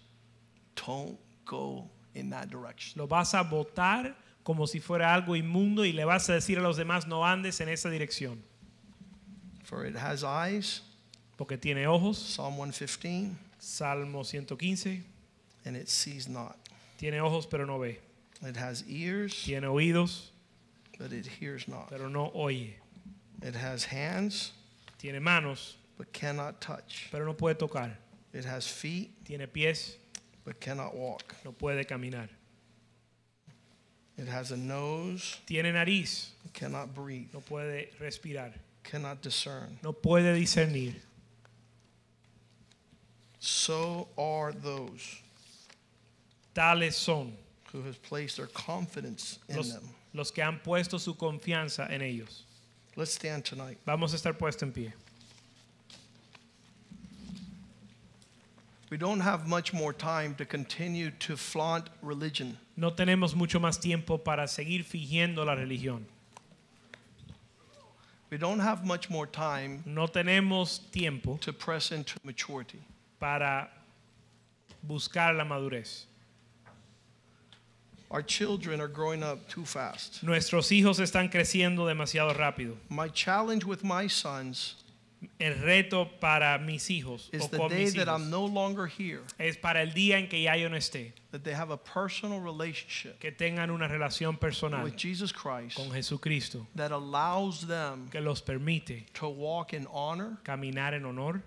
don't 0.76 1.18
go 1.44 1.88
in 2.14 2.30
that 2.30 2.50
direction. 2.50 3.00
Lo 3.00 3.06
vas 3.08 3.34
a 3.34 3.42
botar 3.42 4.14
como 4.44 4.66
si 4.66 4.78
fuera 4.78 5.12
algo 5.12 5.34
inmundo 5.36 5.84
y 5.84 5.90
le 5.92 6.04
vas 6.04 6.28
a 6.28 6.34
decir 6.34 6.58
a 6.58 6.62
los 6.62 6.76
demás, 6.76 7.06
no 7.08 7.24
andes 7.24 7.60
en 7.60 7.68
esa 7.68 7.88
dirección. 7.90 8.38
For 9.64 9.84
it 9.86 9.96
has 9.96 10.22
eyes, 10.22 10.82
Porque 11.36 11.56
tiene 11.58 11.86
ojos, 11.88 12.16
Psalm 12.18 12.54
115, 12.54 13.36
Salmo 13.58 14.22
115, 14.22 15.02
and 15.64 15.76
it 15.76 15.88
sees 15.88 16.28
not. 16.28 16.56
tiene 16.96 17.20
ojos 17.20 17.46
pero 17.46 17.64
no 17.66 17.78
ve. 17.80 17.98
It 18.42 18.56
has 18.56 18.84
ears, 18.88 19.34
Tiene 19.44 19.62
oídos 19.64 20.26
but 20.98 21.12
it 21.12 21.26
hears 21.26 21.66
not. 21.68 21.88
pero 21.90 22.08
no 22.08 22.30
oye. 22.34 22.74
It 23.40 23.54
has 23.54 23.84
hands, 23.84 24.52
Tiene 24.98 25.20
manos 25.20 25.76
but 25.96 26.12
cannot 26.12 26.60
touch. 26.60 27.08
pero 27.10 27.24
no 27.24 27.34
puede 27.34 27.58
tocar. 27.58 27.90
It 28.32 28.44
has 28.44 28.66
feet, 28.66 29.24
Tiene 29.24 29.46
pies, 29.46 29.96
but 30.44 30.58
cannot 30.60 30.94
walk. 30.94 31.34
no 31.44 31.52
puede 31.52 31.86
caminar. 31.86 32.28
It 34.18 34.26
has 34.28 34.50
a 34.52 34.56
nose, 34.56 35.38
Tiene 35.46 35.72
nariz, 35.72 36.30
but 36.42 36.52
cannot 36.52 36.94
breathe, 36.94 37.28
no 37.32 37.40
puede 37.40 37.88
respirar. 38.00 38.52
cannot 38.84 39.22
discern. 39.22 39.78
No 39.82 39.92
puede 39.92 40.34
discernir. 40.36 40.94
So 43.38 44.08
are 44.16 44.52
those 44.52 45.20
Tales 46.54 46.96
son 46.96 47.32
who 47.72 47.82
have 47.82 48.00
placed 48.02 48.36
their 48.36 48.48
confidence 48.48 49.38
in 49.48 49.56
los, 49.56 49.72
them. 49.72 49.88
los 50.12 50.30
que 50.30 50.42
han 50.42 50.60
puesto 50.62 50.98
su 51.00 51.14
confianza 51.14 51.90
en 51.90 52.02
ellos. 52.02 52.42
Let's 52.96 53.12
stand 53.12 53.44
tonight. 53.44 53.78
Vamos 53.86 54.12
a 54.12 54.16
estar 54.16 54.34
puestos 54.38 54.62
en 54.64 54.72
pie. 54.72 54.92
We 58.90 58.98
don't 58.98 59.20
have 59.20 59.48
much 59.48 59.72
more 59.72 59.94
time 59.94 60.34
to 60.34 60.44
continue 60.44 61.10
to 61.20 61.34
flaunt 61.36 61.88
religion. 62.02 62.58
No 62.76 62.90
tenemos 62.90 63.34
mucho 63.34 63.58
más 63.58 63.80
tiempo 63.80 64.18
para 64.18 64.46
seguir 64.46 64.84
fingiendo 64.84 65.46
la 65.46 65.54
religión. 65.54 66.04
We 68.30 68.36
don't 68.38 68.60
have 68.60 68.84
much 68.84 69.10
more 69.10 69.26
time 69.26 69.82
No 69.84 70.06
tenemos 70.06 70.80
tiempo 70.90 71.38
to 71.40 71.52
press 71.52 71.90
into 71.92 72.18
maturity. 72.22 72.80
para 73.18 73.68
buscar 74.86 75.34
la 75.36 75.44
madurez. 75.44 76.04
Our 78.12 78.22
children 78.22 78.80
are 78.80 78.88
growing 78.88 79.22
up 79.22 79.48
too 79.48 79.64
fast. 79.64 80.22
Nuestros 80.22 80.70
hijos 80.70 81.00
están 81.00 81.30
creciendo 81.30 81.86
demasiado 81.86 82.36
rápido. 82.36 82.76
My 82.90 83.08
challenge 83.08 83.64
with 83.64 83.82
my 83.82 84.06
sons 84.06 84.76
El 85.38 85.54
reto 85.54 86.08
para 86.20 86.58
mis 86.58 86.88
hijos 86.90 87.28
is 87.32 87.44
o 87.44 87.46
the 87.48 87.58
con 87.58 87.68
day 87.70 87.84
mis 87.84 87.94
that 87.94 88.08
I'm 88.08 88.28
no 88.30 88.44
longer 88.44 88.86
here, 88.86 89.22
es 89.38 89.56
para 89.56 89.82
el 89.82 89.92
día 89.92 90.18
en 90.18 90.28
que 90.28 90.42
ya 90.42 90.54
yo 90.56 90.68
no 90.68 90.76
esté, 90.76 91.12
that 91.30 91.44
they 91.44 91.52
have 91.52 91.70
a 91.70 91.76
personal 91.76 92.40
relationship 92.40 93.20
que 93.20 93.30
tengan 93.30 93.70
una 93.70 93.88
relación 93.88 94.38
personal 94.38 94.82
with 94.82 94.96
Jesus 94.96 95.30
Christ 95.30 95.76
con 95.76 95.90
Jesucristo 95.90 96.66
that 96.74 96.90
allows 96.90 97.66
them 97.66 98.08
que 98.10 98.20
los 98.20 98.40
permite 98.40 99.12
to 99.14 99.28
walk 99.28 99.72
in 99.72 99.86
honor, 99.92 100.38
caminar 100.44 100.92
en 100.92 101.04
honor, 101.04 101.42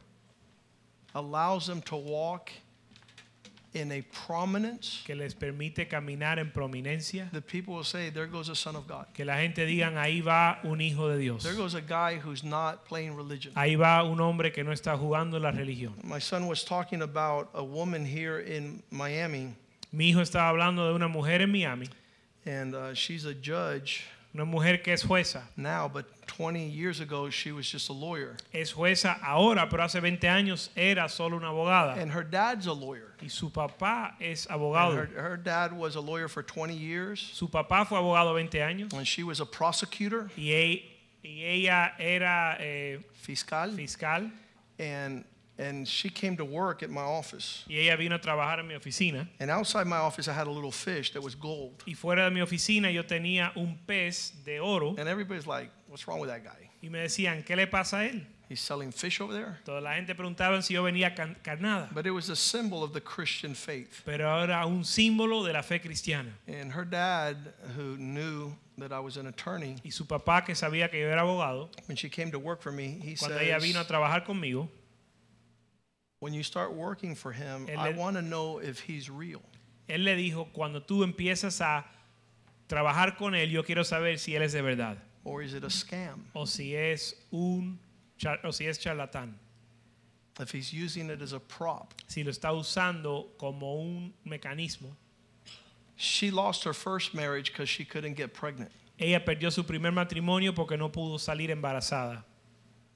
allows 1.14 1.68
them 1.68 1.82
to 1.82 1.98
walk 1.98 2.52
in 3.76 3.92
a 3.92 4.02
prominence 4.26 5.04
que 5.06 5.14
les 5.16 5.34
permite 5.36 5.88
caminar 5.90 6.40
en 6.40 6.50
prominencia, 6.52 7.30
that 7.34 7.46
people 7.46 7.74
will 7.76 7.84
say, 7.84 8.10
There 8.10 8.26
goes 8.26 8.48
a 8.50 8.56
son 8.56 8.76
of 8.76 8.88
God. 8.88 9.06
que 9.14 9.26
la 9.26 9.36
gente 9.38 9.66
digan 9.66 9.98
ahí 9.98 10.22
va 10.22 10.60
un 10.64 10.80
hijo 10.80 11.10
de 11.10 11.18
Dios, 11.18 11.44
There 11.44 11.56
goes 11.56 11.76
a 11.76 11.82
guy 11.82 12.18
who's 12.18 12.44
not 12.44 12.86
playing 12.86 13.16
religion. 13.16 13.54
ahí 13.56 13.76
va 13.76 14.04
un 14.04 14.20
hombre 14.22 14.52
que 14.52 14.64
no 14.64 14.72
está 14.72 14.98
jugando 14.98 15.40
la 15.40 15.52
religión. 15.52 15.94
My 16.04 16.20
son 16.20 16.48
was 16.48 16.64
talking 16.64 17.02
about 17.02 17.50
a 17.54 17.64
woman 17.64 18.06
here 18.06 18.40
in 18.40 18.82
Miami, 18.90 19.54
Mi 19.92 20.10
hijo 20.12 20.22
estaba 20.22 20.50
hablando 20.50 20.88
de 20.88 20.94
una 20.96 21.08
mujer 21.08 21.42
en 21.42 21.52
Miami, 21.52 21.88
and 22.46 22.74
uh, 22.76 22.94
she's 22.94 23.26
a 23.26 23.34
judge 23.34 24.04
una 24.36 24.44
mujer 24.46 24.84
que 24.84 24.92
es 24.92 25.02
jueza. 25.04 25.44
now, 25.56 25.88
but 25.88 26.06
20 26.28 26.68
years 26.68 27.00
ago, 27.00 27.30
she 27.30 27.52
was 27.54 27.66
just 27.66 27.90
a 27.90 27.94
lawyer. 27.94 28.36
Es 28.54 28.74
jueza 28.74 29.18
ahora, 29.24 29.68
pero 29.70 29.84
hace 29.84 30.02
20 30.02 30.28
años 30.28 30.70
era 30.76 31.08
solo 31.08 31.38
una 31.38 31.48
abogada. 31.48 31.98
And 31.98 32.12
her 32.12 32.24
dad's 32.24 32.68
a 32.68 32.74
lawyer. 32.74 33.14
Y 33.22 33.30
su 33.30 33.50
papá 33.50 34.16
es 34.20 34.46
abogado. 34.48 34.96
her, 34.96 35.06
her 35.16 35.38
dad 35.38 35.72
was 35.72 35.96
a 35.96 36.02
lawyer 36.02 36.28
for 36.28 36.44
20 36.44 36.76
years, 36.76 37.20
Su 37.34 37.48
papá 37.48 37.86
fue 37.88 37.98
abogado 37.98 38.34
20 38.34 38.60
años 38.60 38.94
and 38.94 39.08
she 39.08 39.24
was 39.24 39.40
a 39.40 39.46
prosecutor, 39.46 40.30
y, 40.38 40.52
e- 40.52 40.84
y 41.24 41.44
ella 41.44 41.94
era 41.98 42.58
eh, 42.60 43.00
fiscal, 43.14 43.72
fiscal 43.72 44.30
and, 44.78 45.24
and 45.58 45.88
she 45.88 46.10
came 46.10 46.36
to 46.38 46.44
work 46.46 46.84
at 46.84 46.90
my 46.90 47.02
office. 47.02 47.64
y 47.68 47.76
ella 47.76 47.96
vino 47.96 48.16
a 48.16 48.20
trabajar 48.20 48.60
en 48.60 48.68
mi 48.68 48.76
oficina. 48.76 49.28
And 49.40 49.50
outside 49.50 49.88
my 49.88 49.98
office, 49.98 50.28
I 50.28 50.34
had 50.34 50.48
a 50.48 50.52
little 50.52 50.72
fish 50.72 51.12
that 51.14 51.22
was 51.22 51.36
gold. 51.36 51.84
Y 51.88 51.94
fuera 51.94 52.26
de 52.26 52.32
mi 52.32 52.42
oficina 52.42 52.92
yo 52.94 53.04
tenía 53.04 53.52
un 53.56 53.78
pez 53.88 54.32
de 54.44 54.60
oro 54.60 54.96
And 54.98 55.08
everybody's 55.08 55.48
like, 55.48 55.70
What's 55.88 56.08
wrong 56.08 56.20
with 56.20 56.30
that 56.30 56.44
guy? 56.44 56.70
y 56.84 56.90
me 56.90 57.00
decían, 57.00 57.44
¿qué 57.46 57.56
le 57.56 57.68
pasa 57.68 58.00
a 58.00 58.06
él? 58.10 58.26
He's 58.48 58.60
selling 58.60 58.92
fish 58.92 59.22
over 59.22 59.34
there. 59.34 59.58
Toda 59.66 59.82
la 59.82 59.94
gente 59.96 60.14
preguntaba 60.14 60.62
si 60.62 60.76
yo 60.76 60.84
venía 60.84 61.16
carnada, 61.42 61.90
But 61.92 62.06
it 62.06 62.12
was 62.12 62.30
a 62.30 62.36
symbol 62.36 62.84
of 62.84 62.94
the 62.94 63.02
Christian 63.02 63.56
faith. 63.56 64.04
pero 64.06 64.28
era 64.44 64.68
un 64.68 64.84
símbolo 64.84 65.44
de 65.46 65.54
la 65.54 65.62
fe 65.64 65.80
cristiana. 65.80 66.32
And 66.48 66.72
her 66.74 66.86
dad, 66.86 67.38
who 67.76 67.98
knew 67.98 68.54
that 68.78 68.92
I 68.92 69.00
was 69.00 69.18
an 69.18 69.26
attorney, 69.28 69.78
Y 69.84 69.90
su 69.90 70.06
papá, 70.06 70.46
que 70.46 70.54
sabía 70.54 70.92
que 70.92 71.00
yo 71.00 71.08
era 71.08 71.22
abogado, 71.22 71.70
when 71.88 71.96
she 71.96 72.08
came 72.10 72.30
to 72.32 72.38
work 72.40 72.62
for 72.62 72.72
me, 72.72 73.00
he 73.02 73.16
cuando 73.16 73.40
ella 73.40 73.58
vino 73.60 73.80
a 73.80 73.84
says, 73.84 73.88
trabajar 73.88 74.24
conmigo, 74.26 74.68
When 76.20 76.34
you 76.34 76.44
start 76.44 76.74
working 76.74 77.16
for 77.16 77.32
him, 77.32 77.68
Él 77.68 77.78
I 77.78 77.92
want 77.92 78.16
to 78.16 78.22
know 78.22 78.60
if 78.60 78.80
he's 78.80 79.10
real. 79.10 79.42
él 79.88 80.04
le 80.04 80.16
dijo, 80.16 80.48
cuando 80.54 80.82
tú 80.82 81.04
empiezas 81.04 81.62
a 81.62 81.86
trabajar 82.68 83.18
con 83.18 83.34
él, 83.36 83.52
yo 83.52 83.64
quiero 83.64 83.84
saber 83.84 84.18
si 84.18 84.34
él 84.34 84.42
es 84.42 84.54
de 84.54 84.62
verdad 84.62 84.98
Or 85.24 85.42
is 85.44 85.54
it 85.54 85.64
a 85.64 85.70
scam? 85.70 86.22
o 86.34 86.46
si 86.46 86.74
es 86.76 87.14
un 87.32 87.78
o 88.44 88.52
si 88.52 88.66
es 88.66 88.78
charlatán, 88.80 89.34
If 90.40 90.52
he's 90.52 90.74
using 90.74 91.10
it 91.10 91.22
as 91.22 91.34
a 91.34 91.40
prop. 91.40 91.94
si 92.08 92.24
lo 92.24 92.32
está 92.32 92.52
usando 92.54 93.28
como 93.38 93.76
un 93.76 94.14
mecanismo. 94.26 94.96
She 95.98 96.30
lost 96.32 96.64
her 96.66 96.74
first 96.74 97.14
marriage 97.14 97.52
because 97.54 97.70
she 97.70 97.86
couldn't 97.86 98.16
get 98.16 98.34
pregnant. 98.34 98.70
Ella 99.00 99.24
perdió 99.24 99.52
su 99.52 99.64
primer 99.64 99.92
matrimonio 99.92 100.54
porque 100.54 100.78
no 100.78 100.90
pudo 100.90 101.18
salir 101.20 101.52
embarazada, 101.52 102.24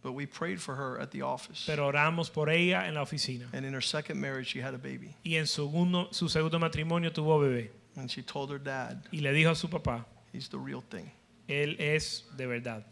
But 0.01 0.13
we 0.13 0.25
prayed 0.25 0.61
for 0.61 0.75
her 0.75 0.97
at 0.99 1.11
the 1.11 1.23
office. 1.23 1.65
pero 1.65 1.85
oramos 1.91 2.31
por 2.31 2.49
ella 2.49 2.85
en 2.87 2.93
la 2.93 3.01
oficina. 3.01 3.47
And 3.53 3.65
in 3.65 3.73
her 3.73 3.81
second 3.81 4.19
marriage, 4.19 4.47
she 4.47 4.59
had 4.61 4.73
a 4.73 4.77
baby. 4.77 5.13
Y 5.25 5.33
en 5.35 5.45
su 5.45 5.65
segundo, 5.65 6.07
su 6.11 6.27
segundo 6.29 6.57
matrimonio 6.57 7.11
tuvo 7.11 7.37
bebé 7.39 7.69
And 7.97 8.09
she 8.09 8.21
told 8.21 8.49
her 8.51 8.59
dad, 8.59 9.03
y 9.11 9.19
le 9.19 9.31
dijo 9.33 9.51
a 9.51 9.55
su 9.55 9.67
papá, 9.67 10.05
he's 10.31 10.47
the 10.47 10.57
real 10.57 10.81
thing. 10.89 11.11
él 11.49 11.75
es 11.79 12.23
de 12.37 12.45
verdad, 12.47 12.83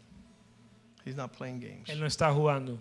He's 1.04 1.16
not 1.16 1.32
playing 1.32 1.60
games. 1.60 1.88
él 1.88 1.98
no 2.00 2.06
está 2.06 2.30
jugando, 2.34 2.78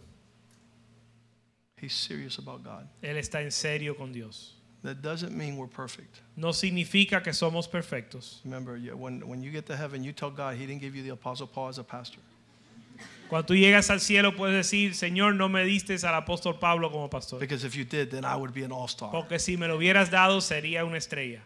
He's 1.80 1.94
serious 1.94 2.38
about 2.40 2.64
God. 2.64 2.88
él 3.04 3.16
está 3.18 3.42
en 3.42 3.52
serio 3.52 3.94
con 3.96 4.12
Dios. 4.12 4.54
That 4.84 5.02
doesn't 5.02 5.32
mean 5.36 5.58
we're 5.58 5.68
perfect. 5.68 6.22
No 6.36 6.50
significa 6.52 7.24
que 7.24 7.32
somos 7.34 7.68
perfectos. 7.70 8.42
Remember, 8.44 8.78
when, 8.96 9.26
when 9.28 9.42
you 9.44 9.52
get 9.52 9.66
to 9.68 9.76
heaven, 9.78 10.04
you 10.04 10.12
tell 10.12 10.32
God 10.32 10.56
he 10.58 10.66
didn't 10.66 10.82
give 10.82 10.96
you 10.96 11.04
the 11.04 11.10
Apostle 11.10 11.48
Paul 11.48 11.70
as 11.70 11.78
a 11.78 11.84
pastor. 11.84 12.20
Cuando 13.30 13.46
tú 13.48 13.56
llegas 13.56 13.90
al 13.90 14.00
cielo 14.00 14.36
puedes 14.36 14.56
decir, 14.56 14.96
Señor, 14.96 15.36
no 15.36 15.50
me 15.50 15.64
diste 15.66 15.96
al 16.06 16.16
apóstol 16.16 16.60
Pablo 16.60 16.92
como 16.92 17.10
pastor. 17.10 17.40
Because 17.40 17.66
if 17.66 17.74
you 17.76 17.84
did, 17.84 18.10
then 18.10 18.24
I 18.24 18.36
would 18.36 18.54
be 18.54 18.64
an 18.64 18.72
all 18.72 18.88
star. 18.88 19.12
Porque 19.12 19.40
si 19.40 19.58
me 19.58 19.68
lo 19.68 19.78
hubieras 19.78 20.10
dado 20.10 20.40
sería 20.42 20.86
una 20.86 20.98
estrella. 20.98 21.42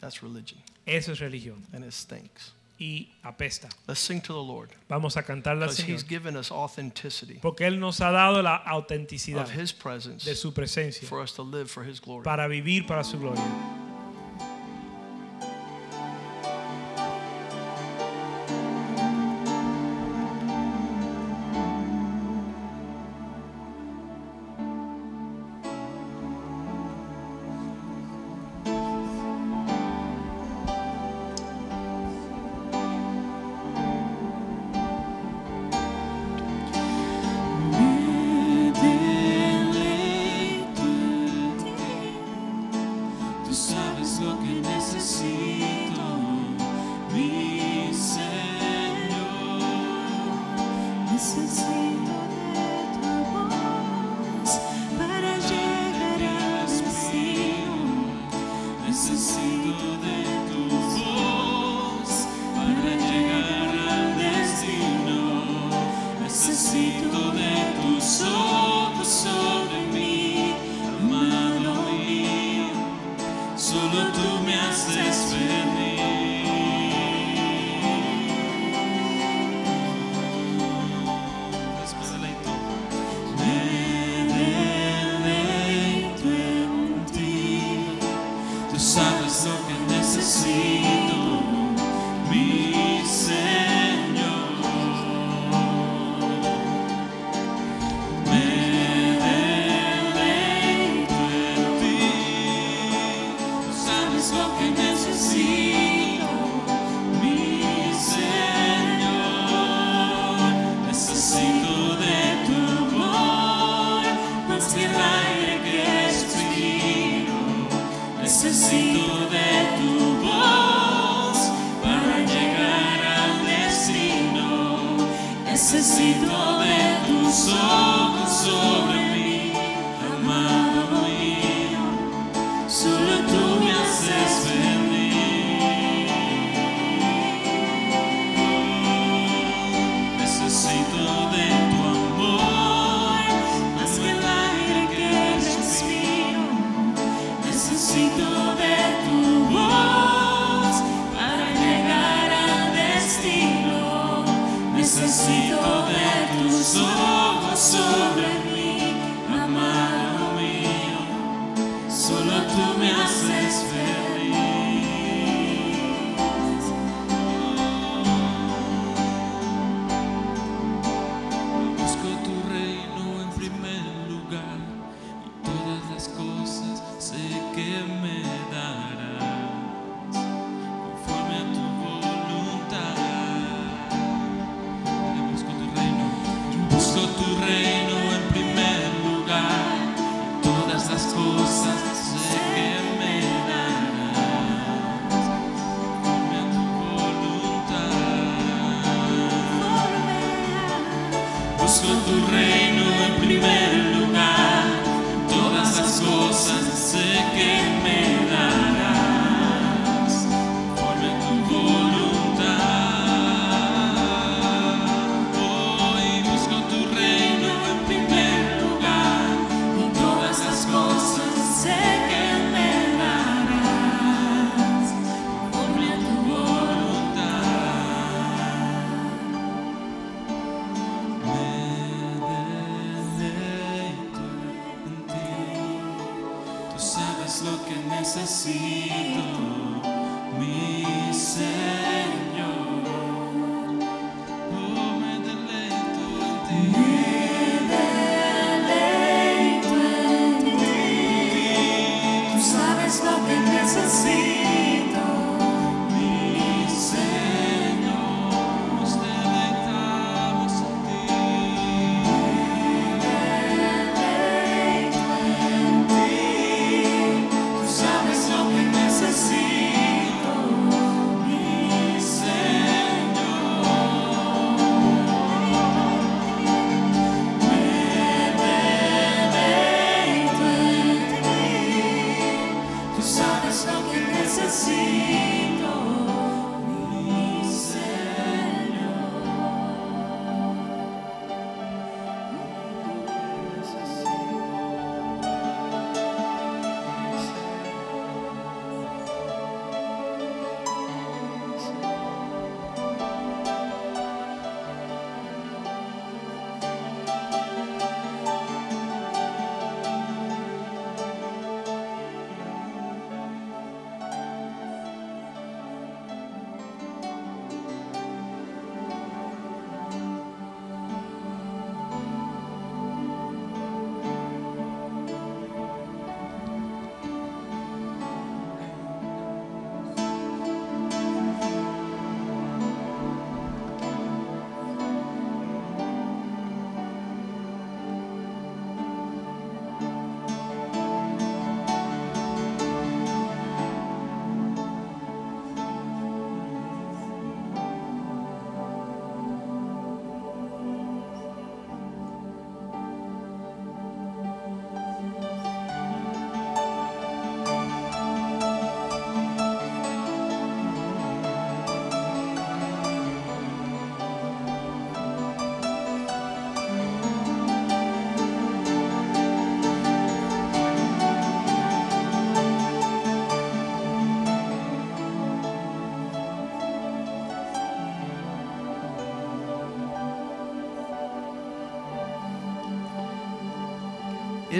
That's 0.00 0.22
religion. 0.22 0.60
Eso 0.86 1.12
es 1.12 1.20
religión. 1.20 1.62
And 1.72 1.84
it 1.84 1.92
stinks. 1.92 2.52
Y 2.78 3.10
apesta. 3.22 3.68
Let's 3.86 4.00
sing 4.00 4.20
to 4.22 4.32
the 4.32 4.42
Lord. 4.42 4.70
Vamos 4.88 5.16
a 5.16 5.22
cantarle 5.22 5.64
al 5.64 5.70
Because 5.70 5.82
he's 5.86 6.02
Señor. 6.02 6.08
given 6.08 6.36
us 6.36 6.50
authenticity 6.50 7.34
Porque 7.34 7.66
Él 7.66 7.78
nos 7.78 8.00
ha 8.00 8.10
dado 8.10 8.42
la 8.42 8.56
autenticidad 8.56 9.42
of 9.44 9.50
his 9.54 9.72
presence 9.72 10.24
de 10.28 10.34
su 10.34 10.52
presencia 10.52 11.06
for 11.06 11.20
us 11.20 11.32
to 11.34 11.42
live 11.44 11.68
for 11.70 11.84
his 11.84 12.00
glory. 12.00 12.24
para 12.24 12.48
vivir 12.48 12.86
para 12.86 13.04
su 13.04 13.18
gloria. 13.20 13.40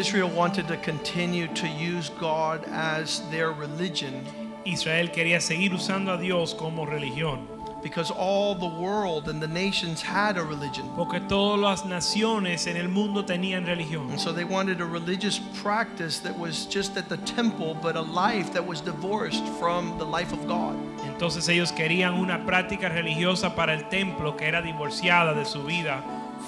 Israel 0.02 0.30
wanted 0.30 0.66
to 0.66 0.76
continue 0.78 1.46
to 1.54 1.68
use 1.68 2.08
God 2.18 2.64
as 2.72 3.20
their 3.30 3.52
religion. 3.52 4.26
Israel 4.64 5.06
quería 5.06 5.40
seguir 5.40 5.72
usando 5.72 6.12
a 6.12 6.18
Dios 6.18 6.54
como 6.54 6.84
religión. 6.84 7.46
Because 7.84 8.10
all 8.10 8.56
the 8.56 8.66
world 8.82 9.28
and 9.28 9.40
the 9.40 9.46
nations 9.46 10.02
had 10.02 10.38
a 10.38 10.42
religion. 10.42 10.90
Porque 10.96 11.20
todas 11.28 11.60
las 11.60 11.84
naciones 11.84 12.66
en 12.66 12.78
el 12.78 12.88
mundo 12.88 13.22
tenían 13.22 13.64
religión. 13.64 14.10
And 14.10 14.18
so 14.18 14.32
they 14.32 14.42
wanted 14.42 14.80
a 14.80 14.84
religious 14.84 15.38
practice 15.62 16.18
that 16.18 16.36
was 16.36 16.66
just 16.66 16.96
at 16.96 17.08
the 17.08 17.18
temple, 17.18 17.74
but 17.80 17.94
a 17.94 18.00
life 18.02 18.52
that 18.54 18.66
was 18.66 18.80
divorced 18.80 19.46
from 19.60 19.96
the 19.98 20.04
life 20.04 20.32
of 20.32 20.48
God. 20.48 20.74
Entonces 21.06 21.48
ellos 21.48 21.70
querían 21.70 22.14
una 22.14 22.44
práctica 22.44 22.88
religiosa 22.88 23.54
para 23.54 23.72
el 23.72 23.88
templo 23.88 24.36
que 24.36 24.48
era 24.48 24.62
divorciada 24.62 25.32
de 25.32 25.44
su 25.44 25.62
vida 25.62 26.02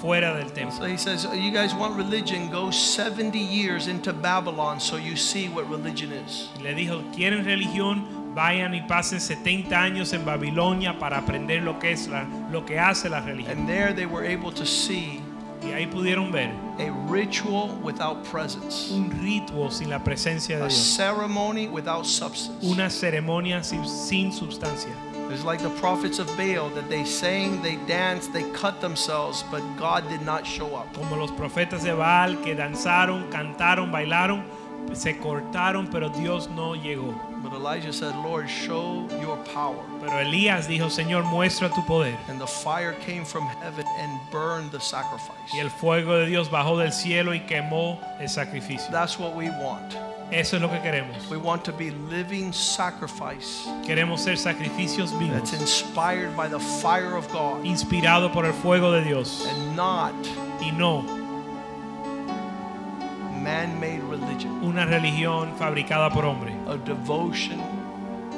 fuera 0.05 0.35
del. 0.35 0.71
So 0.71 0.85
he 0.85 0.97
says, 0.97 1.27
you 1.33 1.51
guys 1.51 1.73
want 1.73 1.97
religion? 1.97 2.49
Go 2.49 2.69
70 2.71 3.37
years 3.39 3.87
into 3.87 4.13
Babylon 4.13 4.79
so 4.79 4.97
you 4.97 5.15
see 5.15 5.49
what 5.49 5.69
religion 5.69 6.11
is. 6.11 6.49
Le 6.61 6.73
dijo, 6.73 7.03
¿quieren 7.13 7.43
religión? 7.43 8.33
Vayan 8.35 8.75
y 8.75 8.81
pasen 8.81 9.19
70 9.19 9.71
años 9.71 10.13
en 10.13 10.25
Babilonia 10.25 10.99
para 10.99 11.17
aprender 11.17 11.63
lo 11.63 11.79
que 11.79 11.91
es 11.91 12.07
la 12.07 12.25
lo 12.51 12.65
que 12.65 12.77
hace 12.77 13.09
la 13.09 13.21
religión. 13.21 13.57
And 13.57 13.67
there 13.67 13.93
they 13.93 14.05
were 14.05 14.25
able 14.25 14.51
to 14.51 14.65
see 14.65 15.21
y 15.65 15.71
ahí 15.73 15.87
pudieron 15.87 16.31
ver 16.31 16.51
a 16.77 16.91
ritual 17.09 17.69
without 17.81 18.23
presence. 18.23 18.91
Un 18.91 19.09
ritual 19.23 19.71
sin 19.71 19.89
la 19.89 19.99
presencia 20.03 20.57
de 20.57 20.67
Dios. 20.67 20.95
Ceremony 20.95 21.67
without 21.67 22.05
substance. 22.05 22.63
Una 22.65 22.89
ceremonia 22.89 23.63
sin, 23.63 23.87
sin 23.87 24.31
sustancia. 24.31 24.91
It's 25.31 25.43
like 25.43 25.61
the 25.61 25.71
prophets 25.81 26.19
of 26.19 26.27
Baal 26.37 26.69
that 26.69 26.87
they 26.89 27.03
sang, 27.03 27.61
they 27.61 27.77
danced, 27.87 28.31
they 28.31 28.43
cut 28.51 28.79
themselves, 28.79 29.43
but 29.51 29.61
God 29.77 30.07
did 30.07 30.21
not 30.21 30.45
show 30.45 30.75
up. 30.75 30.93
Como 30.93 31.15
los 31.15 31.31
profetas 31.31 31.83
de 31.83 31.93
Baal 31.93 32.35
que 32.43 32.55
danzaron, 32.55 33.29
cantaron, 33.31 33.91
bailaron, 33.91 34.43
se 34.93 35.13
cortaron, 35.15 35.89
pero 35.91 36.09
Dios 36.09 36.47
no 36.49 36.75
llegó. 36.75 37.13
But 37.41 37.53
Elijah 37.53 37.93
said, 37.93 38.15
Lord, 38.15 38.49
show 38.49 39.07
your 39.21 39.37
power. 39.53 39.83
Pero 39.99 40.11
Elías 40.19 40.67
dijo, 40.67 40.89
Señor, 40.89 41.23
muestra 41.23 41.69
tu 41.73 41.81
poder. 41.85 42.17
And 42.27 42.39
the 42.39 42.47
fire 42.47 42.93
came 43.05 43.25
from 43.25 43.43
heaven 43.61 43.85
and 43.99 44.19
burned 44.31 44.71
the 44.71 44.79
sacrifice. 44.79 45.51
Y 45.53 45.59
el 45.59 45.69
fuego 45.69 46.17
de 46.17 46.27
Dios 46.27 46.49
bajó 46.49 46.77
del 46.77 46.91
cielo 46.91 47.33
y 47.33 47.41
quemó 47.41 47.99
el 48.19 48.29
sacrificio. 48.29 48.89
That's 48.91 49.19
what 49.19 49.35
we 49.35 49.49
want. 49.49 49.95
Eso 50.31 50.55
es 50.57 50.61
lo 50.61 50.69
que 50.69 50.79
queremos. 50.79 51.29
We 51.29 51.37
want 51.37 51.63
to 51.65 51.71
be 51.71 51.91
living 52.09 52.51
sacrifice 52.51 53.67
Queremos 53.85 54.19
ser 54.19 54.33
sacrificios 54.35 55.11
that's 55.11 55.51
vivos, 55.51 55.53
inspired 55.61 56.35
by 56.35 56.47
the 56.47 56.59
fire 56.59 57.15
of 57.15 57.31
God 57.31 57.63
inspirado 57.63 58.33
por 58.33 58.45
el 58.45 58.53
fuego 58.53 58.91
de 58.91 59.03
Dios 59.03 59.45
and 59.47 59.75
not 59.75 60.13
y 60.61 60.71
no 60.71 61.03
man-made 63.43 64.01
religion, 64.09 64.51
una 64.63 64.85
religión 64.85 65.55
fabricada 65.57 66.09
por 66.11 66.25
hombre, 66.25 66.53
a 66.67 66.77
devotion 66.77 67.59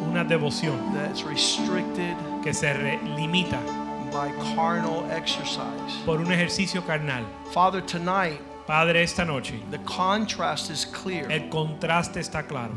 una 0.01 0.23
devoción 0.25 0.93
that's 0.93 1.23
restricted 1.23 2.15
que 2.43 2.53
se 2.53 2.73
re- 2.73 2.99
limita 3.15 3.59
by 4.11 4.29
carnal 4.55 5.09
exercise. 5.11 6.03
por 6.05 6.19
un 6.19 6.27
ejercicio 6.31 6.81
carnal. 6.85 7.23
Father, 7.51 7.81
tonight 7.81 8.41
Padre, 8.67 9.01
esta 9.01 9.23
noche 9.23 9.53
the 9.71 9.79
contrast 9.79 10.69
is 10.69 10.85
clear. 10.85 11.25
el 11.31 11.49
contraste 11.49 12.19
está 12.19 12.45
claro. 12.45 12.73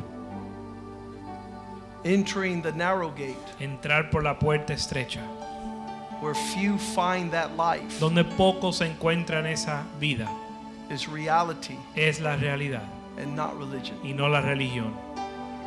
Entering 2.04 2.62
the 2.62 2.72
narrow 2.72 3.10
gate 3.10 3.36
Entrar 3.58 4.10
por 4.10 4.22
la 4.22 4.34
puerta 4.38 4.72
estrecha, 4.72 5.20
where 6.20 6.34
few 6.34 6.78
find 6.78 7.30
that 7.32 7.56
life 7.56 7.98
donde 8.00 8.24
pocos 8.24 8.80
encuentran 8.80 9.46
esa 9.46 9.84
vida, 9.98 10.28
is 10.90 11.08
reality 11.08 11.76
es 11.96 12.20
la 12.20 12.36
realidad 12.36 12.88
and 13.18 13.34
not 13.36 13.58
religion. 13.58 13.98
y 14.02 14.12
no 14.12 14.28
la 14.28 14.40
religión. 14.40 14.94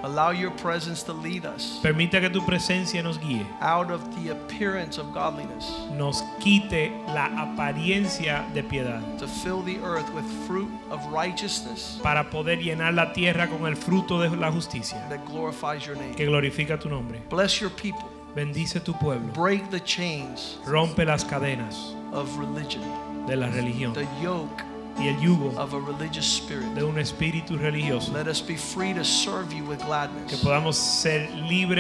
Allow 0.03 0.31
your 0.31 0.51
presence 0.51 1.01
to 1.03 1.13
lead 1.13 1.45
us 1.45 1.79
Permita 1.81 2.19
que 2.19 2.29
tu 2.29 2.41
presencia 2.45 3.01
nos 3.01 3.17
guíe, 3.17 3.45
out 3.61 3.89
of 3.89 4.01
the 4.17 4.31
appearance 4.31 4.97
of 4.99 5.13
godliness 5.13 5.65
nos 5.97 6.21
quite 6.41 6.91
la 7.07 7.27
apariencia 7.41 8.43
de 8.53 8.63
piedad. 8.63 9.01
to 9.17 9.27
fill 9.27 9.61
the 9.63 9.77
earth 9.83 10.09
with 10.13 10.25
fruit 10.45 10.69
of 10.91 10.99
righteousness 11.11 11.99
para 12.03 12.29
poder 12.29 12.57
llenar 12.59 12.93
la 12.93 13.13
tierra 13.13 13.47
con 13.47 13.65
el 13.65 13.75
fruto 13.77 14.19
de 14.19 14.29
la 14.35 14.51
justicia 14.51 14.97
that 15.09 15.23
glorifies 15.25 15.85
your 15.85 15.95
name. 15.95 16.13
que 16.15 16.25
glorifica 16.25 16.77
tu 16.77 16.89
nombre. 16.89 17.21
Bless 17.29 17.61
your 17.61 17.69
people. 17.71 18.09
Bendice 18.35 18.79
tu 18.83 18.93
pueblo, 18.93 19.31
Break 19.33 19.69
the 19.69 19.79
chains 19.79 20.57
rompe 20.65 21.05
las 21.05 21.23
cadenas 21.23 21.95
of 22.11 22.27
religion, 22.37 22.81
de 23.25 23.35
la 23.37 23.47
religión 23.47 23.93
the 23.93 24.07
yoke 24.21 24.63
y 24.99 25.07
el 25.07 25.17
yugo 25.19 25.53
of 25.57 25.73
a 25.73 25.79
religious 25.79 26.25
spirit. 26.25 26.65
de 26.75 26.83
un 26.83 26.97
espíritu 26.99 27.57
religioso. 27.57 28.11
Let 28.13 28.27
us 28.27 28.41
be 28.41 28.55
free 28.55 28.93
to 28.93 29.03
serve 29.03 29.51
you 29.53 29.63
with 29.65 29.79
Que 29.79 29.85
gladness 29.85 30.41
podamos 30.43 30.75
ser 30.75 31.29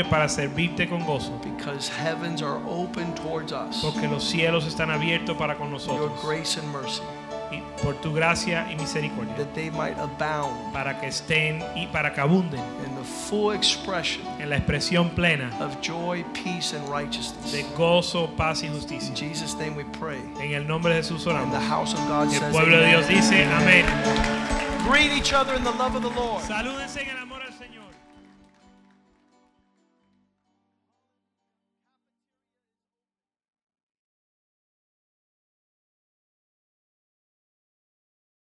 para 0.09 0.27
servirte 0.27 0.89
con 0.89 1.05
gozo, 1.05 1.31
because 1.43 1.87
heavens 1.89 2.41
are 2.41 2.59
open 2.67 3.13
towards 3.15 3.51
us. 3.53 3.81
porque 3.81 4.07
los 4.07 4.23
cielos 4.23 4.65
están 4.65 4.89
abiertos 4.89 5.37
para 5.37 5.55
con 5.55 5.71
Your 5.97 6.11
grace 6.21 6.57
and 6.57 6.67
mercy, 6.71 7.01
por 7.83 7.93
tu 7.95 8.13
gracia 8.13 8.65
y 8.71 8.75
misericordia, 8.75 9.35
that 9.35 9.53
they 9.53 9.69
might 9.69 9.97
abound 9.99 10.73
para 10.73 10.99
que 10.99 11.07
estén 11.07 11.61
y 11.75 11.85
para 11.87 12.13
que 12.13 12.21
abunden 12.21 12.59
in 12.85 12.95
the 12.95 13.03
full 13.03 13.51
expression 13.53 14.25
en 14.39 14.49
la 14.49 14.55
expresión 14.57 15.09
plena 15.13 15.49
of 15.59 15.79
joy, 15.81 16.23
peace, 16.33 16.73
and 16.73 16.85
de 16.85 16.91
righteousness. 16.91 17.53
gozo, 17.75 18.27
paz 18.37 18.63
y 18.63 18.67
In 18.67 18.73
justicia. 18.73 19.13
Jesus' 19.15 19.53
name 19.55 19.75
we 19.75 19.83
pray. 19.99 20.19
En 20.39 20.53
el 20.53 20.65
nombre 20.65 20.93
de 20.93 21.01
Jesús 21.03 21.27
And 21.27 21.51
the 21.51 21.57
oramos. 21.57 21.67
house 21.67 21.93
of 21.93 21.99
God 22.07 22.27
el 22.33 22.39
says, 22.39 22.51
pueblo 22.53 22.77
de 22.77 22.87
Dios 22.87 23.05
Amen. 23.05 23.15
dice 23.21 23.45
amén. 23.45 23.85
Greet 24.89 25.11
each 25.11 25.33
other 25.33 25.53
in 25.55 25.63
the 25.63 25.71
love 25.71 25.95
of 25.95 26.01
the 26.03 26.09
Lord. 26.09 26.41
Salúdense 26.43 27.01
en 27.01 27.09
el 27.09 27.17
amor. 27.17 27.33